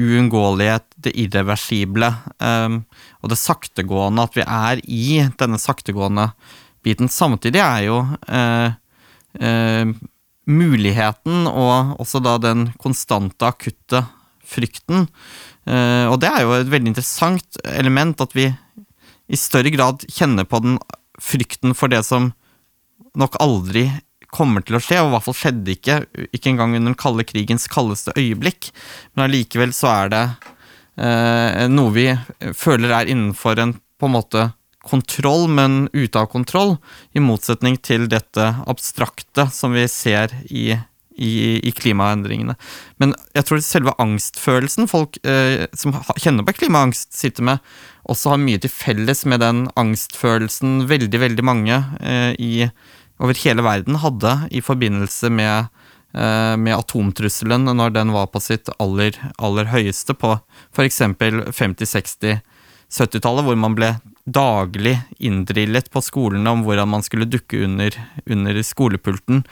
uunngåelighet, 0.00 0.86
det 1.04 1.12
irreversible, 1.20 2.08
um, 2.40 2.80
og 3.20 3.32
det 3.32 3.38
saktegående, 3.40 4.24
at 4.24 4.38
vi 4.38 4.44
er 4.46 4.82
i 4.84 5.04
denne 5.40 5.60
saktegående 5.60 6.30
biten. 6.84 7.10
Samtidig 7.12 7.60
er 7.62 7.84
jo 7.86 8.00
uh, 8.08 8.72
uh, 9.40 9.92
muligheten 10.50 11.46
og 11.50 12.00
også 12.00 12.22
da 12.24 12.38
den 12.42 12.70
konstante, 12.80 13.46
akutte 13.46 14.02
frykten. 14.50 15.06
Uh, 15.68 16.10
og 16.10 16.18
det 16.22 16.32
er 16.32 16.44
jo 16.46 16.56
et 16.58 16.72
veldig 16.72 16.94
interessant 16.94 17.60
element, 17.76 18.20
at 18.24 18.34
vi 18.36 18.48
i 19.30 19.38
større 19.38 19.70
grad 19.70 20.06
kjenner 20.10 20.48
på 20.48 20.62
den 20.64 20.78
frykten 21.20 21.76
for 21.76 21.92
det 21.92 22.02
som 22.08 22.32
nok 23.18 23.36
aldri 23.42 23.88
kommer 24.34 24.64
til 24.64 24.78
å 24.78 24.82
skje, 24.82 25.00
og 25.02 25.10
i 25.10 25.14
hvert 25.16 25.26
fall 25.26 25.38
skjedde 25.40 25.74
ikke, 25.74 25.98
ikke 26.30 26.52
engang 26.52 26.76
under 26.76 26.92
den 26.92 26.98
kalde 26.98 27.26
krigens 27.26 27.68
kaldeste 27.70 28.14
øyeblikk. 28.18 28.70
Men 29.14 29.26
allikevel 29.26 29.74
så 29.76 29.90
er 29.92 30.12
det 30.14 30.24
eh, 31.02 31.66
noe 31.70 31.94
vi 31.96 32.08
føler 32.56 32.94
er 33.00 33.12
innenfor 33.12 33.62
en 33.62 33.76
på 34.00 34.08
en 34.08 34.16
måte 34.16 34.50
kontroll, 34.86 35.48
men 35.48 35.88
ute 35.92 36.18
av 36.18 36.30
kontroll, 36.32 36.78
i 37.12 37.20
motsetning 37.20 37.76
til 37.84 38.08
dette 38.08 38.46
abstrakte 38.70 39.44
som 39.52 39.74
vi 39.76 39.84
ser 39.92 40.32
i, 40.48 40.72
i, 41.20 41.32
i 41.60 41.72
klimaendringene. 41.76 42.56
Men 43.02 43.12
jeg 43.36 43.46
tror 43.46 43.60
selve 43.64 43.94
angstfølelsen 44.00 44.88
folk 44.90 45.20
eh, 45.20 45.66
som 45.76 45.94
kjenner 46.16 46.46
på 46.48 46.56
klimaangst, 46.62 47.12
sitter 47.16 47.46
med, 47.50 47.66
også 48.10 48.32
har 48.32 48.40
mye 48.42 48.62
til 48.62 48.72
felles 48.72 49.26
med 49.28 49.44
den 49.44 49.66
angstfølelsen 49.78 50.86
veldig, 50.90 51.20
veldig 51.28 51.46
mange 51.46 51.82
eh, 52.00 52.32
i, 52.40 52.54
over 53.20 53.36
hele 53.44 53.64
verden 53.64 54.00
hadde 54.00 54.36
i 54.50 54.62
forbindelse 54.64 55.30
med 55.32 55.68
eh, 56.14 56.56
med 56.56 56.76
atomtrusselen 56.76 57.68
når 57.68 57.94
den 57.94 58.14
var 58.14 58.30
på 58.32 58.42
sitt 58.42 58.70
aller, 58.78 59.16
aller 59.38 59.70
høyeste, 59.70 60.16
på 60.16 60.36
f.eks. 60.72 61.02
50-, 61.02 61.52
60-, 61.84 62.40
70-tallet, 62.90 63.46
hvor 63.46 63.58
man 63.60 63.76
ble 63.78 63.94
daglig 64.30 64.96
inndrillet 65.18 65.88
på 65.90 66.02
skolene 66.04 66.50
om 66.52 66.62
hvordan 66.66 66.90
man 66.90 67.04
skulle 67.06 67.28
dukke 67.30 67.62
under, 67.64 67.94
under 68.26 68.60
skolepulten 68.66 69.42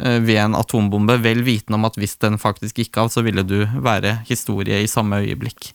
eh, 0.00 0.18
ved 0.24 0.40
en 0.42 0.58
atombombe, 0.58 1.18
vel 1.24 1.44
vitende 1.46 1.80
om 1.80 1.88
at 1.88 1.98
hvis 2.00 2.18
den 2.22 2.40
faktisk 2.40 2.82
gikk 2.82 3.00
av, 3.02 3.12
så 3.12 3.24
ville 3.26 3.44
du 3.46 3.62
være 3.84 4.20
historie 4.28 4.82
i 4.82 4.90
samme 4.90 5.22
øyeblikk. 5.24 5.72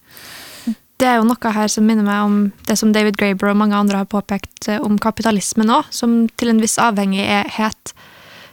Det 1.02 1.08
er 1.10 1.18
jo 1.18 1.26
noe 1.26 1.52
her 1.56 1.70
som 1.72 1.88
minner 1.90 2.06
meg 2.06 2.22
om 2.22 2.34
det 2.68 2.76
som 2.78 2.92
David 2.94 3.16
Graeber 3.18 3.50
og 3.50 3.58
mange 3.58 3.74
andre 3.74 4.04
har 4.04 4.10
påpekt 4.10 4.68
eh, 4.70 4.82
om 4.86 5.00
kapitalismen 5.02 5.72
òg, 5.74 5.88
som 5.90 6.28
til 6.38 6.52
en 6.52 6.62
viss 6.62 6.78
avhengighet 6.78 7.94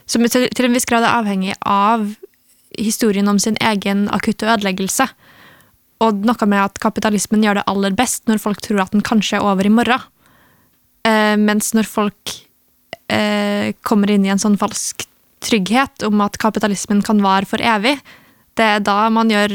Som 0.09 0.25
til 0.25 0.65
en 0.65 0.73
viss 0.73 0.89
grad 0.89 1.05
er 1.05 1.19
avhengig 1.19 1.53
av 1.61 2.07
historien 2.73 3.29
om 3.29 3.37
sin 3.37 3.59
egen 3.61 4.07
akutte 4.09 4.47
ødeleggelse. 4.49 5.05
Og 6.01 6.23
noe 6.25 6.47
med 6.49 6.63
at 6.63 6.79
kapitalismen 6.81 7.43
gjør 7.45 7.59
det 7.59 7.67
aller 7.69 7.93
best 7.93 8.25
når 8.25 8.41
folk 8.41 8.63
tror 8.65 8.81
at 8.81 8.95
den 8.95 9.05
kanskje 9.05 9.37
er 9.37 9.45
over 9.45 9.69
i 9.69 9.73
morgen. 9.73 10.01
Eh, 11.05 11.35
mens 11.37 11.75
når 11.77 11.85
folk 11.85 12.33
eh, 13.13 13.75
kommer 13.85 14.09
inn 14.09 14.25
i 14.25 14.33
en 14.33 14.41
sånn 14.41 14.57
falsk 14.57 15.05
trygghet 15.45 16.07
om 16.09 16.25
at 16.25 16.41
kapitalismen 16.41 17.05
kan 17.05 17.21
vare 17.21 17.45
for 17.45 17.61
evig, 17.61 17.99
det 18.57 18.65
er 18.65 18.81
da 18.81 19.03
man 19.13 19.29
gjør 19.29 19.53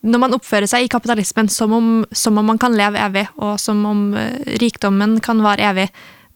Når 0.00 0.22
man 0.22 0.36
oppfører 0.36 0.68
seg 0.70 0.86
i 0.86 0.90
kapitalismen 0.92 1.50
som 1.52 1.74
om, 1.76 1.90
som 2.12 2.38
om 2.40 2.46
man 2.52 2.60
kan 2.60 2.76
leve 2.76 3.00
evig, 3.02 3.26
og 3.40 3.58
som 3.60 3.82
om 3.88 4.06
eh, 4.18 4.56
rikdommen 4.62 5.18
kan 5.24 5.42
vare 5.44 5.66
evig, 5.70 5.88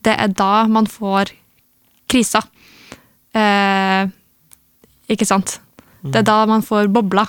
det 0.05 0.17
er 0.21 0.35
da 0.37 0.67
man 0.69 0.89
får 0.91 1.33
kriser. 2.11 2.45
Eh, 3.35 4.05
ikke 5.11 5.29
sant? 5.29 5.59
Det 6.05 6.21
er 6.21 6.29
da 6.29 6.43
man 6.49 6.63
får 6.65 6.91
bobler 6.93 7.29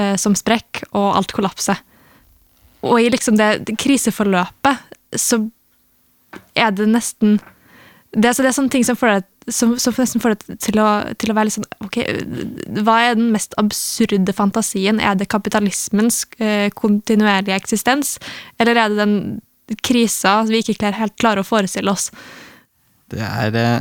eh, 0.00 0.16
som 0.20 0.36
sprekker, 0.36 0.88
og 0.96 1.18
alt 1.20 1.34
kollapser. 1.36 1.80
Og 2.80 2.96
i 3.02 3.10
liksom 3.12 3.36
det, 3.36 3.50
det 3.68 3.76
kriseforløpet 3.80 5.18
så 5.20 5.42
er 6.56 6.72
det 6.72 6.88
nesten 6.88 7.38
det, 8.12 8.26
er- 8.30 8.42
det 8.42 8.48
er 8.50 8.56
sånne 8.56 8.72
ting 8.74 8.84
som 8.86 8.96
får 8.98 9.12
deg 9.14 9.26
som, 9.50 9.72
som 9.82 9.94
nesten 9.98 10.22
får 10.22 10.34
deg 10.36 10.58
til 10.62 10.78
til 11.18 11.32
å 11.32 11.34
være 11.34 11.46
litt 11.48 11.56
sånn 11.56 11.68
Ok, 11.86 11.96
hva 12.84 12.96
er 13.08 13.14
den 13.18 13.30
mest 13.34 13.54
absurde 13.58 14.34
fantasien? 14.36 15.00
Er 15.02 15.16
det 15.18 15.28
kapitalismens 15.32 16.24
eh, 16.38 16.68
kontinuerlige 16.76 17.56
eksistens, 17.56 18.18
eller 18.60 18.78
er 18.78 18.92
det 18.92 19.00
den 19.00 19.14
krisa 19.86 20.40
vi 20.48 20.60
ikke 20.62 20.92
helt 20.94 21.16
klarer 21.18 21.42
å 21.42 21.46
forestille 21.48 21.90
oss? 21.90 22.10
Det 23.10 23.22
er 23.26 23.58
eh, 23.58 23.80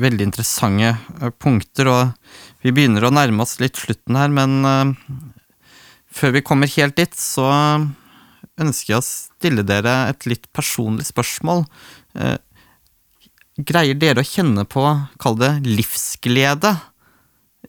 veldig 0.00 0.28
interessante 0.30 0.94
eh, 0.94 1.30
punkter, 1.40 1.90
og 1.92 2.64
vi 2.64 2.72
begynner 2.76 3.04
å 3.08 3.12
nærme 3.12 3.44
oss 3.44 3.58
litt 3.60 3.76
slutten 3.80 4.16
her, 4.16 4.32
men 4.32 4.56
eh, 4.64 4.94
før 6.16 6.36
vi 6.38 6.44
kommer 6.46 6.70
helt 6.78 6.96
dit, 6.96 7.12
så 7.20 7.50
ønsker 8.56 8.94
jeg 8.94 9.02
å 9.02 9.04
stille 9.04 9.64
dere 9.68 9.98
et 10.14 10.24
litt 10.30 10.46
personlig 10.56 11.04
spørsmål. 11.10 11.66
Eh, 12.16 12.36
greier 13.56 13.96
dere 13.96 14.22
å 14.22 14.26
kjenne 14.26 14.66
på, 14.68 14.84
kall 15.22 15.38
det 15.40 15.52
livsglede, 15.66 16.76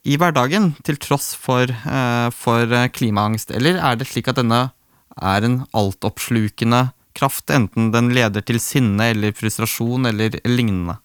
i 0.08 0.18
hverdagen, 0.20 0.74
til 0.86 1.00
tross 1.02 1.34
for, 1.36 1.68
eh, 1.68 2.30
for 2.32 2.74
eh, 2.74 2.90
klimaangst, 2.94 3.52
eller 3.52 3.80
er 3.82 3.98
det 3.98 4.08
slik 4.08 4.30
at 4.30 4.38
denne 4.40 4.70
er 5.18 5.44
en 5.44 5.66
altoppslukende 5.74 6.92
kraft, 7.18 7.50
enten 7.50 7.92
den 7.92 8.12
leder 8.14 8.46
til 8.46 8.60
sinne 8.62 9.12
eller 9.12 9.34
frustrasjon 9.36 10.06
eller 10.06 10.38
lignende? 10.46 11.00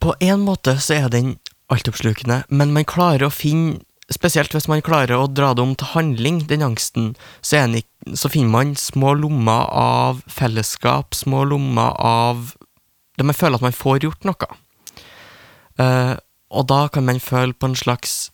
På 0.00 0.14
en 0.20 0.40
måte 0.46 0.78
så 0.80 0.96
er 1.02 1.12
den 1.12 1.36
altoppslukende, 1.72 2.44
men 2.48 2.72
man 2.72 2.88
klarer 2.88 3.28
å 3.28 3.34
finne 3.34 3.82
Spesielt 4.12 4.52
hvis 4.54 4.68
man 4.70 4.84
klarer 4.86 5.18
å 5.18 5.26
dra 5.26 5.50
det 5.56 5.64
om 5.64 5.72
til 5.74 5.90
handling, 5.90 6.44
den 6.46 6.62
angsten, 6.62 7.14
så, 7.40 7.64
den 7.66 8.14
så 8.14 8.30
finner 8.30 8.52
man 8.52 8.76
små 8.78 9.16
lommer 9.18 9.66
av 9.74 10.20
fellesskap, 10.30 11.16
små 11.16 11.42
lommer 11.50 11.96
av 11.98 12.52
Der 13.16 13.24
man 13.24 13.34
føler 13.34 13.56
at 13.56 13.64
man 13.64 13.72
får 13.72 14.02
gjort 14.04 14.26
noe. 14.28 14.46
Uh, 15.80 16.20
og 16.52 16.66
da 16.68 16.82
kan 16.92 17.06
man 17.08 17.20
føle 17.20 17.56
på 17.56 17.70
en 17.70 17.78
slags 17.78 18.28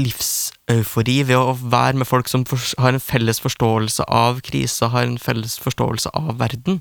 livseufori 0.00 1.18
ved 1.28 1.36
å 1.36 1.54
være 1.54 2.00
med 2.00 2.08
folk 2.08 2.30
som 2.30 2.42
har 2.80 2.96
en 2.96 3.02
felles 3.04 3.38
forståelse 3.44 4.06
av 4.08 4.40
krisa, 4.46 4.88
har 4.90 5.06
en 5.06 5.20
felles 5.20 5.58
forståelse 5.62 6.10
av 6.16 6.38
verden, 6.40 6.80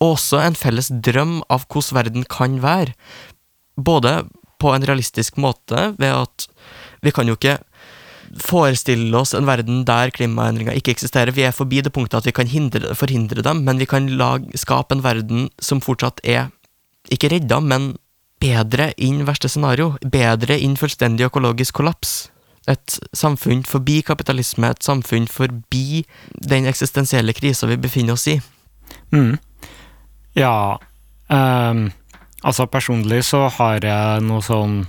og 0.00 0.14
også 0.14 0.40
en 0.40 0.56
felles 0.56 0.88
drøm 0.88 1.40
av 1.52 1.66
hvordan 1.66 1.98
verden 1.98 2.28
kan 2.30 2.60
være. 2.62 2.94
Både 3.76 4.22
på 4.62 4.72
en 4.72 4.86
realistisk 4.88 5.36
måte, 5.36 5.90
ved 6.00 6.14
at 6.14 6.46
vi 7.06 7.14
kan 7.14 7.30
jo 7.30 7.38
ikke 7.38 7.58
forestille 8.42 9.14
oss 9.16 9.34
en 9.34 9.46
verden 9.46 9.84
der 9.86 10.10
klimaendringer 10.14 10.76
ikke 10.76 10.94
eksisterer. 10.96 11.34
Vi 11.34 11.46
er 11.46 11.54
forbi 11.54 11.82
det 11.84 11.92
punktet 11.94 12.20
at 12.20 12.28
vi 12.28 12.34
kan 12.34 12.50
hindre, 12.50 12.94
forhindre 12.98 13.44
dem, 13.46 13.62
men 13.66 13.78
vi 13.78 13.88
kan 13.88 14.08
lage, 14.18 14.50
skape 14.58 14.96
en 14.96 15.04
verden 15.04 15.48
som 15.62 15.82
fortsatt 15.84 16.20
er 16.24 16.50
ikke 17.12 17.30
redda, 17.30 17.60
men 17.62 17.94
bedre 18.42 18.90
inn 18.98 19.24
verste 19.28 19.50
scenario. 19.50 19.94
Bedre 20.02 20.58
inn 20.58 20.76
fullstendig 20.78 21.28
økologisk 21.28 21.78
kollaps. 21.78 22.16
Et 22.66 22.98
samfunn 23.14 23.62
forbi 23.66 24.00
kapitalisme, 24.06 24.72
et 24.74 24.82
samfunn 24.82 25.28
forbi 25.30 26.02
den 26.42 26.66
eksistensielle 26.66 27.34
krisa 27.36 27.68
vi 27.70 27.78
befinner 27.78 28.18
oss 28.18 28.26
i. 28.32 28.40
Mm. 29.14 29.36
Ja, 30.36 30.76
um, 31.30 31.86
altså 32.42 32.66
personlig 32.66 33.22
så 33.30 33.46
har 33.54 33.86
jeg 33.86 34.26
noe 34.26 34.42
sånn 34.44 34.82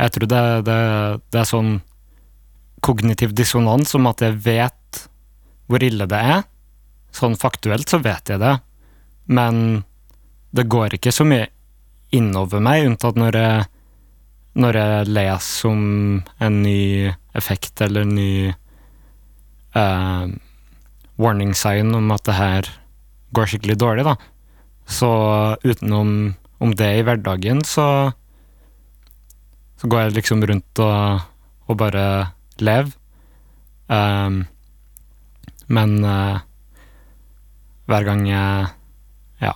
Jeg 0.00 0.14
tror 0.14 0.30
det, 0.30 0.44
det, 0.66 0.78
det 1.30 1.40
er 1.40 1.48
sånn 1.48 1.74
kognitiv 2.84 3.32
dissonans 3.36 3.94
om 3.96 4.08
at 4.10 4.24
jeg 4.24 4.36
vet 4.44 5.04
hvor 5.70 5.84
ille 5.84 6.06
det 6.10 6.20
er. 6.20 6.42
Sånn 7.14 7.36
faktuelt 7.38 7.88
så 7.88 8.00
vet 8.02 8.32
jeg 8.32 8.42
det, 8.42 8.56
men 9.30 9.84
det 10.54 10.66
går 10.70 10.96
ikke 10.96 11.12
så 11.14 11.26
mye 11.26 11.46
innover 12.14 12.62
meg, 12.62 12.84
unntatt 12.88 13.18
når 13.18 13.38
jeg, 13.38 13.62
når 14.60 14.78
jeg 14.78 15.08
leser 15.10 15.70
om 15.70 15.84
en 16.42 16.58
ny 16.62 17.12
effekt 17.34 17.82
eller 17.82 18.04
en 18.04 18.14
ny 18.18 18.34
uh, 19.74 20.26
warning 21.18 21.54
sign 21.58 21.94
om 21.96 22.12
at 22.14 22.26
det 22.28 22.36
her 22.38 22.70
går 23.34 23.50
skikkelig 23.50 23.78
dårlig, 23.82 24.06
da. 24.06 24.14
Så 24.86 25.10
utenom 25.64 26.34
om 26.62 26.74
det 26.78 26.90
i 26.98 27.02
hverdagen, 27.06 27.64
så 27.66 27.86
så 29.84 29.90
går 29.92 30.00
jeg 30.00 30.12
liksom 30.16 30.40
rundt 30.48 30.80
og, 30.80 31.24
og 31.68 31.76
bare 31.76 32.04
lever. 32.56 32.88
Um, 33.84 34.46
men 35.68 35.98
uh, 36.00 36.40
hver 37.84 38.06
gang 38.06 38.22
jeg 38.24 38.70
ja, 39.44 39.52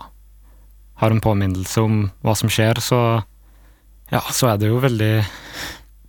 har 1.00 1.14
en 1.14 1.24
påminnelse 1.24 1.80
om 1.80 1.96
hva 2.20 2.36
som 2.36 2.52
skjer, 2.52 2.76
så 2.84 3.00
ja, 4.12 4.20
så 4.20 4.50
er 4.52 4.60
det 4.60 4.68
jo 4.68 4.82
veldig 4.84 5.14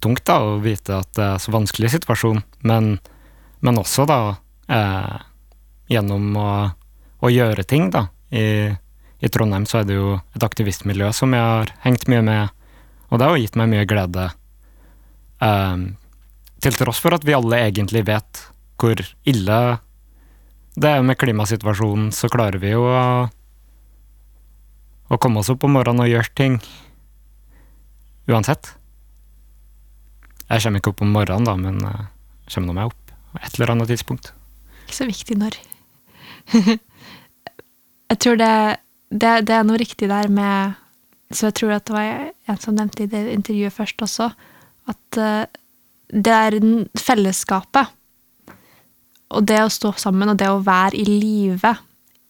tungt 0.03 0.25
da 0.27 0.41
å 0.43 0.59
vite 0.59 0.99
at 0.99 1.13
det 1.15 1.23
er 1.23 1.39
så 1.39 1.55
vanskelig 1.55 1.95
situasjon, 1.95 2.43
men, 2.67 2.97
men 3.63 3.79
også 3.79 4.03
da 4.07 4.19
eh, 4.71 5.17
gjennom 5.91 6.35
å, 6.39 6.51
å 7.23 7.31
gjøre 7.31 7.63
ting, 7.67 7.87
da. 7.91 8.05
I, 8.31 8.71
I 9.19 9.31
Trondheim 9.31 9.67
så 9.67 9.81
er 9.81 9.89
det 9.89 9.99
jo 9.99 10.13
et 10.35 10.43
aktivistmiljø 10.47 11.11
som 11.15 11.35
jeg 11.35 11.43
har 11.43 11.75
hengt 11.83 12.07
mye 12.11 12.23
med, 12.23 12.58
og 13.09 13.17
det 13.17 13.25
har 13.25 13.35
jo 13.35 13.43
gitt 13.43 13.57
meg 13.59 13.71
mye 13.71 13.87
glede. 13.89 14.29
Um, 15.41 15.83
til 16.63 16.75
tross 16.77 16.99
for 17.01 17.15
at 17.15 17.25
vi 17.25 17.35
alle 17.35 17.61
egentlig 17.63 18.03
vet 18.09 18.43
hvor 18.79 18.99
ille 19.27 19.59
det 20.79 20.89
er 20.89 21.03
med 21.03 21.17
klimasituasjonen, 21.19 22.11
så 22.15 22.29
klarer 22.31 22.59
vi 22.61 22.71
jo 22.71 22.85
å, 22.87 23.27
å 25.09 25.19
komme 25.19 25.41
oss 25.41 25.49
opp 25.51 25.65
om 25.67 25.73
morgenen 25.75 26.05
og 26.05 26.11
gjøre 26.11 26.31
ting 26.37 26.59
uansett. 28.29 28.71
Jeg 30.49 30.63
kommer 30.63 30.81
ikke 30.81 30.93
opp 30.93 31.03
om 31.03 31.11
morgenen, 31.13 31.47
da, 31.49 31.55
men 31.59 31.81
eh, 31.85 32.05
jeg 32.45 32.55
kommer 32.55 32.71
nå 32.71 32.77
meg 32.77 32.93
opp 32.93 33.15
et 33.39 33.57
eller 33.57 33.73
annet 33.75 33.91
tidspunkt. 33.91 34.31
Ikke 34.85 34.97
så 35.01 35.09
viktig 35.09 35.37
når. 35.37 35.57
jeg 38.09 38.21
tror 38.23 38.39
det, 38.39 38.53
det, 39.11 39.33
det 39.49 39.57
er 39.57 39.67
noe 39.67 39.81
riktig 39.81 40.09
der 40.09 40.31
med 40.33 40.79
Så 41.29 41.49
jeg 41.49 41.59
tror 41.59 41.75
at 41.75 41.85
det 41.85 41.93
var 41.93 42.31
en 42.49 42.61
som 42.61 42.75
nevnte 42.77 43.05
i 43.05 43.09
det 43.09 43.21
intervjuet 43.35 43.75
først 43.75 44.01
også, 44.05 44.31
at 44.89 45.19
eh, 45.21 45.45
det 46.09 46.33
er 46.33 46.57
fellesskapet. 46.97 47.91
Og 49.29 49.45
det 49.45 49.59
å 49.61 49.69
stå 49.69 49.93
sammen, 50.01 50.31
og 50.31 50.39
det 50.41 50.49
å 50.49 50.63
være 50.65 50.97
i 50.97 51.05
live 51.05 51.75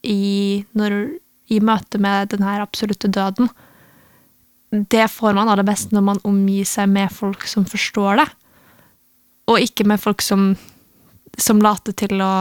i, 0.03 0.59
i 0.67 1.59
møte 1.63 2.01
med 2.01 2.33
den 2.33 2.43
her 2.43 2.63
absolutte 2.65 3.07
døden, 3.07 3.47
det 4.69 5.07
får 5.09 5.33
man 5.33 5.49
aller 5.49 5.65
best 5.65 5.95
når 5.95 6.03
man 6.05 6.19
omgir 6.27 6.67
seg 6.67 6.91
med 6.91 7.09
folk 7.13 7.47
som 7.49 7.63
forstår 7.65 8.19
det. 8.19 8.27
Og 9.49 9.63
ikke 9.63 9.87
med 9.87 10.01
folk 10.03 10.21
som, 10.21 10.51
som 11.39 11.63
later 11.63 11.95
til 11.97 12.19
å 12.21 12.33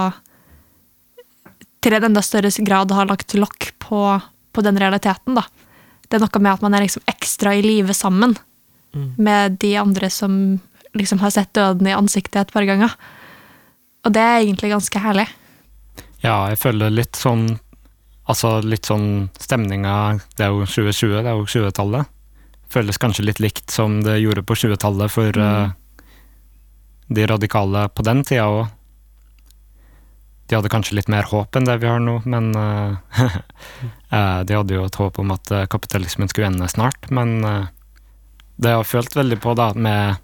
til 1.78 1.94
en 1.94 2.08
enda 2.08 2.22
større 2.26 2.50
grad 2.66 2.90
har 2.90 3.06
lagt 3.06 3.36
lokk 3.38 3.70
på, 3.78 4.02
på 4.52 4.64
den 4.66 4.80
realiteten, 4.82 5.38
da. 5.38 5.44
Det 6.08 6.16
er 6.16 6.24
noe 6.24 6.40
med 6.40 6.52
at 6.52 6.62
man 6.64 6.74
er 6.74 6.86
liksom 6.86 7.04
ekstra 7.10 7.54
i 7.56 7.62
live 7.62 7.94
sammen. 7.94 8.36
Mm. 8.94 9.14
med 9.18 9.52
de 9.60 9.76
andre 9.76 10.10
som 10.10 10.60
liksom 10.96 11.18
har 11.18 11.30
sett 11.30 11.52
døden 11.52 11.86
i 11.86 11.92
ansiktet 11.92 12.40
et 12.40 12.52
par 12.52 12.64
ganger. 12.64 12.94
Og 14.06 14.12
det 14.14 14.22
er 14.22 14.38
egentlig 14.40 14.70
ganske 14.72 15.02
herlig. 15.04 15.26
Ja, 16.22 16.48
jeg 16.48 16.58
føler 16.58 16.90
litt 16.90 17.16
sånn 17.16 17.58
Altså 18.28 18.58
litt 18.60 18.84
sånn 18.84 19.30
stemninga 19.40 20.18
Det 20.36 20.44
er 20.44 20.50
jo 20.52 20.66
2020, 20.66 21.22
det 21.22 21.30
er 21.30 21.36
jo 21.38 21.46
20-tallet. 21.48 22.10
Føles 22.68 22.98
kanskje 23.00 23.24
litt 23.24 23.40
likt 23.40 23.70
som 23.72 24.02
det 24.04 24.18
gjorde 24.20 24.42
på 24.44 24.56
20-tallet 24.56 25.12
for 25.12 25.32
Mm. 25.32 25.70
uh, 25.70 25.70
de 27.08 27.26
radikale 27.26 27.88
på 27.88 28.04
den 28.04 28.24
tida 28.24 28.48
òg. 28.48 28.66
De 30.48 30.56
hadde 30.56 30.70
kanskje 30.72 30.96
litt 30.96 31.10
mer 31.12 31.28
håp 31.28 31.56
enn 31.58 31.66
det 31.68 31.76
vi 31.82 31.88
har 31.90 32.00
nå, 32.00 32.18
men 32.24 32.52
eh, 32.56 34.40
De 34.48 34.56
hadde 34.56 34.76
jo 34.76 34.86
et 34.88 35.00
håp 35.00 35.20
om 35.20 35.34
at 35.34 35.52
eh, 35.52 35.66
kapitalismen 35.70 36.30
skulle 36.32 36.48
ende 36.48 36.68
snart, 36.72 37.10
men 37.12 37.42
uh, 37.44 37.66
det 38.56 38.72
jeg 38.72 38.80
har 38.80 38.88
følt 38.88 39.16
veldig 39.18 39.38
på 39.44 39.52
da, 39.58 39.70
med, 39.76 40.22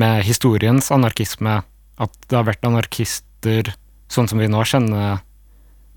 med 0.00 0.24
historiens 0.26 0.88
anarkisme, 0.94 1.60
at 2.00 2.16
det 2.26 2.38
har 2.38 2.48
vært 2.48 2.64
anarkister 2.66 3.74
sånn 4.10 4.30
som 4.30 4.40
vi 4.40 4.48
nå 4.50 4.64
kjenner 4.66 5.20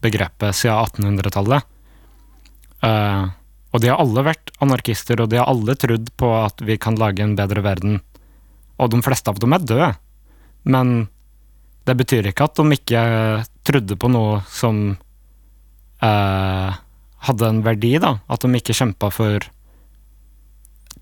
begrepet 0.03 0.59
siden 0.59 0.83
1800-tallet. 0.83 1.65
Uh, 2.83 3.31
og 3.73 3.81
de 3.81 3.89
har 3.89 4.01
alle 4.03 4.25
vært 4.27 4.51
anarkister, 4.61 5.23
og 5.23 5.31
de 5.31 5.39
har 5.39 5.49
alle 5.49 5.73
trodd 5.79 6.11
på 6.19 6.29
at 6.43 6.61
vi 6.61 6.77
kan 6.77 6.99
lage 6.99 7.23
en 7.25 7.37
bedre 7.39 7.63
verden. 7.65 8.01
Og 8.77 8.91
de 8.93 8.99
fleste 9.05 9.31
av 9.31 9.39
dem 9.41 9.55
er 9.55 9.65
døde. 9.65 9.89
Men 10.67 11.07
det 11.83 11.95
betyr 11.99 12.29
ikke 12.29 12.47
at 12.47 12.59
de 12.59 12.77
ikke 12.77 13.03
trodde 13.67 13.97
på 13.99 14.09
noe 14.11 14.39
som 14.51 14.83
eh, 16.03 16.79
hadde 17.27 17.49
en 17.49 17.63
verdi, 17.65 17.95
da. 18.03 18.17
At 18.31 18.43
de 18.43 18.59
ikke 18.59 18.75
kjempa 18.77 19.09
for 19.13 19.43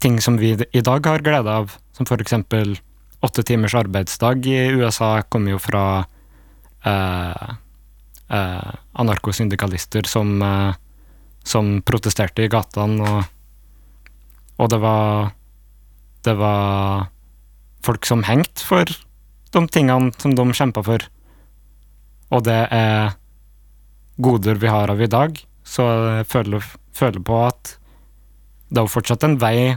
ting 0.01 0.17
som 0.21 0.39
vi 0.41 0.55
i 0.57 0.81
dag 0.81 1.05
har 1.05 1.25
glede 1.25 1.57
av, 1.61 1.75
som 1.93 2.07
for 2.09 2.21
eksempel 2.21 2.79
åtte 3.21 3.43
timers 3.45 3.75
arbeidsdag 3.77 4.47
i 4.49 4.71
USA 4.79 5.19
kommer 5.29 5.53
jo 5.53 5.59
fra 5.61 5.83
eh, 6.89 7.51
eh, 8.33 8.71
anarkosyndikalister 9.03 10.09
som, 10.09 10.33
eh, 10.41 10.73
som 11.45 11.75
protesterte 11.85 12.47
i 12.47 12.49
gatene, 12.49 13.05
og, 13.05 14.09
og 14.57 14.73
det 14.73 14.81
var 14.81 15.37
Det 16.21 16.35
var 16.37 17.07
folk 17.81 18.05
som 18.05 18.21
hengte 18.21 18.61
for 18.61 18.85
de 19.51 19.61
tingene 19.67 20.11
som 20.21 20.35
de 20.35 20.45
kjempa 20.55 20.83
for. 20.85 21.05
Og 22.31 22.43
det 22.47 22.61
er 22.71 23.17
goder 24.21 24.59
vi 24.61 24.69
har 24.71 24.91
av 24.91 25.01
i 25.01 25.09
dag, 25.11 25.37
så 25.63 25.87
jeg 26.19 26.27
føler, 26.29 26.65
føler 26.95 27.23
på 27.25 27.39
at 27.47 27.75
det 28.71 28.79
er 28.79 28.85
jo 28.85 28.93
fortsatt 28.93 29.25
en 29.27 29.39
vei 29.41 29.73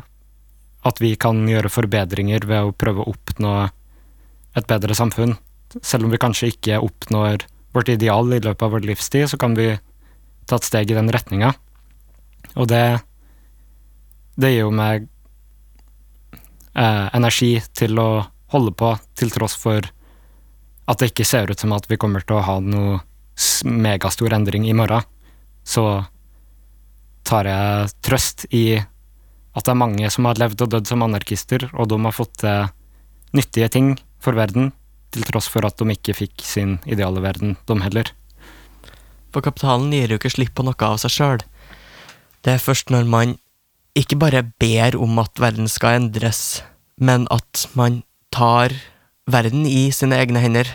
at 0.84 1.00
vi 1.00 1.14
kan 1.16 1.40
gjøre 1.48 1.72
forbedringer 1.72 2.44
ved 2.46 2.68
å 2.68 2.76
prøve 2.76 3.02
å 3.02 3.14
oppnå 3.14 3.54
et 4.54 4.68
bedre 4.70 4.94
samfunn. 4.94 5.34
Selv 5.80 6.06
om 6.06 6.12
vi 6.12 6.20
kanskje 6.20 6.52
ikke 6.52 6.82
oppnår 6.84 7.46
vårt 7.74 7.90
ideal 7.90 8.28
i 8.36 8.42
løpet 8.42 8.62
av 8.62 8.76
vår 8.76 8.86
livstid, 8.86 9.26
så 9.32 9.40
kan 9.40 9.56
vi 9.58 9.72
ta 10.46 10.60
et 10.60 10.68
steg 10.68 10.92
i 10.92 10.98
den 10.98 11.10
retninga. 11.10 11.54
Og 12.54 12.68
det, 12.70 12.84
det 14.38 14.52
gir 14.52 14.66
jo 14.66 14.74
meg 14.76 15.08
eh, 16.76 17.06
energi 17.16 17.56
til 17.74 17.98
å 17.98 18.08
holde 18.54 18.72
på, 18.76 18.94
til 19.18 19.32
tross 19.34 19.58
for 19.58 19.84
at 20.84 21.00
det 21.00 21.10
ikke 21.12 21.26
ser 21.26 21.50
ut 21.50 21.60
som 21.60 21.72
at 21.76 21.86
vi 21.90 21.98
kommer 22.00 22.24
til 22.24 22.38
å 22.38 22.44
ha 22.44 22.56
noe 22.62 23.00
megastor 23.64 24.34
endring 24.36 24.66
i 24.68 24.76
morgen. 24.76 25.04
Så 25.64 26.04
tar 27.24 27.48
jeg 27.48 27.92
trøst 28.04 28.46
i 28.52 28.66
at 29.54 29.64
det 29.64 29.72
er 29.72 29.80
mange 29.80 30.10
som 30.12 30.26
har 30.28 30.38
levd 30.40 30.66
og 30.66 30.72
dødd 30.74 30.90
som 30.90 31.04
anarkister, 31.06 31.68
og 31.72 31.88
de 31.90 31.98
har 32.04 32.14
fått 32.14 32.36
til 32.42 32.68
nyttige 33.34 33.70
ting 33.72 33.94
for 34.22 34.36
verden, 34.36 34.72
til 35.14 35.24
tross 35.28 35.48
for 35.50 35.66
at 35.66 35.78
de 35.78 35.94
ikke 35.94 36.16
fikk 36.18 36.42
sin 36.44 36.78
ideale 36.90 37.22
verden, 37.22 37.56
de 37.68 37.78
heller. 37.84 38.10
For 39.34 39.42
kapitalen 39.46 39.94
gir 39.94 40.10
jo 40.10 40.18
ikke 40.20 40.32
slipp 40.34 40.54
på 40.58 40.66
noe 40.66 40.86
av 40.86 40.98
seg 41.02 41.14
sjøl. 41.14 41.44
Det 42.44 42.54
er 42.54 42.62
først 42.62 42.90
når 42.92 43.08
man 43.10 43.36
ikke 43.98 44.18
bare 44.18 44.42
ber 44.60 44.98
om 44.98 45.18
at 45.22 45.38
verden 45.40 45.70
skal 45.70 46.00
endres, 46.00 46.62
men 46.98 47.28
at 47.34 47.64
man 47.78 48.02
tar 48.34 48.74
verden 49.30 49.64
i 49.68 49.88
sine 49.94 50.18
egne 50.20 50.42
hender 50.42 50.68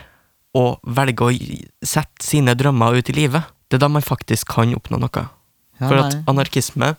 og 0.57 0.79
velger 0.83 1.29
å 1.29 1.85
sette 1.85 2.25
sine 2.25 2.55
drømmer 2.57 2.97
ut 2.97 3.11
i 3.11 3.17
livet. 3.17 3.49
Det 3.69 3.77
er 3.77 3.83
da 3.85 3.91
man 3.91 4.05
faktisk 4.05 4.49
kan 4.55 4.73
oppnå 4.73 4.97
noe. 5.01 5.27
Ja, 5.79 5.87
For 5.87 5.99
at 6.01 6.17
anarkisme 6.27 6.89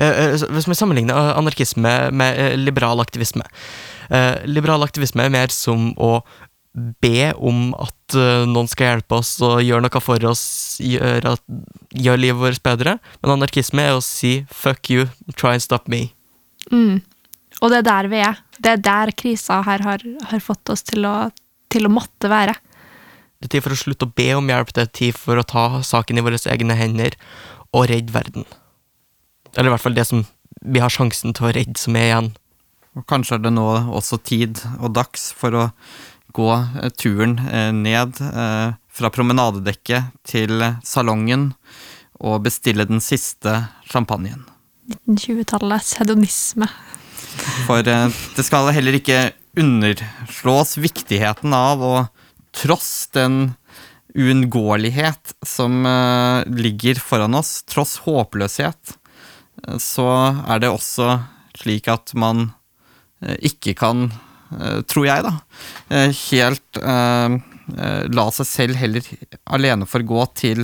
eh, 0.00 0.08
eh, 0.08 0.32
Hvis 0.50 0.66
man 0.66 0.74
sammenligner 0.74 1.14
eh, 1.14 1.36
anarkisme 1.38 1.92
med 2.10 2.40
liberal 2.58 2.98
aktivisme 2.98 3.44
eh, 4.10 4.40
Liberal 4.48 4.82
aktivisme 4.82 5.22
er 5.22 5.30
mer 5.30 5.54
som 5.54 5.92
å 5.94 6.16
be 7.02 7.30
om 7.34 7.70
at 7.78 8.16
noen 8.46 8.68
skal 8.70 8.92
hjelpe 8.92 9.16
oss 9.18 9.30
og 9.42 9.62
gjøre 9.64 9.82
noe 9.82 10.02
for 10.02 10.26
oss, 10.28 10.42
gjøre, 10.82 11.32
at, 11.32 11.42
gjøre 11.96 12.20
livet 12.20 12.38
vårt 12.38 12.62
bedre. 12.62 12.92
Men 13.18 13.32
anarkisme 13.34 13.82
er 13.82 13.96
å 13.96 14.04
si 14.04 14.44
'fuck 14.46 14.90
you, 14.92 15.08
try 15.34 15.56
and 15.56 15.64
stop 15.64 15.88
me'. 15.90 16.12
Mm. 16.70 17.00
Og 17.62 17.72
det 17.72 17.80
er 17.80 17.88
der 17.88 18.08
vi 18.10 18.22
er. 18.22 18.40
Det 18.58 18.72
er 18.72 18.82
der 18.82 19.12
krisa 19.18 19.60
her 19.66 19.82
har, 19.86 20.02
har 20.30 20.42
fått 20.42 20.70
oss 20.72 20.84
til 20.86 21.06
å, 21.08 21.30
til 21.72 21.88
å 21.88 21.92
måtte 21.92 22.30
være. 22.30 22.54
Det 23.38 23.48
er 23.48 23.54
tid 23.56 23.64
for 23.66 23.74
å 23.74 23.78
slutte 23.78 24.06
å 24.08 24.14
be 24.18 24.32
om 24.34 24.50
hjelp, 24.50 24.72
det 24.74 24.84
er 24.84 24.94
tid 24.98 25.18
for 25.18 25.38
å 25.38 25.46
ta 25.46 25.64
saken 25.86 26.18
i 26.18 26.24
våre 26.26 26.40
egne 26.50 26.74
hender 26.78 27.14
og 27.70 27.86
redde 27.90 28.14
verden. 28.14 28.46
Eller 29.54 29.70
i 29.70 29.74
hvert 29.74 29.84
fall 29.84 29.96
det 29.96 30.06
som 30.08 30.24
vi 30.62 30.82
har 30.82 30.92
sjansen 30.92 31.34
til 31.36 31.46
å 31.46 31.54
redde, 31.54 31.78
som 31.78 31.96
er 31.98 32.08
igjen. 32.08 32.30
Og 32.98 33.06
kanskje 33.06 33.38
er 33.38 33.44
det 33.44 33.54
nå 33.54 33.66
også 33.94 34.18
tid 34.26 34.58
og 34.80 34.90
dags 34.96 35.30
for 35.38 35.54
å 35.54 35.64
gå 36.34 36.48
eh, 36.50 36.90
turen 36.98 37.38
eh, 37.46 37.70
ned 37.74 38.18
eh, 38.22 38.74
fra 38.90 39.10
promenadedekket 39.14 40.10
til 40.26 40.64
salongen 40.86 41.52
og 42.18 42.42
bestille 42.48 42.88
den 42.88 43.02
siste 43.04 43.54
champagnen. 43.86 44.42
1920-tallets 45.06 45.94
hedonisme. 46.00 46.66
For 47.66 47.84
eh, 47.84 48.08
det 48.36 48.44
skal 48.46 48.70
heller 48.74 48.98
ikke 48.98 49.30
underslås 49.58 50.76
viktigheten 50.80 51.54
av 51.56 51.82
å 51.84 51.94
tross 52.56 53.08
den 53.14 53.54
uunngåelighet 54.18 55.34
som 55.46 55.82
eh, 55.86 56.46
ligger 56.48 57.00
foran 57.02 57.36
oss, 57.38 57.62
tross 57.68 57.98
håpløshet, 58.06 58.94
eh, 59.66 59.76
så 59.82 60.08
er 60.48 60.62
det 60.62 60.72
også 60.72 61.18
slik 61.58 61.90
at 61.90 62.14
man 62.14 62.50
ikke 63.42 63.72
kan, 63.74 64.04
tror 64.86 65.06
jeg 65.08 65.24
da, 65.26 65.32
helt 65.90 66.78
la 68.14 68.26
seg 68.30 68.46
selv 68.46 68.78
heller 68.78 69.08
alene 69.50 69.88
forgå 69.90 70.20
til, 70.38 70.60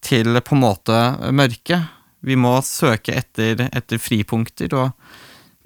til 0.00 0.40
på 0.40 0.56
en 0.56 0.62
måte 0.62 0.96
mørket. 1.28 1.84
Vi 2.24 2.38
må 2.40 2.54
søke 2.64 3.18
etter, 3.20 3.66
etter 3.68 4.00
fripunkter, 4.00 4.72
og 4.80 4.96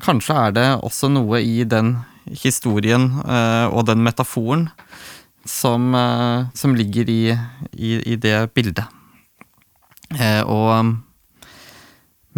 kanskje 0.02 0.36
er 0.36 0.54
det 0.56 0.68
også 0.86 1.10
noe 1.12 1.40
i 1.42 1.64
den 1.68 1.96
historien 2.28 3.10
eh, 3.24 3.66
og 3.72 3.86
den 3.88 4.02
metaforen 4.04 4.68
som, 5.48 5.90
eh, 5.94 6.46
som 6.54 6.76
ligger 6.76 7.10
i, 7.10 7.22
i, 7.72 7.92
i 8.12 8.16
det 8.20 8.50
bildet. 8.54 8.86
Eh, 10.14 10.42
og 10.44 10.94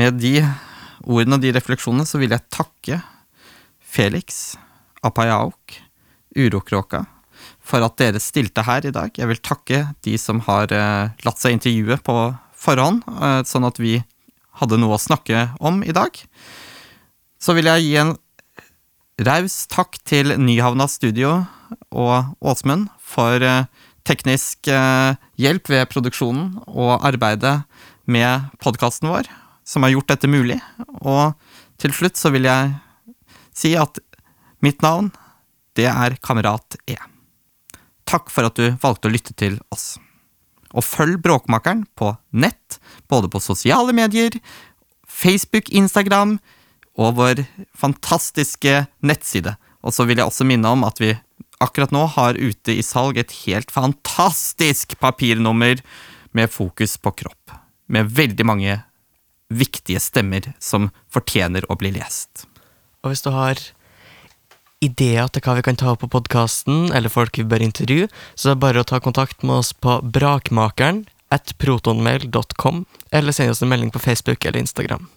med 0.00 0.20
de 0.20 0.40
ordene 1.04 1.38
og 1.38 1.44
de 1.44 1.54
refleksjonene 1.56 2.06
så 2.08 2.20
vil 2.20 2.34
jeg 2.34 2.48
takke 2.52 3.00
Felix, 3.90 4.56
Apayaok, 5.02 5.80
Urokråka, 6.38 7.04
for 7.58 7.82
at 7.82 7.96
dere 7.98 8.20
stilte 8.22 8.62
her 8.66 8.86
i 8.86 8.94
dag. 8.94 9.10
Jeg 9.16 9.26
vil 9.26 9.42
takke 9.42 9.80
de 10.06 10.14
som 10.20 10.42
har 10.46 10.70
latt 10.70 11.40
seg 11.40 11.56
intervjue 11.56 11.96
på 12.06 12.16
forhånd, 12.54 13.02
sånn 13.48 13.66
at 13.66 13.80
vi 13.82 13.96
hadde 14.60 14.78
noe 14.78 14.94
å 14.94 15.02
snakke 15.02 15.48
om 15.58 15.80
i 15.82 15.94
dag. 15.96 16.20
Så 17.40 17.54
vil 17.56 17.70
jeg 17.70 17.86
gi 17.86 17.94
en 17.96 18.10
raus 19.24 19.62
takk 19.72 19.96
til 20.04 20.34
Nyhavna 20.36 20.84
Studio 20.92 21.38
og 21.88 22.34
Åsmund 22.44 22.90
for 23.00 23.40
eh, 23.40 23.64
teknisk 24.04 24.68
eh, 24.68 25.16
hjelp 25.40 25.70
ved 25.72 25.88
produksjonen 25.88 26.58
og 26.68 27.00
arbeidet 27.00 27.62
med 28.04 28.50
podkasten 28.60 29.08
vår, 29.08 29.30
som 29.64 29.86
har 29.86 29.94
gjort 29.94 30.12
dette 30.12 30.28
mulig. 30.28 30.58
Og 31.00 31.32
til 31.80 31.96
slutt 31.96 32.20
så 32.20 32.32
vil 32.34 32.44
jeg 32.44 32.76
si 33.56 33.72
at 33.78 34.02
mitt 34.60 34.84
navn, 34.84 35.08
det 35.80 35.88
er 35.88 36.18
Kamerat 36.20 36.76
E. 36.84 36.98
Takk 38.04 38.28
for 38.28 38.50
at 38.50 38.60
du 38.60 38.76
valgte 38.82 39.08
å 39.08 39.16
lytte 39.16 39.32
til 39.32 39.56
oss. 39.72 39.94
Og 40.76 40.84
følg 40.84 41.22
Bråkmakeren 41.24 41.86
på 41.96 42.12
nett, 42.36 42.82
både 43.08 43.32
på 43.32 43.40
sosiale 43.40 43.96
medier, 43.96 44.36
Facebook, 45.08 45.72
Instagram 45.72 46.36
og 46.98 47.16
vår 47.18 47.44
fantastiske 47.76 48.84
nettside. 49.06 49.56
Og 49.84 49.94
så 49.94 50.06
vil 50.08 50.20
jeg 50.20 50.28
også 50.28 50.46
minne 50.48 50.70
om 50.72 50.84
at 50.88 51.00
vi 51.00 51.14
akkurat 51.60 51.92
nå 51.92 52.06
har 52.16 52.38
ute 52.40 52.74
i 52.74 52.84
salg 52.84 53.20
et 53.20 53.32
helt 53.44 53.72
fantastisk 53.72 54.96
papirnummer 55.00 55.82
med 56.36 56.52
fokus 56.52 56.96
på 57.00 57.12
kropp. 57.22 57.56
Med 57.90 58.12
veldig 58.16 58.46
mange 58.46 58.78
viktige 59.50 60.00
stemmer 60.00 60.52
som 60.62 60.90
fortjener 61.12 61.66
å 61.68 61.76
bli 61.78 61.92
lest. 61.96 62.46
Og 63.02 63.12
hvis 63.12 63.24
du 63.24 63.30
har 63.34 63.60
ideer 64.80 65.28
til 65.28 65.44
hva 65.44 65.58
vi 65.58 65.64
kan 65.66 65.76
ta 65.76 65.92
opp 65.92 66.04
på 66.04 66.10
podkasten, 66.14 66.88
eller 66.96 67.12
folk 67.12 67.36
vi 67.36 67.44
bør 67.48 67.64
intervjue, 67.64 68.08
så 68.34 68.50
er 68.50 68.56
det 68.56 68.64
bare 68.64 68.84
å 68.84 68.88
ta 68.88 69.00
kontakt 69.02 69.44
med 69.44 69.60
oss 69.60 69.74
på 69.76 69.98
brakmakeren 70.00 71.04
at 71.34 71.52
protonmail.com, 71.62 72.84
eller 73.12 73.36
send 73.36 73.52
oss 73.52 73.62
en 73.62 73.70
melding 73.72 73.92
på 73.92 74.02
Facebook 74.02 74.44
eller 74.44 74.62
Instagram. 74.62 75.08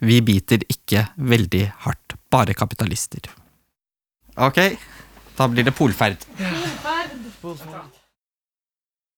Vi 0.00 0.20
biter 0.22 0.62
ikke 0.70 1.08
veldig 1.16 1.64
hardt. 1.84 2.16
Bare 2.30 2.54
kapitalister. 2.54 3.30
Ok, 4.38 4.58
da 5.38 5.48
blir 5.50 5.66
det 5.66 5.74
polferd. 5.74 6.22
Polferd. 6.38 7.16
polferd. 7.42 7.97